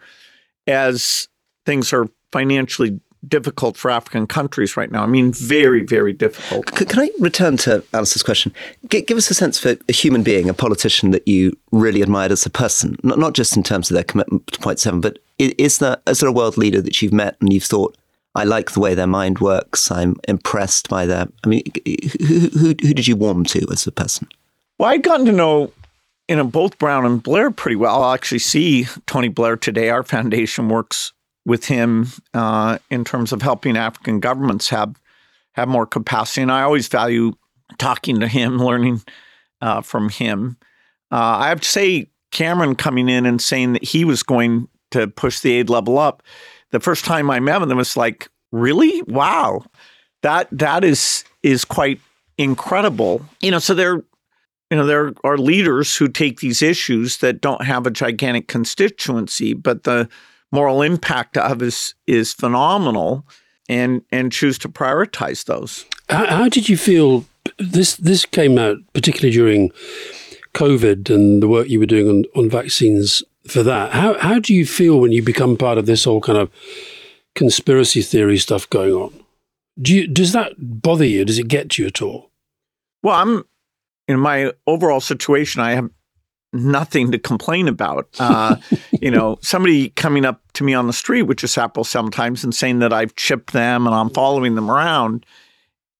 as 0.67 1.27
things 1.65 1.93
are 1.93 2.07
financially 2.31 2.99
difficult 3.27 3.75
for 3.75 3.91
African 3.91 4.25
countries 4.27 4.77
right 4.77 4.91
now. 4.91 5.03
I 5.03 5.07
mean, 5.07 5.33
very, 5.33 5.83
very 5.83 6.13
difficult. 6.13 6.67
Can 6.67 6.99
I 6.99 7.09
return 7.19 7.57
to 7.57 7.83
Alice's 7.93 8.23
question? 8.23 8.53
G- 8.89 9.01
give 9.01 9.17
us 9.17 9.29
a 9.29 9.33
sense 9.33 9.59
for 9.59 9.75
a 9.87 9.91
human 9.91 10.23
being, 10.23 10.49
a 10.49 10.53
politician 10.53 11.11
that 11.11 11.27
you 11.27 11.57
really 11.71 12.01
admired 12.01 12.31
as 12.31 12.45
a 12.45 12.49
person, 12.49 12.97
not, 13.03 13.19
not 13.19 13.33
just 13.33 13.57
in 13.57 13.63
terms 13.63 13.91
of 13.91 13.95
their 13.95 14.03
commitment 14.03 14.47
to 14.47 14.59
point 14.59 14.79
seven, 14.79 15.01
but 15.01 15.19
is 15.37 15.79
there, 15.79 15.97
is 16.07 16.21
there 16.21 16.29
a 16.29 16.33
world 16.33 16.57
leader 16.57 16.81
that 16.81 17.01
you've 17.01 17.13
met 17.13 17.35
and 17.41 17.51
you've 17.51 17.63
thought, 17.63 17.97
I 18.35 18.43
like 18.43 18.71
the 18.71 18.79
way 18.79 18.93
their 18.93 19.07
mind 19.07 19.39
works. 19.39 19.91
I'm 19.91 20.15
impressed 20.27 20.87
by 20.89 21.05
their. 21.05 21.27
I 21.43 21.47
mean, 21.47 21.63
who, 21.85 22.49
who, 22.49 22.67
who 22.67 22.93
did 22.93 23.07
you 23.07 23.15
warm 23.15 23.43
to 23.45 23.67
as 23.71 23.87
a 23.87 23.91
person? 23.91 24.27
Well, 24.77 24.89
I'd 24.89 25.03
gotten 25.03 25.25
to 25.25 25.31
know 25.31 25.71
you 26.27 26.35
know 26.35 26.45
both 26.45 26.77
Brown 26.77 27.05
and 27.05 27.21
Blair 27.21 27.51
pretty 27.51 27.75
well. 27.75 28.03
I'll 28.03 28.13
actually 28.13 28.39
see 28.39 28.85
Tony 29.07 29.29
Blair 29.29 29.57
today. 29.57 29.89
Our 29.89 30.03
foundation 30.03 30.69
works 30.69 31.11
with 31.45 31.65
him 31.65 32.07
uh, 32.33 32.77
in 32.89 33.03
terms 33.03 33.31
of 33.31 33.41
helping 33.41 33.75
African 33.75 34.19
governments 34.19 34.69
have 34.69 34.95
have 35.53 35.67
more 35.67 35.85
capacity. 35.85 36.41
And 36.41 36.51
I 36.51 36.61
always 36.61 36.87
value 36.87 37.33
talking 37.77 38.19
to 38.19 38.27
him, 38.27 38.57
learning 38.63 39.01
uh, 39.61 39.81
from 39.81 40.09
him. 40.09 40.57
Uh, 41.11 41.37
I 41.39 41.49
have 41.49 41.61
to 41.61 41.67
say, 41.67 42.09
Cameron 42.31 42.75
coming 42.75 43.09
in 43.09 43.25
and 43.25 43.41
saying 43.41 43.73
that 43.73 43.83
he 43.83 44.05
was 44.05 44.21
going 44.21 44.67
to 44.91 45.07
push 45.07 45.39
the 45.39 45.53
aid 45.53 45.69
level 45.69 45.97
up. 45.97 46.21
The 46.71 46.79
first 46.79 47.05
time 47.05 47.29
I 47.29 47.39
met 47.39 47.61
him, 47.61 47.71
it 47.71 47.75
was 47.75 47.97
like, 47.97 48.29
really? 48.51 49.01
Wow, 49.03 49.63
that 50.21 50.47
that 50.51 50.83
is 50.83 51.23
is 51.43 51.65
quite 51.65 51.99
incredible. 52.37 53.25
You 53.41 53.51
know, 53.51 53.59
so 53.59 53.73
there, 53.73 53.95
you 54.69 54.77
know, 54.77 54.85
there 54.85 55.13
are 55.23 55.37
leaders 55.37 55.95
who 55.95 56.07
take 56.07 56.39
these 56.39 56.61
issues 56.61 57.17
that 57.17 57.41
don't 57.41 57.63
have 57.63 57.87
a 57.87 57.91
gigantic 57.91 58.47
constituency, 58.47 59.53
but 59.53 59.83
the 59.83 60.09
moral 60.51 60.81
impact 60.81 61.37
of 61.37 61.61
is 61.61 61.93
is 62.07 62.33
phenomenal 62.33 63.25
and 63.67 64.01
and 64.11 64.31
choose 64.31 64.57
to 64.59 64.69
prioritize 64.69 65.45
those. 65.45 65.85
How, 66.09 66.25
how, 66.25 66.49
did 66.49 66.69
you 66.69 66.77
feel 66.77 67.25
this 67.59 67.95
this 67.95 68.25
came 68.25 68.57
out 68.57 68.77
particularly 68.93 69.31
during 69.31 69.71
COVID 70.55 71.13
and 71.13 71.43
the 71.43 71.47
work 71.47 71.69
you 71.69 71.79
were 71.79 71.85
doing 71.85 72.09
on, 72.09 72.25
on 72.35 72.49
vaccines 72.49 73.23
for 73.47 73.63
that? 73.63 73.91
How 73.91 74.17
how 74.19 74.39
do 74.39 74.53
you 74.53 74.65
feel 74.65 74.99
when 74.99 75.11
you 75.11 75.21
become 75.21 75.57
part 75.57 75.77
of 75.77 75.85
this 75.85 76.03
whole 76.03 76.21
kind 76.21 76.37
of 76.37 76.51
conspiracy 77.35 78.01
theory 78.01 78.37
stuff 78.37 78.69
going 78.69 78.93
on? 78.93 79.13
Do 79.81 79.95
you, 79.95 80.07
does 80.07 80.33
that 80.33 80.53
bother 80.57 81.05
you? 81.05 81.23
Does 81.23 81.39
it 81.39 81.47
get 81.47 81.69
to 81.71 81.83
you 81.83 81.87
at 81.87 82.01
all? 82.01 82.31
Well, 83.01 83.15
I'm 83.15 83.43
in 84.09 84.19
my 84.19 84.51
overall 84.67 84.99
situation. 84.99 85.61
I 85.61 85.71
have 85.71 85.89
nothing 86.51 87.11
to 87.11 87.19
complain 87.19 87.67
about. 87.67 88.09
Uh, 88.19 88.57
you 89.01 89.11
know, 89.11 89.37
somebody 89.41 89.89
coming 89.91 90.25
up 90.25 90.41
to 90.53 90.63
me 90.63 90.73
on 90.73 90.87
the 90.87 90.93
street, 90.93 91.23
which 91.23 91.43
is 91.43 91.55
happens 91.55 91.87
sometimes, 91.87 92.43
and 92.43 92.53
saying 92.53 92.79
that 92.79 92.91
I've 92.91 93.15
chipped 93.15 93.53
them 93.53 93.87
and 93.87 93.95
I'm 93.95 94.09
following 94.09 94.55
them 94.55 94.69
around. 94.69 95.25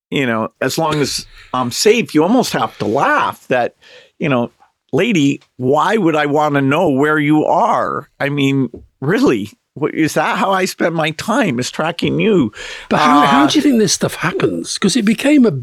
You 0.09 0.25
know, 0.25 0.49
as 0.59 0.77
long 0.77 0.95
as 0.95 1.27
I'm 1.53 1.71
safe, 1.71 2.15
you 2.15 2.23
almost 2.23 2.51
have 2.53 2.77
to 2.79 2.85
laugh 2.85 3.47
that, 3.47 3.75
you 4.17 4.27
know, 4.27 4.51
lady, 4.91 5.41
why 5.57 5.97
would 5.97 6.15
I 6.15 6.25
want 6.25 6.55
to 6.55 6.61
know 6.61 6.89
where 6.89 7.19
you 7.19 7.45
are? 7.45 8.09
I 8.19 8.29
mean, 8.29 8.69
really, 9.01 9.49
is 9.93 10.13
that 10.15 10.37
how 10.37 10.51
I 10.51 10.65
spend 10.65 10.95
my 10.95 11.11
time? 11.11 11.59
Is 11.59 11.71
tracking 11.71 12.19
you? 12.19 12.51
But 12.89 12.97
how, 12.97 13.19
uh, 13.19 13.25
how 13.25 13.47
do 13.47 13.57
you 13.57 13.61
think 13.61 13.79
this 13.79 13.93
stuff 13.93 14.15
happens? 14.15 14.75
Because 14.75 14.95
it 14.95 15.05
became 15.05 15.45
a 15.45 15.53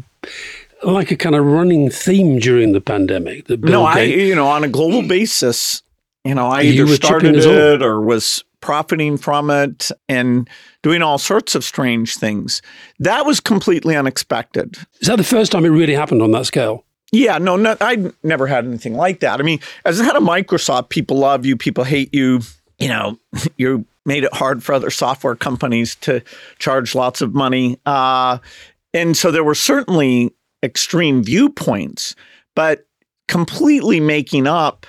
like 0.83 1.11
a 1.11 1.15
kind 1.15 1.35
of 1.35 1.43
running 1.43 1.89
theme 1.89 2.39
during 2.39 2.71
the 2.71 2.81
pandemic. 2.81 3.49
No, 3.49 3.85
Gates, 3.85 3.97
I 3.97 4.01
you 4.03 4.35
know 4.35 4.47
on 4.47 4.63
a 4.63 4.67
global 4.67 5.07
basis, 5.07 5.81
you 6.23 6.35
know, 6.35 6.47
I 6.47 6.63
either 6.63 6.87
started 6.87 7.35
it 7.35 7.81
or 7.81 8.01
was 8.01 8.43
profiting 8.59 9.17
from 9.17 9.49
it 9.49 9.91
and 10.09 10.49
doing 10.83 11.01
all 11.01 11.17
sorts 11.17 11.55
of 11.55 11.63
strange 11.63 12.17
things. 12.17 12.61
That 12.99 13.25
was 13.25 13.39
completely 13.39 13.95
unexpected. 13.95 14.77
Is 14.99 15.07
that 15.07 15.17
the 15.17 15.23
first 15.23 15.51
time 15.51 15.65
it 15.65 15.69
really 15.69 15.93
happened 15.93 16.21
on 16.21 16.31
that 16.31 16.45
scale? 16.45 16.83
Yeah, 17.11 17.37
no, 17.37 17.55
no 17.55 17.77
I 17.79 18.11
never 18.23 18.47
had 18.47 18.65
anything 18.65 18.95
like 18.95 19.21
that. 19.21 19.39
I 19.39 19.43
mean, 19.43 19.59
as 19.85 19.97
the 19.97 20.03
head 20.03 20.15
of 20.15 20.23
Microsoft, 20.23 20.89
people 20.89 21.17
love 21.17 21.45
you, 21.45 21.55
people 21.55 21.83
hate 21.83 22.13
you. 22.13 22.41
You 22.79 22.89
know, 22.89 23.19
you 23.57 23.85
made 24.05 24.23
it 24.23 24.33
hard 24.33 24.63
for 24.63 24.73
other 24.73 24.89
software 24.89 25.35
companies 25.35 25.95
to 25.95 26.21
charge 26.59 26.95
lots 26.95 27.21
of 27.21 27.33
money. 27.33 27.79
Uh, 27.85 28.37
and 28.93 29.15
so 29.15 29.31
there 29.31 29.43
were 29.43 29.55
certainly 29.55 30.33
extreme 30.63 31.23
viewpoints, 31.23 32.15
but 32.55 32.87
completely 33.27 33.99
making 33.99 34.47
up, 34.47 34.85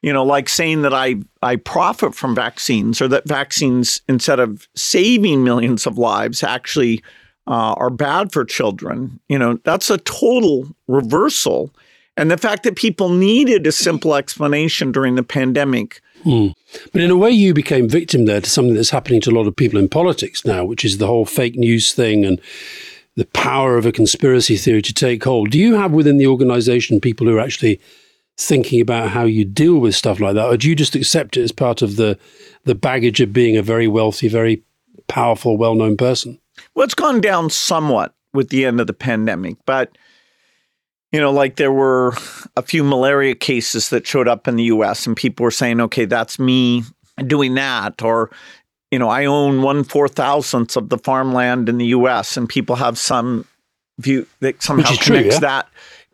you 0.00 0.12
know, 0.12 0.24
like 0.24 0.48
saying 0.48 0.82
that 0.82 0.94
I 0.94 1.16
I 1.42 1.56
profit 1.56 2.14
from 2.14 2.34
vaccines 2.34 3.00
or 3.00 3.08
that 3.08 3.28
vaccines 3.28 4.00
instead 4.08 4.40
of 4.40 4.66
saving 4.74 5.44
millions 5.44 5.86
of 5.86 5.98
lives 5.98 6.42
actually 6.42 7.02
uh, 7.46 7.74
are 7.76 7.90
bad 7.90 8.32
for 8.32 8.44
children. 8.44 9.20
You 9.28 9.38
know, 9.38 9.58
that's 9.64 9.90
a 9.90 9.98
total 9.98 10.68
reversal. 10.88 11.70
And 12.16 12.30
the 12.30 12.36
fact 12.36 12.62
that 12.64 12.76
people 12.76 13.08
needed 13.08 13.66
a 13.66 13.72
simple 13.72 14.14
explanation 14.14 14.92
during 14.92 15.14
the 15.14 15.22
pandemic. 15.22 16.00
Hmm. 16.22 16.48
But 16.92 17.02
in 17.02 17.10
a 17.10 17.16
way, 17.16 17.30
you 17.30 17.54
became 17.54 17.88
victim 17.88 18.26
there 18.26 18.40
to 18.40 18.50
something 18.50 18.74
that's 18.74 18.90
happening 18.90 19.20
to 19.22 19.30
a 19.30 19.34
lot 19.34 19.46
of 19.46 19.56
people 19.56 19.78
in 19.78 19.88
politics 19.88 20.44
now, 20.44 20.64
which 20.64 20.84
is 20.84 20.98
the 20.98 21.06
whole 21.06 21.24
fake 21.24 21.56
news 21.56 21.92
thing 21.92 22.24
and 22.24 22.40
the 23.16 23.24
power 23.26 23.76
of 23.76 23.86
a 23.86 23.92
conspiracy 23.92 24.56
theory 24.56 24.82
to 24.82 24.94
take 24.94 25.24
hold. 25.24 25.50
Do 25.50 25.58
you 25.58 25.74
have 25.74 25.92
within 25.92 26.18
the 26.18 26.26
organization 26.26 27.00
people 27.00 27.26
who 27.26 27.36
are 27.36 27.40
actually 27.40 27.80
thinking 28.38 28.80
about 28.80 29.10
how 29.10 29.24
you 29.24 29.44
deal 29.44 29.78
with 29.78 29.94
stuff 29.94 30.20
like 30.20 30.34
that, 30.34 30.46
or 30.46 30.56
do 30.56 30.68
you 30.68 30.74
just 30.74 30.94
accept 30.94 31.36
it 31.36 31.42
as 31.42 31.52
part 31.52 31.82
of 31.82 31.96
the 31.96 32.18
the 32.64 32.74
baggage 32.74 33.20
of 33.20 33.32
being 33.32 33.56
a 33.56 33.62
very 33.62 33.88
wealthy, 33.88 34.28
very 34.28 34.62
powerful, 35.08 35.56
well 35.56 35.74
known 35.74 35.96
person? 35.96 36.38
Well, 36.74 36.84
it's 36.84 36.94
gone 36.94 37.20
down 37.20 37.50
somewhat 37.50 38.14
with 38.32 38.48
the 38.48 38.64
end 38.64 38.80
of 38.80 38.86
the 38.86 38.94
pandemic, 38.94 39.56
but 39.66 39.96
you 41.12 41.20
know, 41.20 41.30
like 41.30 41.56
there 41.56 41.72
were 41.72 42.14
a 42.56 42.62
few 42.62 42.82
malaria 42.82 43.34
cases 43.34 43.90
that 43.90 44.06
showed 44.06 44.26
up 44.26 44.48
in 44.48 44.56
the 44.56 44.64
US, 44.64 45.06
and 45.06 45.14
people 45.14 45.44
were 45.44 45.50
saying, 45.50 45.80
okay, 45.80 46.06
that's 46.06 46.38
me 46.38 46.82
doing 47.26 47.54
that. 47.54 48.02
Or, 48.02 48.30
you 48.90 48.98
know, 48.98 49.08
I 49.08 49.26
own 49.26 49.62
one 49.62 49.84
four 49.84 50.08
thousandth 50.08 50.76
of 50.76 50.88
the 50.88 50.98
farmland 50.98 51.68
in 51.68 51.76
the 51.76 51.86
US, 51.86 52.36
and 52.36 52.48
people 52.48 52.76
have 52.76 52.96
some 52.98 53.46
view 53.98 54.26
that 54.40 54.62
somehow 54.62 54.88
connects 54.88 55.04
true, 55.04 55.18
yeah? 55.18 55.38
that. 55.38 55.68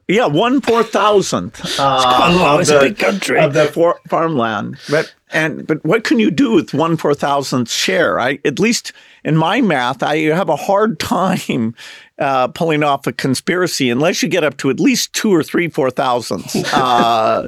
Yeah, 0.08 0.26
one 0.26 0.60
four 0.62 0.82
thousandth 0.82 1.60
uh, 1.78 2.16
quite 2.16 2.32
a 2.32 2.36
lot. 2.36 2.54
of 2.54 2.60
It's 2.62 2.70
the, 2.70 2.78
a 2.78 2.80
big 2.80 2.98
country. 2.98 3.38
of 3.38 3.52
the 3.52 3.66
for, 3.66 4.00
farmland. 4.08 4.78
But 4.90 5.14
and 5.30 5.66
but 5.66 5.84
what 5.84 6.04
can 6.04 6.18
you 6.18 6.30
do 6.30 6.52
with 6.52 6.72
one 6.72 6.96
four 6.96 7.14
thousandth 7.14 7.70
share? 7.70 8.18
I 8.18 8.38
at 8.44 8.58
least 8.58 8.92
in 9.22 9.36
my 9.36 9.60
math, 9.60 10.02
I 10.02 10.16
have 10.34 10.48
a 10.48 10.56
hard 10.56 10.98
time 10.98 11.74
uh, 12.18 12.48
pulling 12.48 12.82
off 12.82 13.06
a 13.06 13.12
conspiracy 13.12 13.90
unless 13.90 14.22
you 14.22 14.30
get 14.30 14.44
up 14.44 14.56
to 14.58 14.70
at 14.70 14.80
least 14.80 15.12
two 15.12 15.30
or 15.34 15.42
three 15.42 15.68
four 15.68 15.90
thousandths. 15.90 16.56
Uh, 16.72 17.46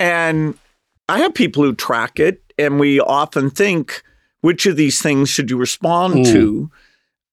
and 0.00 0.54
I 1.08 1.18
have 1.18 1.34
people 1.34 1.62
who 1.62 1.74
track 1.74 2.18
it, 2.18 2.42
and 2.58 2.80
we 2.80 3.00
often 3.00 3.50
think 3.50 4.02
which 4.40 4.66
of 4.66 4.76
these 4.76 5.00
things 5.02 5.28
should 5.28 5.50
you 5.50 5.56
respond 5.58 6.14
Mm. 6.14 6.32
to? 6.32 6.70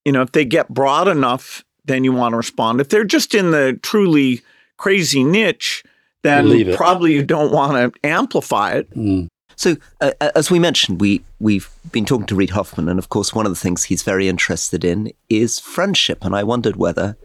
You 0.04 0.12
know, 0.12 0.22
if 0.22 0.32
they 0.32 0.44
get 0.44 0.68
broad 0.68 1.08
enough, 1.08 1.64
then 1.86 2.04
you 2.04 2.12
want 2.12 2.32
to 2.34 2.36
respond. 2.36 2.80
If 2.80 2.88
they're 2.90 3.04
just 3.04 3.34
in 3.34 3.50
the 3.50 3.78
truly 3.82 4.42
crazy 4.80 5.22
niche, 5.22 5.84
then 6.22 6.48
Leave 6.48 6.68
it. 6.70 6.76
probably 6.76 7.12
you 7.12 7.22
don't 7.22 7.52
want 7.52 7.72
to 7.94 8.06
amplify 8.06 8.72
it. 8.72 9.28
So, 9.56 9.76
uh, 10.00 10.12
as 10.34 10.50
we 10.50 10.58
mentioned, 10.58 11.02
we 11.02 11.22
we've 11.38 11.68
been 11.92 12.06
talking 12.06 12.26
to 12.26 12.34
Reid 12.34 12.50
Hoffman, 12.50 12.88
and 12.88 12.98
of 12.98 13.10
course, 13.10 13.34
one 13.34 13.44
of 13.44 13.52
the 13.52 13.60
things 13.60 13.84
he's 13.84 14.02
very 14.02 14.26
interested 14.26 14.84
in 14.84 15.12
is 15.28 15.58
friendship. 15.58 16.24
And 16.24 16.34
I 16.34 16.44
wondered 16.44 16.76
whether 16.76 17.16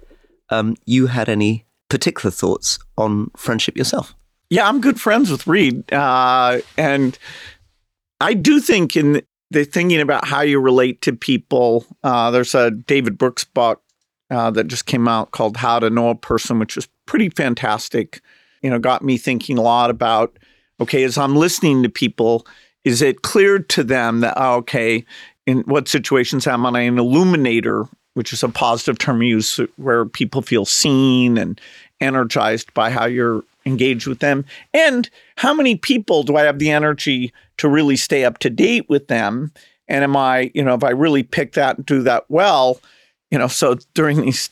um, 0.49 0.75
you 0.85 1.07
had 1.07 1.29
any 1.29 1.65
particular 1.87 2.31
thoughts 2.31 2.77
on 2.97 3.31
friendship 3.37 3.77
yourself. 3.77 4.13
Yeah, 4.49 4.67
I'm 4.67 4.81
good 4.81 4.99
friends 4.99 5.31
with 5.31 5.47
Reid, 5.47 5.91
uh, 5.93 6.59
and 6.77 7.17
I 8.19 8.33
do 8.33 8.59
think 8.59 8.97
in 8.97 9.21
the 9.51 9.63
thinking 9.63 10.01
about 10.01 10.25
how 10.25 10.41
you 10.41 10.59
relate 10.59 11.01
to 11.03 11.13
people. 11.13 11.85
Uh, 12.03 12.31
there's 12.31 12.53
a 12.53 12.69
David 12.71 13.17
Brooks 13.17 13.45
book 13.45 13.81
uh, 14.29 14.51
that 14.51 14.67
just 14.67 14.85
came 14.85 15.07
out 15.07 15.31
called 15.31 15.57
"How 15.57 15.79
to 15.79 15.89
Know 15.89 16.09
a 16.09 16.15
Person," 16.15 16.59
which 16.59 16.77
is 16.77 16.87
pretty 17.05 17.29
fantastic. 17.29 18.21
You 18.61 18.69
know, 18.69 18.79
got 18.79 19.03
me 19.03 19.17
thinking 19.17 19.57
a 19.57 19.61
lot 19.61 19.89
about 19.89 20.37
okay, 20.79 21.03
as 21.03 21.17
I'm 21.17 21.35
listening 21.35 21.83
to 21.83 21.89
people, 21.89 22.45
is 22.83 23.01
it 23.01 23.21
clear 23.21 23.59
to 23.59 23.83
them 23.83 24.21
that 24.21 24.33
oh, 24.37 24.55
okay, 24.55 25.05
in 25.45 25.59
what 25.61 25.87
situations 25.87 26.47
am 26.47 26.65
I 26.65 26.81
an 26.81 26.97
illuminator, 26.97 27.85
which 28.13 28.33
is 28.33 28.43
a 28.43 28.49
positive 28.49 28.97
term 28.97 29.21
used 29.21 29.59
where 29.77 30.05
people 30.05 30.41
feel 30.41 30.65
seen 30.65 31.37
and 31.37 31.59
energized 32.01 32.73
by 32.73 32.89
how 32.89 33.05
you're 33.05 33.43
engaged 33.65 34.07
with 34.07 34.19
them? 34.19 34.45
And 34.73 35.09
how 35.37 35.53
many 35.53 35.75
people 35.75 36.23
do 36.23 36.35
I 36.35 36.43
have 36.43 36.59
the 36.59 36.71
energy 36.71 37.31
to 37.57 37.69
really 37.69 37.95
stay 37.95 38.25
up 38.25 38.39
to 38.39 38.49
date 38.49 38.89
with 38.89 39.07
them? 39.07 39.51
And 39.87 40.03
am 40.03 40.15
I, 40.17 40.51
you 40.53 40.63
know, 40.63 40.73
if 40.73 40.83
I 40.83 40.89
really 40.89 41.23
pick 41.23 41.53
that 41.53 41.77
and 41.77 41.85
do 41.85 42.01
that 42.03 42.25
well, 42.29 42.79
you 43.35 43.39
know, 43.39 43.49
so 43.49 43.75
during 43.93 44.21
these 44.21 44.49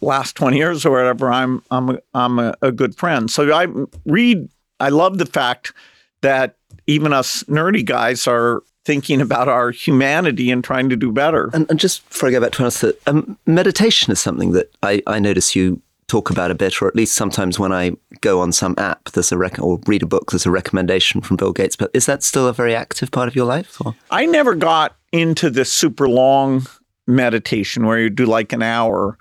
last 0.00 0.36
20 0.36 0.56
years 0.56 0.86
or 0.86 0.92
whatever, 0.92 1.32
I'm 1.32 1.64
I'm 1.72 1.90
a, 1.90 1.98
I'm 2.14 2.38
a, 2.38 2.54
a 2.62 2.70
good 2.70 2.94
friend. 2.94 3.28
So 3.28 3.52
I 3.52 3.66
read 4.06 4.48
I 4.78 4.90
love 4.90 5.18
the 5.18 5.26
fact 5.26 5.72
that 6.20 6.54
even 6.86 7.12
us 7.12 7.42
nerdy 7.44 7.84
guys 7.84 8.28
are 8.28 8.62
thinking 8.84 9.20
about 9.20 9.48
our 9.48 9.72
humanity 9.72 10.52
and 10.52 10.62
trying 10.62 10.88
to 10.90 10.96
do 10.96 11.10
better. 11.10 11.50
And, 11.52 11.68
and 11.68 11.80
just 11.80 12.08
before 12.08 12.28
I 12.28 12.32
go 12.32 12.40
back 12.40 12.52
to 12.52 12.62
answer, 12.62 12.92
um, 13.08 13.36
meditation 13.46 14.12
is 14.12 14.20
something 14.20 14.52
that 14.52 14.72
I, 14.84 15.02
I 15.08 15.18
notice 15.18 15.56
you 15.56 15.82
talk 16.06 16.30
about 16.30 16.52
a 16.52 16.54
bit, 16.54 16.80
or 16.80 16.86
at 16.86 16.94
least 16.94 17.16
sometimes 17.16 17.58
when 17.58 17.72
I 17.72 17.96
go 18.20 18.40
on 18.40 18.52
some 18.52 18.76
app, 18.78 19.10
there's 19.10 19.32
a 19.32 19.36
rec- 19.36 19.60
or 19.60 19.80
read 19.86 20.04
a 20.04 20.06
book, 20.06 20.30
there's 20.30 20.46
a 20.46 20.52
recommendation 20.52 21.20
from 21.20 21.36
Bill 21.36 21.52
Gates. 21.52 21.74
But 21.74 21.90
is 21.94 22.06
that 22.06 22.22
still 22.22 22.46
a 22.46 22.52
very 22.52 22.76
active 22.76 23.10
part 23.10 23.26
of 23.26 23.34
your 23.34 23.46
life? 23.46 23.84
Or? 23.84 23.96
I 24.12 24.26
never 24.26 24.54
got 24.54 24.94
into 25.10 25.50
this 25.50 25.72
super 25.72 26.08
long 26.08 26.66
meditation 27.06 27.86
where 27.86 27.98
you 27.98 28.10
do 28.10 28.26
like 28.26 28.52
an 28.52 28.62
hour 28.62 29.18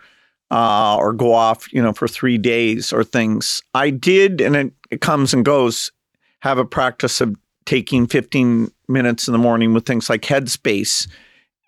uh, 0.51 0.97
or 0.97 1.13
go 1.13 1.33
off, 1.33 1.71
you 1.73 1.81
know, 1.81 1.93
for 1.93 2.07
three 2.07 2.37
days 2.37 2.91
or 2.91 3.03
things. 3.03 3.61
I 3.73 3.89
did, 3.89 4.41
and 4.41 4.55
it, 4.55 4.73
it 4.89 5.01
comes 5.01 5.33
and 5.33 5.45
goes, 5.45 5.91
have 6.39 6.57
a 6.57 6.65
practice 6.65 7.21
of 7.21 7.35
taking 7.65 8.07
15 8.07 8.71
minutes 8.87 9.27
in 9.27 9.31
the 9.31 9.37
morning 9.37 9.73
with 9.73 9.85
things 9.85 10.09
like 10.09 10.21
Headspace 10.21 11.07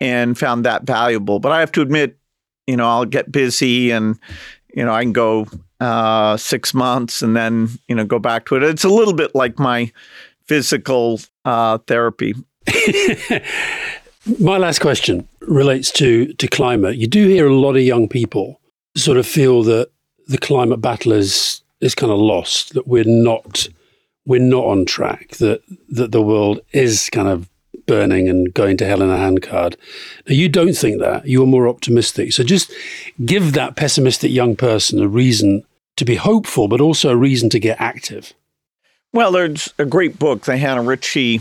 and 0.00 0.36
found 0.36 0.64
that 0.64 0.82
valuable. 0.82 1.38
But 1.38 1.52
I 1.52 1.60
have 1.60 1.70
to 1.72 1.80
admit, 1.80 2.18
you 2.66 2.76
know, 2.76 2.88
I'll 2.88 3.04
get 3.04 3.30
busy 3.30 3.92
and, 3.92 4.18
you 4.74 4.84
know, 4.84 4.92
I 4.92 5.02
can 5.02 5.12
go 5.12 5.46
uh, 5.78 6.36
six 6.36 6.74
months 6.74 7.22
and 7.22 7.36
then, 7.36 7.68
you 7.88 7.94
know, 7.94 8.04
go 8.04 8.18
back 8.18 8.46
to 8.46 8.56
it. 8.56 8.64
It's 8.64 8.84
a 8.84 8.88
little 8.88 9.14
bit 9.14 9.34
like 9.34 9.58
my 9.58 9.92
physical 10.44 11.20
uh, 11.44 11.78
therapy. 11.78 12.34
My 14.38 14.56
last 14.56 14.80
question 14.80 15.28
relates 15.40 15.90
to 15.92 16.32
to 16.34 16.46
climate. 16.46 16.96
You 16.96 17.06
do 17.06 17.26
hear 17.26 17.46
a 17.46 17.54
lot 17.54 17.76
of 17.76 17.82
young 17.82 18.08
people 18.08 18.60
sort 18.96 19.18
of 19.18 19.26
feel 19.26 19.62
that 19.64 19.90
the 20.28 20.38
climate 20.38 20.80
battle 20.80 21.12
is 21.12 21.62
is 21.80 21.94
kind 21.94 22.12
of 22.12 22.18
lost. 22.18 22.74
That 22.74 22.86
we're 22.86 23.04
not 23.04 23.68
we're 24.24 24.40
not 24.40 24.64
on 24.64 24.84
track. 24.84 25.36
That 25.38 25.62
that 25.88 26.12
the 26.12 26.22
world 26.22 26.60
is 26.72 27.08
kind 27.10 27.28
of 27.28 27.48
burning 27.86 28.28
and 28.28 28.54
going 28.54 28.76
to 28.76 28.86
hell 28.86 29.02
in 29.02 29.10
a 29.10 29.16
handcart. 29.16 29.76
Now 30.28 30.34
you 30.34 30.48
don't 30.48 30.74
think 30.74 31.00
that. 31.00 31.26
You're 31.26 31.46
more 31.46 31.66
optimistic. 31.66 32.32
So 32.32 32.44
just 32.44 32.72
give 33.24 33.54
that 33.54 33.74
pessimistic 33.74 34.30
young 34.30 34.54
person 34.54 35.02
a 35.02 35.08
reason 35.08 35.64
to 35.96 36.04
be 36.04 36.14
hopeful, 36.14 36.68
but 36.68 36.80
also 36.80 37.10
a 37.10 37.16
reason 37.16 37.50
to 37.50 37.58
get 37.58 37.80
active. 37.80 38.32
Well, 39.12 39.32
there's 39.32 39.74
a 39.78 39.84
great 39.84 40.18
book, 40.18 40.44
the 40.44 40.56
Hannah 40.56 40.82
Ritchie 40.82 41.40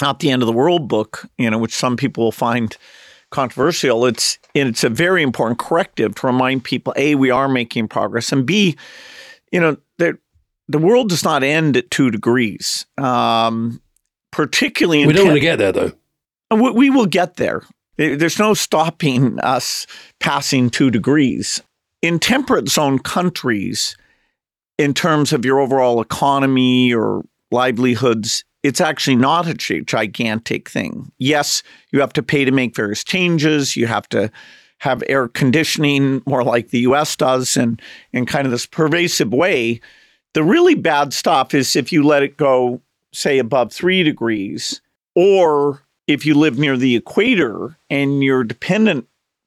Not 0.00 0.20
the 0.20 0.30
End 0.30 0.42
of 0.42 0.46
the 0.46 0.52
World 0.52 0.88
book, 0.88 1.26
you 1.38 1.50
know, 1.50 1.58
which 1.58 1.74
some 1.74 1.96
people 1.96 2.24
will 2.24 2.32
find 2.32 2.76
controversial. 3.30 4.06
It's 4.06 4.38
it's 4.54 4.84
a 4.84 4.88
very 4.88 5.22
important 5.22 5.58
corrective 5.58 6.14
to 6.16 6.26
remind 6.26 6.64
people 6.64 6.94
A, 6.96 7.14
we 7.14 7.30
are 7.30 7.48
making 7.48 7.88
progress, 7.88 8.32
and 8.32 8.46
B, 8.46 8.76
you 9.52 9.60
know, 9.60 9.76
the 9.98 10.18
the 10.68 10.78
world 10.78 11.08
does 11.08 11.24
not 11.24 11.42
end 11.42 11.76
at 11.76 11.90
two 11.90 12.10
degrees. 12.10 12.86
Um, 12.98 13.80
particularly 14.30 15.02
in 15.02 15.06
We 15.08 15.14
don't 15.14 15.22
Ca- 15.24 15.28
want 15.30 15.36
to 15.36 15.40
get 15.40 15.56
there 15.56 15.72
though. 15.72 15.92
we, 16.54 16.70
we 16.70 16.90
will 16.90 17.06
get. 17.06 17.36
There- 17.36 17.64
There's 17.96 18.38
no 18.38 18.54
stopping 18.54 19.40
us 19.40 19.86
passing 20.20 20.70
two 20.70 20.90
degrees. 20.90 21.60
In 22.02 22.20
temperate 22.20 22.68
zone 22.68 23.00
countries, 23.00 23.96
in 24.78 24.94
terms 24.94 25.32
of 25.32 25.44
your 25.44 25.58
overall 25.58 26.00
economy 26.00 26.94
or 26.94 27.24
livelihoods, 27.50 28.44
it's 28.62 28.80
actually 28.80 29.16
not 29.16 29.46
a 29.46 29.54
gigantic 29.54 30.68
thing. 30.68 31.12
Yes, 31.18 31.62
you 31.92 32.00
have 32.00 32.12
to 32.14 32.22
pay 32.22 32.44
to 32.44 32.50
make 32.50 32.74
various 32.74 33.04
changes. 33.04 33.76
You 33.76 33.86
have 33.86 34.08
to 34.10 34.30
have 34.78 35.02
air 35.08 35.28
conditioning 35.28 36.22
more 36.26 36.44
like 36.44 36.68
the 36.68 36.80
US 36.80 37.16
does 37.16 37.56
and 37.56 37.80
in 38.12 38.26
kind 38.26 38.46
of 38.46 38.50
this 38.50 38.66
pervasive 38.66 39.32
way. 39.32 39.80
The 40.34 40.44
really 40.44 40.74
bad 40.74 41.12
stuff 41.12 41.54
is 41.54 41.74
if 41.74 41.92
you 41.92 42.02
let 42.04 42.22
it 42.22 42.36
go, 42.36 42.80
say, 43.12 43.38
above 43.38 43.72
three 43.72 44.02
degrees, 44.02 44.80
or 45.14 45.82
if 46.06 46.24
you 46.24 46.34
live 46.34 46.58
near 46.58 46.76
the 46.76 46.96
equator 46.96 47.76
and 47.90 48.22
you're 48.22 48.44
dependent 48.44 49.06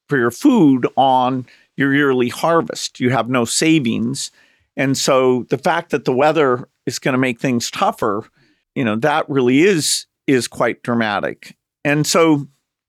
for 0.10 0.18
your 0.18 0.32
food 0.32 0.88
on 0.96 1.46
your 1.78 1.94
yearly 1.94 2.30
harvest, 2.30 3.00
you 3.00 3.10
have 3.10 3.30
no 3.30 3.46
savings. 3.46 4.32
And 4.76 4.98
so 4.98 5.44
the 5.50 5.58
fact 5.58 5.92
that 5.92 6.06
the 6.06 6.14
weather 6.14 6.68
is 6.86 7.00
going 7.00 7.14
to 7.14 7.18
make 7.18 7.40
things 7.40 7.72
tougher, 7.72 8.26
you 8.76 8.84
know, 8.84 8.96
that 8.98 9.30
really 9.30 9.62
is 9.62 10.06
is 10.28 10.48
quite 10.48 10.84
dramatic. 10.84 11.56
And 11.84 12.06
so 12.06 12.48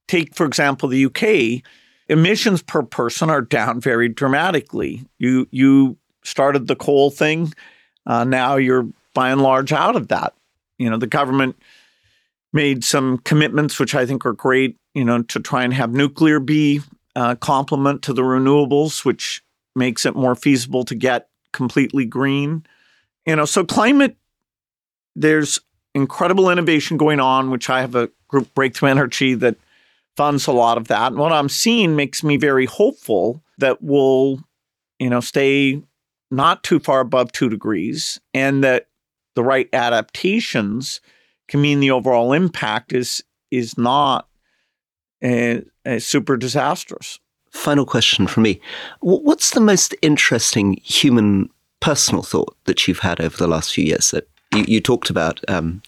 take 0.08 0.34
for 0.34 0.46
example 0.46 0.88
the 0.88 1.06
UK, 1.06 1.62
emissions 2.08 2.62
per 2.62 2.82
person 2.82 3.30
are 3.30 3.42
down 3.42 3.80
very 3.80 4.08
dramatically. 4.08 5.04
You 5.18 5.48
you 5.50 5.96
started 6.24 6.66
the 6.66 6.76
coal 6.76 7.10
thing, 7.10 7.52
uh, 8.06 8.24
now 8.24 8.56
you're 8.56 8.88
by 9.14 9.30
and 9.30 9.42
large 9.42 9.72
out 9.72 9.96
of 9.96 10.08
that. 10.08 10.34
You 10.78 10.90
know, 10.90 10.96
the 10.96 11.06
government 11.06 11.56
made 12.52 12.84
some 12.84 13.18
commitments, 13.18 13.78
which 13.78 13.94
I 13.94 14.06
think 14.06 14.26
are 14.26 14.32
great, 14.32 14.76
you 14.94 15.04
know, 15.04 15.22
to 15.22 15.40
try 15.40 15.64
and 15.64 15.72
have 15.72 15.92
nuclear 15.92 16.40
be 16.40 16.80
a 17.14 17.36
complement 17.36 18.02
to 18.02 18.12
the 18.12 18.22
renewables, 18.22 19.04
which 19.04 19.42
makes 19.74 20.04
it 20.04 20.14
more 20.14 20.34
feasible 20.34 20.84
to 20.84 20.94
get 20.94 21.28
completely 21.52 22.04
green. 22.04 22.64
You 23.26 23.36
know, 23.36 23.44
so 23.44 23.64
climate, 23.64 24.16
there's 25.14 25.60
incredible 25.94 26.50
innovation 26.50 26.96
going 26.96 27.20
on, 27.20 27.50
which 27.50 27.68
I 27.68 27.80
have 27.80 27.94
a 27.94 28.10
group 28.28 28.52
Breakthrough 28.54 28.90
Energy 28.90 29.34
that 29.34 29.56
funds 30.16 30.46
a 30.46 30.52
lot 30.52 30.76
of 30.76 30.88
that. 30.88 31.12
And 31.12 31.18
what 31.18 31.32
I'm 31.32 31.48
seeing 31.48 31.96
makes 31.96 32.22
me 32.22 32.36
very 32.36 32.66
hopeful 32.66 33.42
that 33.58 33.82
we'll, 33.82 34.40
you 34.98 35.10
know, 35.10 35.20
stay 35.20 35.82
not 36.30 36.62
too 36.62 36.78
far 36.78 37.00
above 37.00 37.32
two 37.32 37.48
degrees 37.48 38.20
and 38.32 38.64
that 38.64 38.88
the 39.34 39.44
right 39.44 39.68
adaptations 39.72 41.00
can 41.48 41.60
mean 41.60 41.80
the 41.80 41.90
overall 41.90 42.32
impact 42.32 42.92
is 42.92 43.22
is 43.50 43.76
not 43.76 44.28
a, 45.22 45.62
a 45.84 46.00
super 46.00 46.36
disastrous. 46.36 47.20
Final 47.50 47.84
question 47.84 48.26
from 48.26 48.44
me. 48.44 48.60
What's 49.00 49.50
the 49.50 49.60
most 49.60 49.94
interesting 50.00 50.78
human 50.82 51.50
personal 51.80 52.22
thought 52.22 52.56
that 52.64 52.88
you've 52.88 53.00
had 53.00 53.20
over 53.20 53.36
the 53.36 53.46
last 53.46 53.74
few 53.74 53.84
years? 53.84 54.10
That 54.12 54.26
you, 54.52 54.64
you 54.66 54.80
talked 54.80 55.10
about 55.10 55.40
um, 55.48 55.82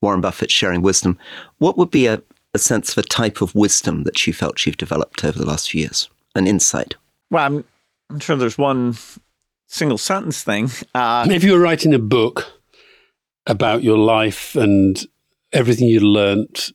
Warren 0.00 0.20
Buffett 0.20 0.50
sharing 0.50 0.82
wisdom. 0.82 1.18
What 1.58 1.76
would 1.76 1.90
be 1.90 2.06
a, 2.06 2.22
a 2.54 2.58
sense 2.58 2.90
of 2.92 2.98
a 2.98 3.08
type 3.08 3.40
of 3.40 3.54
wisdom 3.54 4.04
that 4.04 4.26
you 4.26 4.32
felt 4.32 4.64
you've 4.64 4.76
developed 4.76 5.24
over 5.24 5.38
the 5.38 5.46
last 5.46 5.70
few 5.70 5.82
years? 5.82 6.08
An 6.34 6.46
insight? 6.46 6.94
Well, 7.30 7.44
I'm, 7.44 7.64
I'm 8.08 8.20
sure 8.20 8.36
there's 8.36 8.58
one 8.58 8.96
single 9.66 9.98
sentence 9.98 10.42
thing. 10.42 10.70
Uh, 10.94 11.26
if 11.30 11.44
you 11.44 11.52
were 11.52 11.60
writing 11.60 11.94
a 11.94 11.98
book 11.98 12.52
about 13.46 13.82
your 13.82 13.98
life 13.98 14.54
and 14.54 15.06
everything 15.52 15.88
you 15.88 16.00
learnt, 16.00 16.72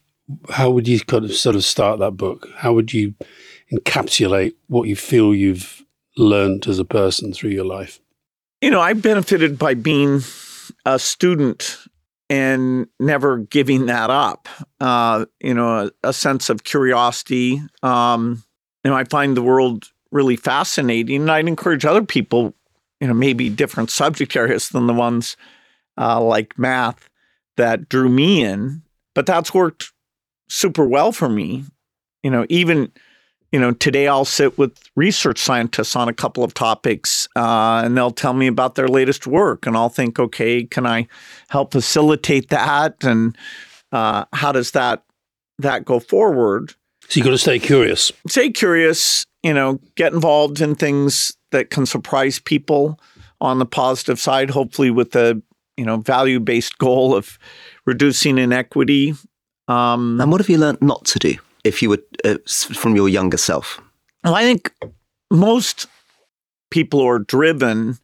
how 0.49 0.69
would 0.71 0.87
you 0.87 0.99
kind 0.99 1.25
of 1.25 1.33
sort 1.33 1.55
of 1.55 1.63
start 1.63 1.99
that 1.99 2.11
book? 2.11 2.47
How 2.57 2.73
would 2.73 2.93
you 2.93 3.13
encapsulate 3.71 4.53
what 4.67 4.87
you 4.87 4.95
feel 4.95 5.33
you've 5.33 5.83
learned 6.17 6.67
as 6.67 6.79
a 6.79 6.85
person 6.85 7.33
through 7.33 7.51
your 7.51 7.65
life? 7.65 7.99
You 8.61 8.71
know, 8.71 8.81
I 8.81 8.93
benefited 8.93 9.59
by 9.59 9.73
being 9.73 10.21
a 10.85 10.99
student 10.99 11.77
and 12.29 12.87
never 12.99 13.37
giving 13.37 13.85
that 13.87 14.09
up. 14.09 14.47
Uh, 14.79 15.25
you 15.39 15.53
know, 15.53 15.87
a, 16.03 16.09
a, 16.09 16.13
sense 16.13 16.49
of 16.49 16.63
curiosity. 16.63 17.61
Um, 17.83 18.43
you 18.83 18.91
know, 18.91 18.97
I 18.97 19.03
find 19.03 19.35
the 19.35 19.43
world 19.43 19.85
really 20.11 20.35
fascinating, 20.35 21.21
and 21.21 21.31
I'd 21.31 21.47
encourage 21.47 21.85
other 21.85 22.03
people, 22.03 22.53
you 22.99 23.07
know, 23.07 23.13
maybe 23.13 23.49
different 23.49 23.91
subject 23.91 24.35
areas 24.35 24.69
than 24.69 24.87
the 24.87 24.93
ones 24.93 25.37
uh, 25.97 26.21
like 26.21 26.57
math 26.57 27.09
that 27.57 27.89
drew 27.89 28.09
me 28.09 28.43
in. 28.43 28.81
But 29.13 29.25
that's 29.25 29.53
worked 29.53 29.91
super 30.49 30.85
well 30.85 31.11
for 31.11 31.29
me. 31.29 31.63
You 32.23 32.31
know, 32.31 32.45
even 32.49 32.91
you 33.55 33.61
know, 33.61 33.71
today 33.71 34.09
I'll 34.09 34.25
sit 34.25 34.57
with 34.57 34.77
research 34.97 35.39
scientists 35.39 35.95
on 35.95 36.09
a 36.09 36.13
couple 36.13 36.43
of 36.43 36.53
topics, 36.53 37.29
uh, 37.37 37.83
and 37.85 37.95
they'll 37.95 38.11
tell 38.11 38.33
me 38.33 38.47
about 38.47 38.75
their 38.75 38.89
latest 38.89 39.27
work, 39.27 39.65
and 39.65 39.77
I'll 39.77 39.87
think, 39.87 40.19
okay, 40.19 40.65
can 40.65 40.85
I 40.85 41.07
help 41.47 41.71
facilitate 41.71 42.49
that, 42.49 43.01
and 43.05 43.37
uh, 43.93 44.25
how 44.33 44.51
does 44.51 44.71
that 44.71 45.05
that 45.59 45.85
go 45.85 46.01
forward? 46.01 46.73
So 47.07 47.17
you 47.17 47.23
got 47.23 47.29
to 47.29 47.37
stay 47.37 47.57
curious. 47.57 48.11
Stay 48.27 48.49
curious. 48.49 49.25
You 49.41 49.53
know, 49.53 49.79
get 49.95 50.11
involved 50.11 50.59
in 50.59 50.75
things 50.75 51.37
that 51.51 51.69
can 51.69 51.85
surprise 51.85 52.39
people 52.39 52.99
on 53.39 53.59
the 53.59 53.65
positive 53.65 54.19
side. 54.19 54.49
Hopefully, 54.49 54.91
with 54.91 55.11
the 55.11 55.41
you 55.77 55.85
know 55.85 55.95
value 55.95 56.41
based 56.41 56.77
goal 56.77 57.15
of 57.15 57.39
reducing 57.85 58.37
inequity. 58.37 59.13
Um, 59.69 60.19
and 60.19 60.29
what 60.29 60.41
have 60.41 60.49
you 60.49 60.57
learned 60.57 60.81
not 60.81 61.05
to 61.05 61.19
do? 61.19 61.37
If 61.65 61.81
you 61.81 61.89
were 61.89 61.99
uh, 62.23 62.37
from 62.45 62.95
your 62.95 63.09
younger 63.09 63.37
self? 63.37 63.81
Well, 64.23 64.35
I 64.35 64.43
think 64.43 64.73
most 65.29 65.87
people 66.69 67.01
who 67.01 67.07
are 67.07 67.19
driven 67.19 67.97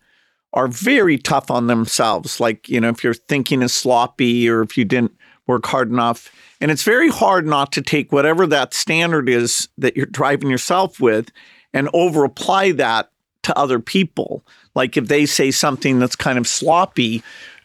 are 0.53 0.67
very 0.67 1.17
tough 1.17 1.49
on 1.49 1.67
themselves. 1.67 2.39
Like, 2.39 2.67
you 2.67 2.81
know, 2.81 2.89
if 2.89 3.03
your 3.03 3.13
thinking 3.13 3.61
is 3.61 3.73
sloppy 3.73 4.49
or 4.49 4.61
if 4.61 4.77
you 4.77 4.83
didn't 4.83 5.15
work 5.47 5.65
hard 5.65 5.89
enough. 5.89 6.31
And 6.59 6.71
it's 6.71 6.83
very 6.83 7.09
hard 7.09 7.45
not 7.45 7.71
to 7.73 7.81
take 7.81 8.11
whatever 8.11 8.45
that 8.47 8.73
standard 8.73 9.27
is 9.27 9.67
that 9.77 9.97
you're 9.97 10.05
driving 10.05 10.49
yourself 10.49 10.99
with 10.99 11.31
and 11.73 11.89
over 11.93 12.23
apply 12.23 12.71
that 12.73 13.11
to 13.43 13.57
other 13.57 13.79
people. 13.79 14.45
Like 14.75 14.97
if 14.97 15.07
they 15.07 15.25
say 15.25 15.51
something 15.51 15.99
that's 15.99 16.15
kind 16.15 16.37
of 16.37 16.47
sloppy, 16.47 17.23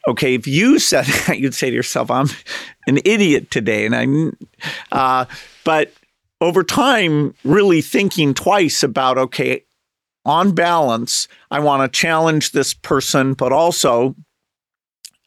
okay, 0.09 0.35
if 0.35 0.47
you 0.47 0.79
said 0.81 1.05
that, 1.05 1.39
you'd 1.39 1.55
say 1.55 1.71
to 1.71 1.77
yourself, 1.77 2.11
I'm 2.11 2.29
an 2.87 2.99
idiot 3.05 3.51
today. 3.51 3.87
And 3.87 4.35
I, 4.93 4.93
uh, 4.93 5.25
but 5.65 5.93
over 6.41 6.63
time, 6.63 7.35
really 7.45 7.81
thinking 7.81 8.35
twice 8.35 8.83
about, 8.83 9.19
okay, 9.19 9.65
on 10.25 10.53
balance, 10.53 11.29
I 11.51 11.61
want 11.61 11.91
to 11.91 11.99
challenge 11.99 12.51
this 12.51 12.75
person, 12.75 13.35
but 13.35 13.53
also 13.53 14.17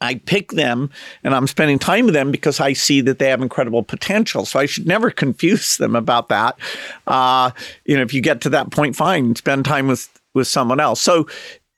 I 0.00 0.14
pick 0.14 0.52
them 0.52 0.90
and 1.22 1.34
I'm 1.34 1.46
spending 1.46 1.78
time 1.78 2.06
with 2.06 2.14
them 2.14 2.30
because 2.30 2.60
I 2.60 2.72
see 2.72 3.00
that 3.02 3.18
they 3.18 3.28
have 3.28 3.42
incredible 3.42 3.82
potential. 3.82 4.46
So 4.46 4.58
I 4.58 4.66
should 4.66 4.86
never 4.86 5.10
confuse 5.10 5.76
them 5.76 5.96
about 5.96 6.28
that. 6.28 6.58
Uh, 7.06 7.50
you 7.84 7.96
know, 7.96 8.02
if 8.02 8.14
you 8.14 8.20
get 8.20 8.40
to 8.42 8.50
that 8.50 8.70
point, 8.70 8.96
fine, 8.96 9.34
spend 9.36 9.64
time 9.64 9.88
with 9.88 10.08
with 10.32 10.46
someone 10.46 10.78
else. 10.78 11.00
So 11.00 11.26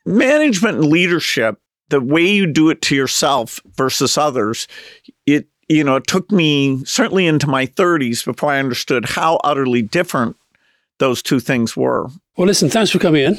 management 0.05 0.77
and 0.77 0.87
leadership, 0.87 1.59
the 1.93 2.01
way 2.01 2.25
you 2.27 2.47
do 2.47 2.71
it 2.71 2.81
to 2.81 2.97
yourself 2.97 3.61
versus 3.77 4.17
others, 4.17 4.67
it 5.27 5.47
you 5.69 5.85
know, 5.85 5.97
it 5.97 6.07
took 6.07 6.31
me 6.33 6.83
certainly 6.85 7.27
into 7.27 7.47
my 7.47 7.67
30s 7.67 8.25
before 8.25 8.51
I 8.51 8.59
understood 8.59 9.05
how 9.05 9.39
utterly 9.45 9.83
different 9.83 10.37
those 10.99 11.23
two 11.23 11.39
things 11.39 11.77
were. 11.77 12.09
Well, 12.37 12.47
listen, 12.47 12.69
thanks 12.69 12.91
for 12.91 12.99
coming 12.99 13.25
in. 13.25 13.39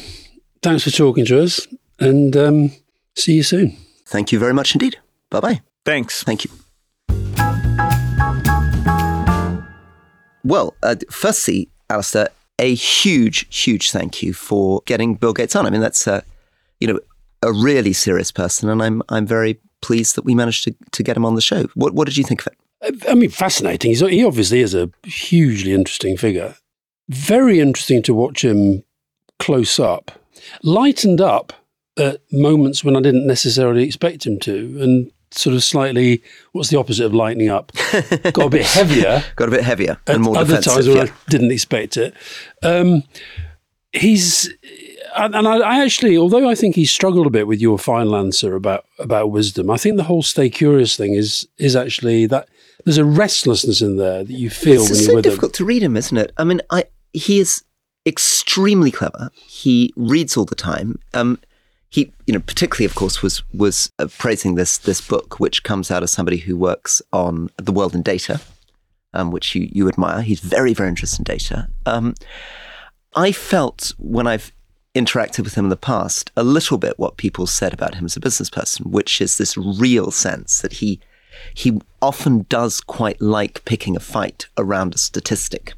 Thanks 0.62 0.84
for 0.84 0.92
talking 0.92 1.26
to 1.26 1.42
us. 1.42 1.68
And 2.00 2.38
um, 2.38 2.72
see 3.16 3.34
you 3.34 3.44
soon. 3.44 3.76
Thank 4.06 4.32
you 4.32 4.40
very 4.40 4.54
much 4.54 4.74
indeed. 4.74 4.98
Bye 5.30 5.40
bye. 5.40 5.62
Thanks. 5.84 6.24
Thank 6.24 6.46
you. 6.46 6.52
Well, 10.44 10.76
uh, 10.84 10.96
firstly, 11.10 11.70
Alastair, 11.90 12.30
a 12.60 12.74
huge, 12.76 13.48
huge 13.56 13.92
thank 13.92 14.22
you 14.22 14.34
for 14.34 14.82
getting 14.86 15.16
Bill 15.16 15.34
Gates 15.34 15.56
on. 15.56 15.66
I 15.66 15.72
mean, 15.72 15.82
that's, 15.82 16.08
uh, 16.08 16.22
you 16.80 16.88
know, 16.88 17.00
a 17.44 17.52
really 17.52 17.94
serious 17.94 18.32
person, 18.32 18.70
and 18.70 18.82
I'm 18.82 19.02
I'm 19.10 19.28
very 19.28 19.60
pleased 19.82 20.16
that 20.16 20.26
we 20.26 20.34
managed 20.34 20.64
to, 20.64 20.76
to 20.92 21.04
get 21.04 21.18
him 21.18 21.26
on 21.26 21.36
the 21.36 21.42
show. 21.42 21.68
What, 21.76 21.94
what 21.94 22.08
did 22.08 22.18
you 22.18 22.24
think 22.24 22.42
of 22.42 22.48
it? 22.48 23.04
I 23.08 23.14
mean, 23.14 23.30
fascinating. 23.30 23.92
He's, 23.92 24.00
he 24.00 24.26
obviously 24.26 24.62
is 24.62 24.74
a 24.74 24.90
hugely 25.04 25.74
interesting 25.74 26.18
figure. 26.18 26.56
Very 27.10 27.60
interesting 27.60 28.02
to 28.04 28.14
watch 28.14 28.44
him 28.44 28.84
close 29.40 29.80
up. 29.80 30.12
Lightened 30.64 31.22
up 31.22 31.54
at 31.98 32.22
moments 32.32 32.84
when 32.84 32.96
I 32.96 33.02
didn't 33.02 33.28
necessarily 33.28 33.84
expect 33.84 34.26
him 34.26 34.40
to, 34.40 34.78
and 34.82 35.12
sort 35.32 35.56
of 35.56 35.64
slightly, 35.64 36.24
what's 36.52 36.70
the 36.70 36.78
opposite 36.78 37.06
of 37.06 37.14
lightening 37.14 37.50
up? 37.50 37.72
Got 38.34 38.48
a 38.48 38.50
bit 38.50 38.66
heavier. 38.66 39.24
Got 39.36 39.50
a 39.50 39.52
bit 39.52 39.64
heavier 39.64 39.98
and 40.08 40.24
more 40.24 40.38
other 40.38 40.58
defensive. 40.58 40.74
times 40.74 40.88
when 40.88 40.98
yeah. 40.98 41.04
I 41.14 41.30
didn't 41.30 41.52
expect 41.52 41.98
it. 41.98 42.14
Um, 42.64 43.04
he's 43.92 44.50
and 45.16 45.48
I, 45.48 45.58
I, 45.58 45.84
actually, 45.84 46.18
although 46.18 46.50
I 46.50 46.56
think 46.56 46.76
he 46.76 46.86
struggled 46.86 47.28
a 47.28 47.30
bit 47.30 47.48
with 47.48 47.62
your 47.62 47.78
final 47.78 48.16
answer 48.16 48.56
about 48.56 48.86
about 49.00 49.32
wisdom, 49.32 49.70
I 49.70 49.78
think 49.78 49.98
the 49.98 50.04
whole 50.04 50.24
stay 50.24 50.50
curious 50.50 50.96
thing 50.96 51.14
is 51.14 51.48
is 51.58 51.76
actually 51.76 52.26
that 52.28 52.48
there's 52.86 52.98
a 52.98 53.06
restlessness 53.06 53.82
in 53.82 53.98
there 53.98 54.24
that 54.24 54.34
you 54.34 54.50
feel 54.50 54.82
it's 54.82 54.90
when 54.90 55.00
you're 55.00 55.10
so 55.10 55.16
with 55.16 55.24
difficult 55.24 55.54
to 55.56 55.66
read 55.66 55.84
him, 55.84 55.96
isn't 55.96 56.18
it? 56.18 56.32
I 56.38 56.44
mean, 56.44 56.62
I 56.70 56.86
he 57.14 57.40
is 57.40 57.64
extremely 58.06 58.92
clever. 58.92 59.30
He 59.36 59.94
reads 59.96 60.36
all 60.36 60.46
the 60.46 60.56
time. 60.56 61.00
Um, 61.14 61.40
he, 61.90 62.12
you 62.26 62.34
know, 62.34 62.40
particularly, 62.40 62.86
of 62.86 62.96
course, 62.96 63.22
was 63.22 63.44
was 63.54 63.92
uh, 64.00 64.08
praising 64.18 64.56
this 64.56 64.78
this 64.78 65.00
book, 65.00 65.40
which 65.40 65.64
comes 65.64 65.92
out 65.92 66.04
of 66.04 66.10
somebody 66.10 66.38
who 66.38 66.58
works 66.58 67.02
on 67.12 67.50
the 67.58 67.72
world 67.72 67.94
in 67.94 68.02
data, 68.02 68.42
um, 69.14 69.32
which 69.32 69.54
you 69.56 69.70
you 69.72 69.88
admire. 69.88 70.22
He's 70.22 70.40
very 70.40 70.74
very 70.74 70.90
interested 70.90 71.20
in 71.20 71.24
data. 71.26 71.70
Um, 71.86 72.16
I 73.16 73.32
felt 73.32 73.94
when 74.00 74.28
I've 74.28 74.52
interacted 74.96 75.44
with 75.44 75.56
him 75.56 75.66
in 75.66 75.70
the 75.70 75.78
past, 75.78 76.32
a 76.36 76.44
little 76.44 76.78
bit 76.78 77.00
what 77.00 77.18
people 77.18 77.48
said 77.48 77.74
about 77.74 77.96
him 77.96 78.06
as 78.06 78.16
a 78.16 78.20
business 78.20 78.50
person, 78.50 78.92
which 78.92 79.22
is 79.22 79.38
this 79.38 79.58
real 79.58 80.12
sense 80.12 80.62
that 80.62 80.74
he 80.74 81.00
he 81.56 81.82
often 82.02 82.46
does 82.48 82.80
quite 82.80 83.20
like 83.20 83.66
picking 83.66 83.96
a 83.96 84.00
fight 84.00 84.48
around 84.58 84.94
a 84.94 84.98
statistic. 84.98 85.74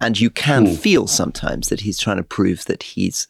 And 0.00 0.18
you 0.18 0.28
can 0.28 0.66
mm. 0.66 0.76
feel 0.76 1.06
sometimes 1.06 1.68
that 1.68 1.80
he's 1.80 1.98
trying 1.98 2.16
to 2.16 2.24
prove 2.24 2.64
that 2.64 2.82
he's 2.82 3.28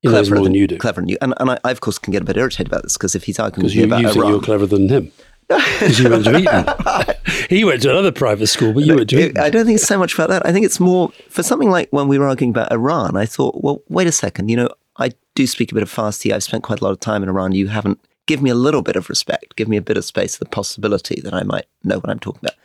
he 0.00 0.08
cleverer 0.08 0.36
than, 0.36 0.44
than, 0.44 0.54
you 0.54 0.66
do. 0.68 0.78
Clever 0.78 1.00
than 1.00 1.08
you. 1.08 1.18
And, 1.20 1.34
and 1.40 1.50
I, 1.50 1.58
I, 1.64 1.70
of 1.72 1.80
course, 1.80 1.98
can 1.98 2.12
get 2.12 2.22
a 2.22 2.24
bit 2.24 2.36
irritated 2.36 2.68
about 2.68 2.84
this 2.84 2.96
because 2.96 3.14
if 3.14 3.24
he's 3.24 3.40
arguing 3.40 3.64
with 3.64 3.74
you, 3.74 3.84
about 3.84 4.02
you 4.02 4.12
think 4.12 4.24
you're 4.26 4.40
cleverer 4.40 4.66
than 4.66 4.88
him. 4.88 5.10
Because 5.48 5.98
you 5.98 6.10
went 6.10 6.24
to 6.24 6.38
Eton. 6.38 7.16
he 7.48 7.64
went 7.64 7.82
to 7.82 7.90
another 7.90 8.12
private 8.12 8.46
school, 8.46 8.72
but 8.72 8.84
you 8.84 8.96
went 8.96 9.10
to 9.10 9.18
Eton. 9.18 9.38
I 9.38 9.50
don't 9.50 9.66
think 9.66 9.76
it's 9.76 9.86
so 9.86 9.98
much 9.98 10.14
about 10.14 10.30
that. 10.30 10.46
I 10.46 10.52
think 10.52 10.64
it's 10.64 10.80
more 10.80 11.10
for 11.28 11.42
something 11.42 11.70
like 11.70 11.88
when 11.90 12.08
we 12.08 12.18
were 12.18 12.26
arguing 12.26 12.50
about 12.50 12.72
Iran. 12.72 13.16
I 13.16 13.26
thought, 13.26 13.62
well, 13.62 13.82
wait 13.88 14.06
a 14.06 14.12
second. 14.12 14.48
You 14.48 14.56
know, 14.56 14.68
I 14.96 15.10
do 15.34 15.46
speak 15.46 15.72
a 15.72 15.74
bit 15.74 15.82
of 15.82 15.92
Farsi. 15.92 16.32
I've 16.32 16.42
spent 16.42 16.62
quite 16.62 16.80
a 16.80 16.84
lot 16.84 16.90
of 16.90 17.00
time 17.00 17.22
in 17.22 17.28
Iran. 17.28 17.52
You 17.52 17.68
haven't 17.68 18.00
give 18.26 18.42
me 18.42 18.50
a 18.50 18.54
little 18.54 18.82
bit 18.82 18.96
of 18.96 19.08
respect, 19.08 19.56
give 19.56 19.68
me 19.68 19.76
a 19.76 19.82
bit 19.82 19.96
of 19.96 20.04
space, 20.04 20.38
the 20.38 20.46
possibility 20.46 21.20
that 21.22 21.34
I 21.34 21.42
might 21.42 21.66
know 21.82 21.96
what 21.96 22.08
I'm 22.08 22.18
talking 22.18 22.40
about. 22.42 22.56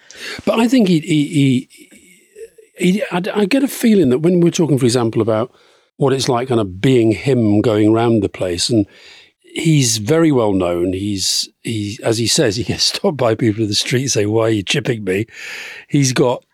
But 0.45 0.59
I 0.59 0.67
think 0.67 0.87
he, 0.87 0.99
he, 0.99 1.27
he, 1.27 1.89
he 2.77 3.03
I, 3.11 3.21
I 3.35 3.45
get 3.45 3.63
a 3.63 3.67
feeling 3.67 4.09
that 4.09 4.19
when 4.19 4.39
we're 4.39 4.51
talking, 4.51 4.77
for 4.77 4.85
example, 4.85 5.21
about 5.21 5.53
what 5.97 6.13
it's 6.13 6.29
like 6.29 6.47
kind 6.47 6.61
of 6.61 6.79
being 6.79 7.11
him 7.11 7.61
going 7.61 7.89
around 7.89 8.21
the 8.21 8.29
place 8.29 8.69
and 8.69 8.85
he's 9.53 9.97
very 9.97 10.31
well 10.31 10.53
known. 10.53 10.93
He's 10.93 11.49
he 11.61 11.99
as 12.03 12.17
he 12.17 12.27
says, 12.27 12.55
he 12.57 12.63
gets 12.63 12.83
stopped 12.83 13.17
by 13.17 13.35
people 13.35 13.63
in 13.63 13.69
the 13.69 13.75
street 13.75 14.07
say, 14.07 14.25
Why 14.25 14.43
are 14.43 14.49
you 14.49 14.63
chipping 14.63 15.03
me? 15.03 15.25
He's 15.87 16.13
got 16.13 16.45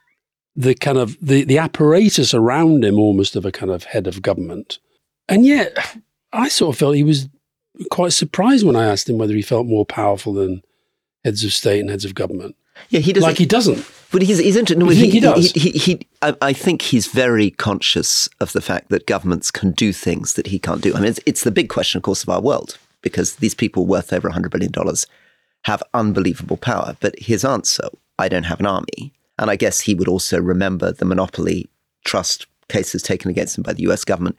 the 0.56 0.74
kind 0.74 0.98
of 0.98 1.18
the, 1.22 1.44
the 1.44 1.58
apparatus 1.58 2.34
around 2.34 2.86
him 2.86 2.98
almost 2.98 3.36
of 3.36 3.46
a 3.46 3.52
kind 3.52 3.72
of 3.72 3.84
head 3.86 4.08
of 4.08 4.22
government. 4.22 4.80
And 5.28 5.46
yet 5.46 5.78
I 6.32 6.48
sort 6.48 6.76
of 6.76 6.80
felt 6.80 6.96
he 6.96 7.04
was 7.04 7.28
quite 7.92 8.14
surprised 8.14 8.66
when 8.66 8.76
I 8.76 8.86
asked 8.86 9.10
him 9.10 9.18
whether 9.18 9.34
he 9.34 9.42
felt 9.42 9.68
more 9.68 9.86
powerful 9.86 10.34
than 10.34 10.64
heads 11.26 11.44
of 11.44 11.52
state 11.52 11.82
and 11.82 11.90
heads 11.90 12.06
of 12.06 12.16
government. 12.16 12.56
Yeah, 12.90 13.00
he 13.00 13.12
doesn't. 13.14 13.28
Like 13.28 13.38
he 13.38 13.46
doesn't. 13.46 13.90
But 14.12 14.22
he's 14.22 14.38
he's 14.38 14.56
interested. 14.56 14.80
No, 14.80 14.90
he, 14.90 15.10
he 15.10 15.20
does? 15.20 15.52
He, 15.52 15.72
he, 15.72 15.78
he, 15.78 16.08
I, 16.22 16.36
I 16.42 16.54
think 16.54 16.82
he's 16.82 17.08
very 17.08 17.52
conscious 17.52 18.30
of 18.40 18.54
the 18.54 18.62
fact 18.62 18.90
that 18.90 19.08
governments 19.08 19.50
can 19.50 19.72
do 19.72 19.92
things 19.92 20.34
that 20.34 20.48
he 20.48 20.60
can't 20.60 20.82
do. 20.82 20.94
I 20.94 21.00
mean, 21.00 21.10
it's, 21.10 21.20
it's 21.26 21.44
the 21.44 21.52
big 21.52 21.70
question, 21.70 21.98
of 21.98 22.04
course, 22.04 22.24
of 22.24 22.30
our 22.30 22.42
world 22.42 22.78
because 23.06 23.36
these 23.36 23.56
people 23.56 23.86
worth 23.86 24.12
over 24.12 24.30
hundred 24.30 24.52
billion 24.52 24.72
dollars 24.74 25.08
have 25.62 25.82
unbelievable 25.94 26.58
power. 26.58 26.98
But 27.00 27.18
his 27.20 27.46
answer, 27.46 27.88
"I 28.20 28.28
don't 28.28 28.44
have 28.52 28.60
an 28.60 28.66
army," 28.66 29.14
and 29.40 29.50
I 29.50 29.56
guess 29.56 29.80
he 29.82 29.94
would 29.96 30.10
also 30.10 30.42
remember 30.42 30.92
the 30.92 31.06
monopoly 31.06 31.70
trust 32.04 32.48
cases 32.68 33.02
taken 33.04 33.30
against 33.32 33.58
him 33.58 33.64
by 33.64 33.74
the 33.74 33.84
U.S. 33.84 34.04
government. 34.04 34.38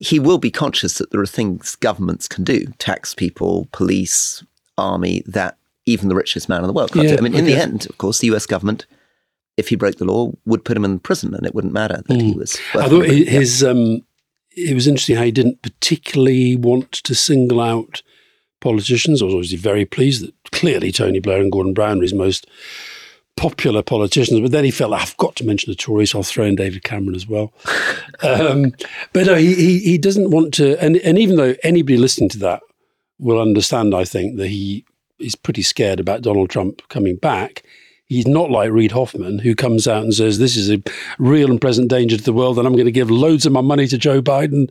He 0.00 0.18
will 0.20 0.38
be 0.38 0.50
conscious 0.50 0.98
that 0.98 1.10
there 1.10 1.20
are 1.20 1.26
things 1.26 1.76
governments 1.76 2.28
can 2.28 2.44
do: 2.44 2.66
tax 2.78 3.14
people, 3.14 3.68
police, 3.72 4.42
army 4.78 5.22
that 5.26 5.56
even 5.86 6.08
the 6.08 6.14
richest 6.14 6.48
man 6.48 6.60
in 6.60 6.66
the 6.68 6.72
world 6.72 6.92
can't 6.92 7.04
Yeah, 7.06 7.12
do. 7.16 7.18
I 7.18 7.20
mean, 7.22 7.34
in 7.34 7.46
the 7.46 7.54
end, 7.56 7.86
of 7.90 7.98
course, 7.98 8.18
the 8.20 8.26
U.S. 8.28 8.46
government, 8.46 8.86
if 9.56 9.68
he 9.70 9.76
broke 9.76 9.96
the 9.96 10.04
law, 10.04 10.32
would 10.46 10.64
put 10.64 10.76
him 10.76 10.84
in 10.84 10.98
prison, 11.00 11.34
and 11.34 11.44
it 11.46 11.54
wouldn't 11.54 11.72
matter 11.72 12.02
that 12.06 12.20
he 12.20 12.32
was. 12.32 12.56
Hmm. 12.72 12.78
I 12.78 12.80
worth 12.82 12.90
thought 12.90 13.04
it. 13.06 13.26
hi- 13.28 13.30
his 13.38 13.64
um, 13.64 14.02
it 14.58 14.74
was 14.74 14.86
interesting 14.86 15.16
how 15.16 15.24
he 15.24 15.30
didn't 15.30 15.62
particularly 15.62 16.56
want 16.56 16.92
to 16.92 17.14
single 17.14 17.60
out 17.60 18.02
politicians. 18.60 19.22
I 19.22 19.26
was 19.26 19.34
obviously 19.34 19.58
very 19.58 19.84
pleased 19.84 20.22
that 20.22 20.34
clearly 20.50 20.92
Tony 20.92 21.20
Blair 21.20 21.40
and 21.40 21.52
Gordon 21.52 21.74
Brown 21.74 21.98
were 21.98 22.02
his 22.02 22.14
most 22.14 22.46
popular 23.36 23.82
politicians. 23.82 24.40
But 24.40 24.50
then 24.50 24.64
he 24.64 24.70
felt 24.70 24.92
I've 24.92 25.16
got 25.16 25.36
to 25.36 25.44
mention 25.44 25.70
the 25.70 25.76
Tories. 25.76 26.10
So 26.10 26.18
I'll 26.18 26.24
throw 26.24 26.44
in 26.44 26.56
David 26.56 26.82
Cameron 26.82 27.14
as 27.14 27.26
well. 27.26 27.52
um, 28.22 28.72
but 29.12 29.26
no, 29.26 29.34
he, 29.36 29.54
he 29.54 29.78
he 29.78 29.98
doesn't 29.98 30.30
want 30.30 30.52
to. 30.54 30.82
And 30.82 30.96
and 30.98 31.18
even 31.18 31.36
though 31.36 31.54
anybody 31.62 31.96
listening 31.96 32.30
to 32.30 32.38
that 32.38 32.62
will 33.18 33.40
understand, 33.40 33.94
I 33.94 34.04
think 34.04 34.36
that 34.36 34.48
he 34.48 34.84
is 35.18 35.34
pretty 35.34 35.62
scared 35.62 36.00
about 36.00 36.22
Donald 36.22 36.50
Trump 36.50 36.86
coming 36.88 37.16
back. 37.16 37.62
He's 38.08 38.26
not 38.26 38.50
like 38.50 38.70
Reid 38.70 38.92
Hoffman, 38.92 39.38
who 39.40 39.54
comes 39.54 39.86
out 39.86 40.02
and 40.02 40.14
says, 40.14 40.38
This 40.38 40.56
is 40.56 40.70
a 40.70 40.82
real 41.18 41.50
and 41.50 41.60
present 41.60 41.88
danger 41.88 42.16
to 42.16 42.22
the 42.22 42.32
world, 42.32 42.58
and 42.58 42.66
I'm 42.66 42.72
going 42.72 42.86
to 42.86 42.92
give 42.92 43.10
loads 43.10 43.44
of 43.44 43.52
my 43.52 43.60
money 43.60 43.86
to 43.86 43.98
Joe 43.98 44.22
Biden 44.22 44.70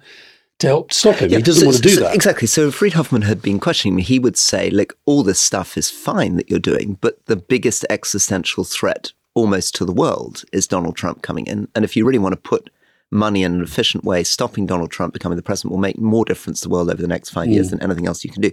to 0.60 0.68
help 0.68 0.92
stop 0.92 1.18
him. 1.18 1.30
Yeah, 1.30 1.38
he 1.38 1.44
doesn't 1.44 1.62
so- 1.62 1.68
want 1.68 1.78
to 1.78 1.84
do 1.84 1.90
so- 1.90 2.02
that. 2.02 2.16
Exactly. 2.16 2.48
So 2.48 2.68
if 2.68 2.82
Reid 2.82 2.94
Hoffman 2.94 3.22
had 3.22 3.42
been 3.44 3.60
questioning 3.60 3.96
me, 3.96 4.02
he 4.02 4.18
would 4.18 4.38
say, 4.38 4.72
look, 4.72 4.98
all 5.06 5.22
this 5.22 5.40
stuff 5.40 5.78
is 5.78 5.90
fine 5.92 6.36
that 6.38 6.50
you're 6.50 6.58
doing, 6.60 6.98
but 7.00 7.24
the 7.28 7.36
biggest 7.36 7.86
existential 7.92 8.64
threat 8.64 9.12
almost 9.36 9.76
to 9.76 9.86
the 9.86 9.94
world 9.94 10.44
is 10.52 10.66
Donald 10.66 10.96
Trump 10.96 11.22
coming 11.22 11.46
in. 11.46 11.68
And 11.76 11.86
if 11.86 11.96
you 11.96 12.06
really 12.06 12.18
want 12.18 12.34
to 12.34 12.42
put 12.42 12.72
money 13.12 13.44
in 13.44 13.54
an 13.56 13.62
efficient 13.62 14.04
way, 14.04 14.24
stopping 14.24 14.66
Donald 14.66 14.92
Trump 14.92 15.14
becoming 15.14 15.36
the 15.38 15.42
president 15.44 15.72
will 15.72 15.80
make 15.80 15.98
more 15.98 16.26
difference 16.26 16.60
to 16.62 16.68
the 16.68 16.74
world 16.74 16.90
over 16.90 17.02
the 17.02 17.08
next 17.08 17.30
five 17.30 17.48
years 17.48 17.68
Mm. 17.68 17.70
than 17.72 17.84
anything 17.84 18.08
else 18.08 18.24
you 18.26 18.30
can 18.32 18.42
do. 18.42 18.52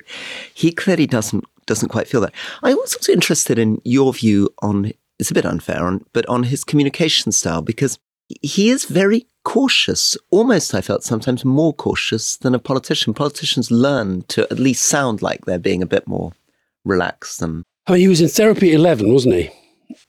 He 0.54 0.70
clearly 0.72 1.06
doesn't 1.06 1.44
doesn't 1.66 1.88
quite 1.88 2.06
feel 2.06 2.20
that. 2.20 2.34
I 2.62 2.74
was 2.74 2.94
also 2.94 3.12
interested 3.12 3.58
in 3.58 3.80
your 3.84 4.12
view 4.12 4.50
on 4.62 4.92
it's 5.18 5.30
a 5.30 5.34
bit 5.34 5.46
unfair 5.46 5.84
on 5.86 6.04
but 6.12 6.26
on 6.28 6.44
his 6.44 6.62
communication 6.64 7.32
style 7.32 7.62
because 7.62 7.98
he 8.42 8.70
is 8.70 8.84
very 8.86 9.26
cautious. 9.44 10.16
Almost, 10.30 10.74
I 10.74 10.80
felt 10.80 11.04
sometimes 11.04 11.44
more 11.44 11.72
cautious 11.72 12.36
than 12.36 12.54
a 12.54 12.58
politician. 12.58 13.12
Politicians 13.14 13.70
learn 13.70 14.22
to 14.28 14.42
at 14.50 14.58
least 14.58 14.84
sound 14.86 15.20
like 15.22 15.44
they're 15.44 15.58
being 15.58 15.82
a 15.82 15.86
bit 15.86 16.06
more 16.06 16.32
relaxed 16.84 17.42
and 17.42 17.64
I 17.86 17.92
mean, 17.92 18.00
he 18.00 18.08
was 18.08 18.20
in 18.22 18.28
therapy 18.28 18.70
at 18.72 18.76
11, 18.80 19.12
wasn't 19.12 19.34
he? 19.34 19.50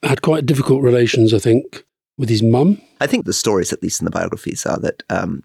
Had 0.01 0.21
quite 0.21 0.45
difficult 0.45 0.81
relations, 0.81 1.33
I 1.33 1.39
think, 1.39 1.83
with 2.17 2.29
his 2.29 2.41
mum. 2.41 2.81
I 3.01 3.07
think 3.07 3.25
the 3.25 3.33
stories, 3.33 3.73
at 3.73 3.83
least 3.83 3.99
in 4.01 4.05
the 4.05 4.11
biographies, 4.11 4.65
are 4.65 4.79
that 4.79 5.03
um, 5.09 5.43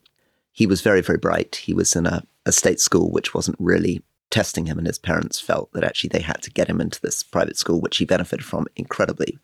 he 0.53 0.67
was 0.67 0.81
very, 0.83 1.01
very 1.01 1.19
bright. 1.19 1.57
He 1.57 1.75
was 1.75 1.97
in 1.97 2.07
a, 2.07 2.23
a 2.47 2.53
state 2.53 2.81
school 2.81 3.11
which 3.11 3.35
wasn't 3.35 3.57
really 3.59 4.03
testing 4.31 4.67
him, 4.67 4.79
and 4.79 4.87
his 4.87 4.99
parents 4.99 5.41
felt 5.41 5.73
that 5.73 5.85
actually 5.85 6.09
they 6.09 6.21
had 6.21 6.41
to 6.43 6.51
get 6.51 6.69
him 6.69 6.81
into 6.81 7.01
this 7.01 7.23
private 7.23 7.57
school, 7.57 7.81
which 7.81 7.97
he 7.97 8.05
benefited 8.05 8.45
from 8.45 8.67
incredibly. 8.77 9.39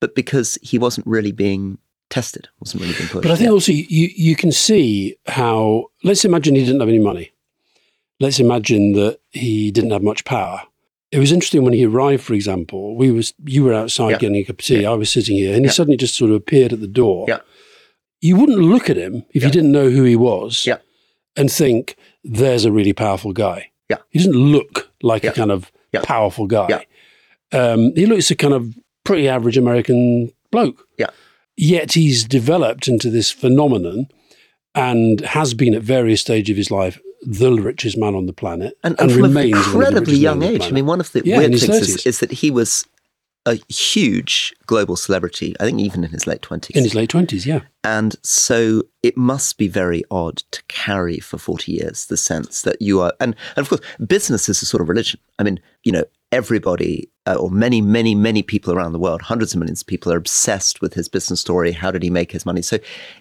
But 0.00 0.14
because 0.14 0.58
he 0.60 0.78
wasn't 0.78 1.06
really 1.06 1.32
being 1.32 1.78
tested, 2.10 2.48
wasn't 2.60 2.82
really 2.82 2.94
being 2.94 3.08
pushed. 3.08 3.22
But 3.22 3.30
I 3.30 3.36
think 3.36 3.46
Yeah. 3.46 3.52
also 3.52 3.72
you, 3.72 4.10
you 4.14 4.36
can 4.36 4.52
see 4.52 5.16
how, 5.26 5.86
let's 6.02 6.24
imagine 6.24 6.54
he 6.56 6.64
didn't 6.64 6.80
have 6.80 6.88
any 6.88 6.98
money. 6.98 7.30
Let's 8.20 8.40
imagine 8.40 8.92
that 8.92 9.20
he 9.30 9.70
didn't 9.70 9.90
have 9.90 10.02
much 10.02 10.24
power. 10.24 10.62
It 11.14 11.20
was 11.20 11.30
interesting 11.30 11.62
when 11.62 11.74
he 11.74 11.86
arrived, 11.86 12.24
for 12.24 12.34
example, 12.34 12.96
we 12.96 13.12
was 13.12 13.34
you 13.46 13.62
were 13.62 13.72
outside 13.72 14.10
Yeah. 14.10 14.18
getting 14.18 14.36
a 14.38 14.44
cup 14.44 14.58
of 14.58 14.64
tea, 14.64 14.84
I 14.84 14.94
was 14.94 15.10
sitting 15.10 15.36
here, 15.36 15.52
and 15.54 15.60
he 15.64 15.66
Yeah. 15.66 15.70
suddenly 15.70 15.96
just 15.96 16.16
sort 16.16 16.30
of 16.32 16.36
appeared 16.36 16.72
at 16.72 16.80
the 16.80 16.88
door. 16.88 17.26
Yeah. 17.28 17.38
You 18.20 18.36
wouldn't 18.36 18.58
look 18.58 18.90
at 18.90 18.96
him 18.96 19.24
if 19.32 19.44
you 19.44 19.50
didn't 19.50 19.70
know 19.70 19.90
who 19.90 20.02
he 20.02 20.16
was 20.16 20.64
Yeah. 20.66 20.78
and 21.36 21.52
think, 21.52 21.94
there's 22.24 22.64
a 22.64 22.72
really 22.72 22.92
powerful 22.92 23.32
guy. 23.32 23.70
Yeah. 23.88 23.98
He 24.10 24.18
doesn't 24.18 24.34
look 24.34 24.90
like 25.02 25.22
Yeah. 25.22 25.30
a 25.30 25.34
kind 25.34 25.52
of 25.52 25.70
Yeah. 25.92 26.00
powerful 26.02 26.46
guy. 26.48 26.66
Yeah. 26.70 26.82
Um, 27.72 27.94
he 27.94 28.06
looks 28.06 28.30
a 28.32 28.34
kind 28.34 28.54
of 28.54 28.74
pretty 29.04 29.28
average 29.28 29.56
American 29.56 30.32
bloke. 30.50 30.88
Yeah. 30.98 31.10
Yet 31.56 31.92
he's 31.92 32.24
developed 32.24 32.88
into 32.88 33.08
this 33.10 33.30
phenomenon 33.30 34.08
and 34.74 35.20
has 35.20 35.54
been 35.54 35.74
at 35.74 35.82
various 35.82 36.22
stages 36.22 36.50
of 36.54 36.56
his 36.56 36.70
life 36.72 36.98
the 37.24 37.52
richest 37.54 37.96
man 37.98 38.14
on 38.14 38.26
the 38.26 38.32
planet 38.32 38.76
and, 38.82 38.98
and, 39.00 39.12
from 39.12 39.36
an 39.36 39.48
incredibly 39.48 40.16
young 40.16 40.42
age. 40.42 40.62
I 40.62 40.70
mean, 40.70 40.86
one 40.86 41.00
of 41.00 41.12
the 41.12 41.22
Yeah, 41.24 41.38
weird 41.38 41.52
things 41.52 41.62
is, 41.62 42.06
is 42.06 42.20
that 42.20 42.32
he 42.32 42.50
was 42.50 42.86
a 43.46 43.58
huge 43.68 44.54
global 44.66 44.96
celebrity. 44.96 45.54
I 45.60 45.64
think 45.64 45.80
even 45.80 46.04
in 46.04 46.10
his 46.10 46.26
late 46.26 46.42
twenties. 46.42 46.76
in 46.76 46.82
his 46.82 46.94
late 46.94 47.10
twenties, 47.10 47.46
yeah. 47.46 47.60
And 47.82 48.16
so 48.22 48.84
it 49.02 49.16
must 49.16 49.58
be 49.58 49.68
very 49.68 50.02
odd 50.10 50.38
to 50.52 50.62
carry 50.68 51.18
for 51.18 51.36
40 51.36 51.72
years 51.72 52.06
the 52.06 52.16
sense 52.16 52.62
that 52.62 52.80
you 52.80 53.00
are, 53.02 53.12
and, 53.20 53.36
and 53.56 53.64
of 53.64 53.68
course, 53.68 53.82
business 54.06 54.48
is 54.48 54.62
a 54.62 54.66
sort 54.66 54.80
of 54.80 54.88
religion. 54.88 55.20
I 55.38 55.42
mean, 55.42 55.60
you 55.82 55.92
know, 55.92 56.04
everybody, 56.34 57.08
uh, 57.26 57.36
or 57.36 57.48
many, 57.48 57.80
many, 57.80 58.12
many 58.14 58.42
people 58.42 58.74
around 58.74 58.92
the 58.92 58.98
world, 58.98 59.22
hundreds 59.22 59.54
of 59.54 59.60
millions 59.60 59.82
of 59.82 59.86
people 59.86 60.12
are 60.12 60.16
obsessed 60.16 60.80
with 60.80 60.94
his 60.94 61.08
business 61.08 61.40
story. 61.40 61.70
How 61.70 61.92
did 61.92 62.02
he 62.02 62.10
make 62.10 62.32
his 62.32 62.44
money? 62.44 62.60
So 62.60 62.78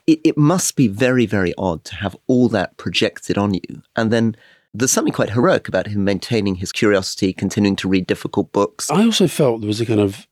it, 0.08 0.20
it 0.24 0.38
must 0.38 0.76
be 0.76 0.88
very, 0.88 1.28
very 1.28 1.54
odd 1.56 1.84
to 1.86 1.96
have 1.96 2.18
all 2.26 2.50
that 2.50 2.76
projected 2.78 3.38
on 3.38 3.54
you. 3.54 3.84
And 3.96 4.12
then 4.12 4.36
there's 4.74 4.92
something 4.92 5.14
quite 5.14 5.30
heroic 5.30 5.68
about 5.68 5.88
him 5.88 6.04
maintaining 6.04 6.56
his 6.56 6.72
curiosity, 6.72 7.34
continuing 7.34 7.76
to 7.78 7.88
read 7.88 8.08
difficult 8.08 8.52
books. 8.52 8.90
I 8.90 9.06
also 9.06 9.28
felt 9.28 9.62
there 9.62 9.68
was 9.68 9.80
a 9.80 9.86
kind 9.86 10.00
of 10.00 10.28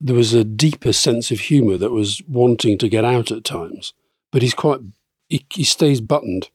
there 0.00 0.16
was 0.16 0.34
a 0.34 0.44
deeper 0.44 0.92
sense 0.92 1.30
of 1.30 1.38
humour 1.38 1.78
that 1.78 1.92
was 1.92 2.20
wanting 2.26 2.76
to 2.78 2.88
get 2.88 3.04
out 3.04 3.30
at 3.30 3.44
times, 3.44 3.94
but 4.32 4.42
he's 4.42 4.54
quite 4.54 4.80
he, 5.28 5.46
he 5.50 5.62
stays 5.62 6.00
buttoned. 6.00 6.50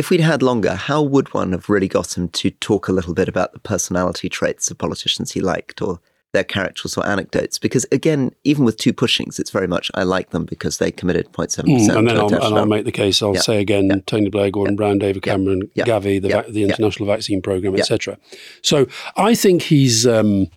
If 0.00 0.08
we'd 0.10 0.20
had 0.20 0.42
longer, 0.42 0.74
how 0.74 1.02
would 1.02 1.32
one 1.34 1.52
have 1.52 1.68
really 1.68 1.88
got 1.88 2.16
him 2.16 2.28
to 2.30 2.50
talk 2.50 2.88
a 2.88 2.92
little 2.92 3.12
bit 3.14 3.28
about 3.28 3.52
the 3.52 3.58
personality 3.58 4.28
traits 4.28 4.70
of 4.70 4.78
politicians 4.78 5.32
he 5.32 5.40
liked 5.40 5.82
or 5.82 6.00
their 6.32 6.42
characters 6.44 6.96
or 6.96 7.06
anecdotes? 7.06 7.58
Because 7.58 7.84
again, 7.92 8.32
even 8.44 8.64
with 8.64 8.76
two 8.78 8.94
pushings, 8.94 9.38
it's 9.38 9.50
very 9.50 9.66
much 9.66 9.90
I 9.94 10.04
like 10.04 10.30
them 10.30 10.44
because 10.46 10.78
they 10.78 10.90
committed 10.90 11.30
0.7%. 11.32 11.64
Mm, 11.64 11.98
and 11.98 12.08
then 12.08 12.16
I'll, 12.16 12.34
and 12.34 12.58
I'll 12.58 12.66
make 12.66 12.86
the 12.86 12.92
case. 13.02 13.20
I'll 13.22 13.34
Yeah. 13.34 13.40
say 13.42 13.60
again: 13.60 13.88
Yeah. 13.88 13.96
Tony 14.06 14.30
Blair, 14.30 14.50
Gordon 14.50 14.74
Brown, 14.74 14.98
David 14.98 15.22
Cameron, 15.22 15.70
Yeah. 15.74 15.84
Gavi, 15.84 16.20
the 16.22 16.28
Yeah. 16.28 16.42
the 16.48 16.60
Yeah. 16.60 16.66
international 16.68 17.06
vaccine 17.06 17.42
program, 17.42 17.74
Yeah. 17.74 17.80
etc. 17.80 18.16
So 18.62 18.86
I 19.16 19.34
think 19.34 19.62
he's. 19.62 20.06
Um, 20.06 20.48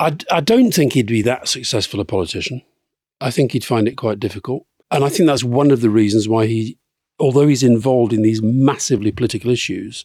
I, 0.00 0.16
I 0.30 0.40
don't 0.40 0.72
think 0.72 0.94
he'd 0.94 1.06
be 1.06 1.22
that 1.22 1.48
successful 1.48 2.00
a 2.00 2.04
politician. 2.04 2.62
I 3.20 3.30
think 3.30 3.52
he'd 3.52 3.64
find 3.64 3.86
it 3.86 3.96
quite 3.96 4.18
difficult, 4.18 4.64
and 4.90 5.04
I 5.04 5.08
think 5.08 5.26
that's 5.28 5.44
one 5.44 5.70
of 5.70 5.80
the 5.82 5.90
reasons 5.90 6.28
why 6.28 6.46
he, 6.46 6.78
although 7.18 7.46
he's 7.46 7.62
involved 7.62 8.12
in 8.12 8.22
these 8.22 8.42
massively 8.42 9.12
political 9.12 9.50
issues, 9.50 10.04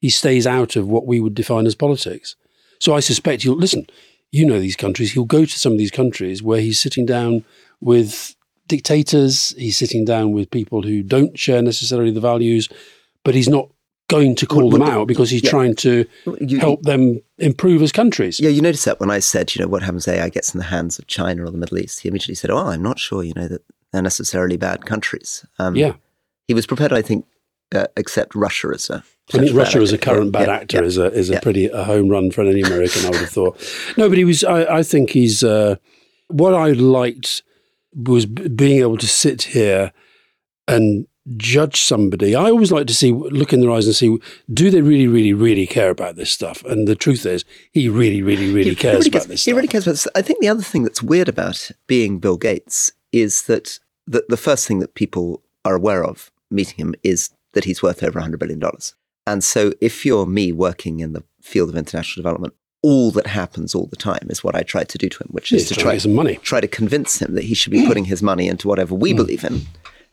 he 0.00 0.08
stays 0.10 0.46
out 0.46 0.76
of 0.76 0.88
what 0.88 1.06
we 1.06 1.20
would 1.20 1.34
define 1.34 1.66
as 1.66 1.74
politics. 1.74 2.36
So 2.78 2.94
I 2.94 3.00
suspect 3.00 3.42
he'll 3.42 3.56
listen. 3.56 3.86
You 4.30 4.44
know 4.46 4.60
these 4.60 4.76
countries. 4.76 5.12
He'll 5.12 5.24
go 5.24 5.44
to 5.44 5.58
some 5.58 5.72
of 5.72 5.78
these 5.78 5.90
countries 5.90 6.42
where 6.42 6.60
he's 6.60 6.78
sitting 6.78 7.06
down 7.06 7.44
with 7.80 8.34
dictators. 8.68 9.54
He's 9.58 9.76
sitting 9.76 10.04
down 10.04 10.32
with 10.32 10.50
people 10.50 10.82
who 10.82 11.02
don't 11.02 11.36
share 11.38 11.62
necessarily 11.62 12.10
the 12.10 12.20
values, 12.20 12.68
but 13.24 13.34
he's 13.34 13.48
not 13.48 13.68
going 14.08 14.34
to 14.36 14.46
call 14.46 14.62
Well, 14.68 14.70
them 14.70 14.80
well, 14.82 15.00
out 15.02 15.08
because 15.08 15.28
he's 15.30 15.42
yeah. 15.42 15.50
trying 15.50 15.74
to 15.76 16.04
You- 16.40 16.60
help 16.60 16.82
them 16.82 17.20
improve 17.38 17.82
as 17.82 17.92
countries. 17.92 18.38
Yeah, 18.40 18.48
you 18.50 18.62
noticed 18.62 18.84
that 18.86 19.00
when 19.00 19.10
I 19.10 19.18
said, 19.18 19.54
you 19.54 19.60
know, 19.62 19.68
what 19.68 19.82
happens 19.82 20.06
AI 20.08 20.28
gets 20.30 20.54
in 20.54 20.58
the 20.58 20.64
hands 20.66 20.98
of 20.98 21.06
China 21.08 21.44
or 21.44 21.50
the 21.50 21.58
Middle 21.58 21.78
East, 21.78 22.00
he 22.00 22.08
immediately 22.08 22.34
said, 22.34 22.50
oh, 22.50 22.56
I'm 22.68 22.82
not 22.82 22.98
sure, 22.98 23.22
you 23.22 23.34
know, 23.34 23.48
that 23.48 23.62
they're 23.92 24.00
necessarily 24.02 24.56
bad 24.56 24.86
countries. 24.86 25.44
Um, 25.58 25.74
Yeah. 25.76 25.94
He 26.48 26.54
was 26.54 26.66
prepared, 26.66 26.92
I 26.92 27.02
think, 27.02 27.24
uh, 27.74 27.86
accept 27.96 28.34
Russia 28.34 28.70
as 28.74 28.90
a. 28.90 29.04
I 29.34 29.38
think 29.38 29.50
a 29.50 29.54
Russia 29.54 29.78
as 29.80 29.92
a 29.92 29.98
current 29.98 30.32
bad 30.32 30.48
Yeah, 30.48 30.54
actor 30.56 30.78
yeah, 30.78 30.84
is 30.84 30.96
a 30.98 31.12
is 31.12 31.28
a 31.30 31.34
yeah. 31.34 31.40
pretty 31.40 31.66
a 31.66 31.84
home 31.84 32.08
run 32.08 32.30
for 32.30 32.40
any 32.42 32.62
American. 32.62 33.04
I 33.04 33.10
would 33.10 33.20
have 33.20 33.28
thought. 33.30 33.74
No, 33.98 34.08
but 34.08 34.16
he 34.18 34.24
was. 34.24 34.42
I, 34.42 34.78
I 34.78 34.82
think 34.82 35.10
he's. 35.10 35.44
Uh, 35.44 35.76
what 36.28 36.54
I 36.54 36.72
liked 36.72 37.42
was 37.94 38.26
b- 38.26 38.48
being 38.48 38.80
able 38.80 38.96
to 38.98 39.06
sit 39.06 39.42
here 39.42 39.92
and 40.66 41.06
judge 41.36 41.80
somebody. 41.80 42.34
I 42.34 42.44
always 42.50 42.72
like 42.72 42.86
to 42.86 42.94
see, 42.94 43.12
look 43.12 43.52
in 43.52 43.60
their 43.60 43.70
eyes 43.70 43.86
and 43.86 43.94
see, 43.94 44.16
do 44.52 44.70
they 44.70 44.80
really, 44.80 45.06
really, 45.06 45.32
really 45.34 45.66
care 45.66 45.90
about 45.90 46.16
this 46.16 46.30
stuff? 46.30 46.64
And 46.64 46.86
the 46.88 46.94
truth 46.94 47.26
is, 47.26 47.44
he 47.72 47.88
really, 47.88 48.22
really, 48.22 48.50
really 48.52 48.70
He- 48.70 48.76
cares 48.76 48.92
he 48.92 48.98
really 48.98 49.08
about 49.08 49.12
cares, 49.20 49.26
this 49.26 49.44
He 49.44 49.50
stuff. 49.50 49.56
really 49.56 49.68
cares 49.68 49.86
about 49.86 49.92
this. 49.92 50.08
I 50.14 50.22
think 50.22 50.40
the 50.40 50.48
other 50.48 50.62
thing 50.62 50.84
that's 50.84 51.02
weird 51.02 51.28
about 51.28 51.70
being 51.86 52.18
Bill 52.18 52.36
Gates 52.38 52.92
is 53.12 53.42
that 53.42 53.78
the, 54.06 54.24
the 54.28 54.36
first 54.38 54.66
thing 54.66 54.78
that 54.80 54.94
people 54.94 55.42
are 55.66 55.74
aware 55.74 56.02
of 56.04 56.30
meeting 56.50 56.76
him 56.76 56.94
is 57.02 57.30
that 57.52 57.64
he's 57.64 57.82
worth 57.82 58.02
over 58.02 58.20
$100 58.20 58.38
billion. 58.38 58.62
And 59.26 59.44
so 59.44 59.72
if 59.80 60.06
you're 60.06 60.26
me 60.26 60.52
working 60.52 61.00
in 61.00 61.12
the 61.12 61.22
field 61.42 61.68
of 61.68 61.76
international 61.76 62.22
development, 62.22 62.54
all 62.82 63.10
that 63.10 63.26
happens 63.26 63.74
all 63.74 63.86
the 63.86 63.96
time 63.96 64.26
is 64.30 64.44
what 64.44 64.54
I 64.54 64.62
tried 64.62 64.88
to 64.90 64.98
do 64.98 65.08
to 65.08 65.18
him, 65.18 65.28
which 65.30 65.52
is 65.52 65.68
to 65.68 65.74
trying 65.74 65.82
to 65.82 65.82
try, 65.82 65.98
some 65.98 66.14
money. 66.14 66.36
try 66.36 66.60
to 66.60 66.68
convince 66.68 67.20
him 67.20 67.34
that 67.34 67.44
he 67.44 67.54
should 67.54 67.72
be 67.72 67.84
putting 67.86 68.04
his 68.04 68.22
money 68.22 68.46
into 68.48 68.68
whatever 68.68 68.94
we 68.94 69.10
hmm. 69.10 69.16
believe 69.16 69.44
in. 69.44 69.62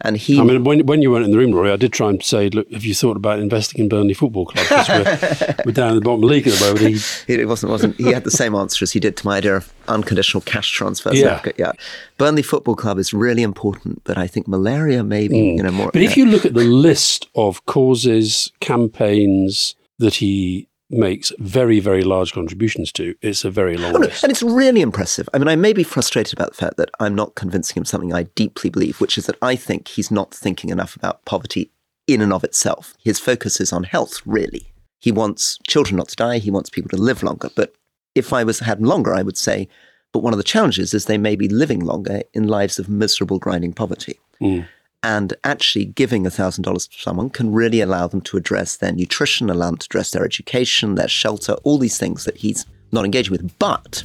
And 0.02 0.18
he 0.18 0.40
I 0.40 0.44
mean, 0.44 0.64
when, 0.66 0.86
when 0.86 1.02
you 1.02 1.10
weren't 1.10 1.24
in 1.26 1.32
the 1.32 1.38
room, 1.38 1.54
Rory, 1.54 1.72
I 1.72 1.78
did 1.78 1.94
try 1.94 2.10
and 2.10 2.22
say, 2.22 2.50
look, 2.50 2.70
have 2.72 2.84
you 2.84 2.94
thought 2.94 3.16
about 3.16 3.40
investing 3.40 3.80
in 3.82 3.88
Burnley 3.90 4.14
Football 4.14 4.46
Club? 4.46 4.66
'Cause 4.68 4.90
we're, 4.90 5.56
we're 5.66 5.72
down 5.72 5.90
in 5.92 5.96
the 5.96 6.02
bottom 6.02 6.22
league 6.22 6.46
at 6.48 6.54
the 6.54 6.66
moment. 6.66 7.02
He, 7.28 7.34
It 7.34 7.48
wasn't. 7.48 7.72
wasn't. 7.72 7.96
He 7.96 8.12
had 8.12 8.26
the 8.26 8.32
same 8.32 8.56
answer 8.56 8.84
as 8.84 8.92
he 8.92 9.00
did 9.00 9.16
to 9.18 9.26
my 9.26 9.38
idea 9.38 9.56
of 9.56 9.74
unconditional 9.88 10.42
cash 10.42 10.70
transfers. 10.72 11.18
Yeah. 11.18 11.42
Yeah. 11.58 11.72
Burnley 12.18 12.42
Football 12.42 12.76
Club 12.76 12.98
is 13.00 13.14
really 13.14 13.42
important, 13.42 14.02
but 14.04 14.18
I 14.18 14.28
think 14.28 14.48
malaria 14.50 15.02
maybe 15.04 15.38
you 15.38 15.64
know 15.64 15.72
more. 15.72 15.88
Mm. 15.88 15.94
But 15.94 16.02
if 16.02 16.18
you 16.18 16.26
look 16.26 16.46
at 16.46 16.54
the 16.56 16.66
list 16.66 17.28
of 17.36 17.66
causes, 17.66 18.52
campaigns 18.60 19.76
that 20.00 20.16
he 20.16 20.68
makes 20.90 21.32
very, 21.40 21.80
very 21.80 22.04
large 22.04 22.34
contributions 22.34 22.92
to, 22.94 23.16
it's 23.22 23.44
a 23.44 23.50
very 23.50 23.76
long 23.78 23.96
Oh, 23.96 24.00
no, 24.00 24.08
list. 24.08 24.24
and 24.24 24.32
it's 24.32 24.44
really 24.44 24.82
impressive. 24.82 25.28
I 25.34 25.40
mean, 25.40 25.48
I 25.48 25.56
may 25.56 25.74
be 25.74 25.84
frustrated 25.84 26.34
about 26.34 26.50
the 26.52 26.58
fact 26.58 26.78
that 26.78 26.92
I'm 27.00 27.16
not 27.16 27.36
convincing 27.36 27.78
him 27.78 27.86
something 27.86 28.14
I 28.14 28.24
deeply 28.36 28.70
believe, 28.70 29.02
which 29.02 29.18
is 29.18 29.26
that 29.26 29.38
I 29.42 29.56
think 29.56 29.88
he's 29.88 30.12
not 30.12 30.34
thinking 30.34 30.70
enough 30.70 30.96
about 30.96 31.26
poverty 31.26 31.72
in 32.08 32.22
and 32.22 32.32
of 32.32 32.44
itself. 32.44 32.94
His 33.04 33.20
focus 33.20 33.60
is 33.60 33.74
on 33.74 33.84
health, 33.84 34.22
really. 34.26 34.68
He 35.00 35.12
wants 35.12 35.58
children 35.68 35.98
not 35.98 36.10
to 36.10 36.16
die. 36.16 36.38
He 36.38 36.52
wants 36.52 36.70
people 36.70 36.90
to 36.90 36.98
live 37.02 37.24
longer. 37.24 37.50
But 37.56 37.74
if 38.14 38.32
I 38.32 38.44
was 38.44 38.60
had 38.60 38.82
longer, 38.82 39.14
I 39.14 39.24
would 39.24 39.38
say, 39.38 39.68
but 40.14 40.20
one 40.20 40.34
of 40.34 40.38
the 40.38 40.44
challenges 40.44 40.94
is 40.94 41.06
they 41.06 41.18
may 41.18 41.36
be 41.36 41.50
living 41.50 41.80
longer 41.80 42.22
in 42.34 42.48
lives 42.48 42.80
of 42.80 42.88
miserable, 42.90 43.40
grinding 43.40 43.74
poverty. 43.74 44.20
Mm. 44.42 44.68
And 45.06 45.36
actually 45.44 45.86
giving 45.86 46.24
$1,000 46.24 46.64
to 46.64 47.00
someone 47.00 47.30
can 47.30 47.54
really 47.54 47.80
allow 47.80 48.08
them 48.08 48.22
to 48.22 48.38
address 48.38 48.78
their 48.78 48.92
nutrition, 48.92 49.52
allow 49.52 49.68
them 49.68 49.78
to 49.78 49.86
address 49.86 50.10
their 50.10 50.26
education, 50.26 50.96
their 50.96 51.08
shelter, 51.08 51.54
all 51.64 51.78
these 51.78 52.00
things 52.00 52.24
that 52.24 52.38
he's 52.38 52.66
not 52.92 53.06
engaging 53.06 53.32
with. 53.32 53.60
But 53.60 54.04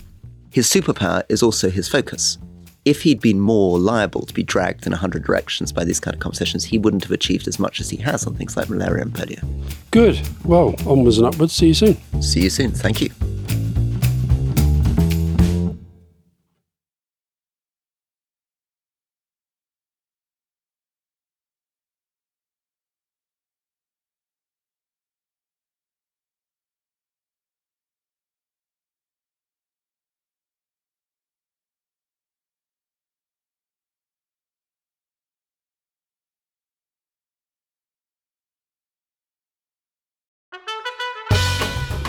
his 0.50 0.66
superpower 0.66 1.22
is 1.30 1.42
also 1.42 1.70
his 1.70 1.88
focus. 1.88 2.36
If 2.84 3.00
he'd 3.00 3.22
been 3.22 3.40
more 3.40 3.78
liable 3.78 4.26
to 4.26 4.34
be 4.34 4.42
dragged 4.42 4.86
in 4.86 4.92
a 4.92 4.96
hundred 4.96 5.24
directions 5.24 5.72
by 5.72 5.84
these 5.84 6.00
kind 6.00 6.14
of 6.14 6.20
conversations, 6.20 6.64
he 6.64 6.76
wouldn't 6.76 7.04
have 7.04 7.12
achieved 7.12 7.48
as 7.48 7.58
much 7.58 7.80
as 7.80 7.88
he 7.88 7.96
has 7.96 8.26
on 8.26 8.34
things 8.34 8.58
like 8.58 8.68
malaria 8.68 9.04
and 9.04 9.14
polio. 9.14 9.42
Good. 9.92 10.20
Well, 10.44 10.74
onwards 10.86 11.16
and 11.16 11.26
upwards. 11.26 11.54
See 11.54 11.68
you 11.68 11.74
soon. 11.74 11.96
See 12.20 12.42
you 12.42 12.50
soon. 12.50 12.72
Thank 12.72 13.00
you. 13.00 13.08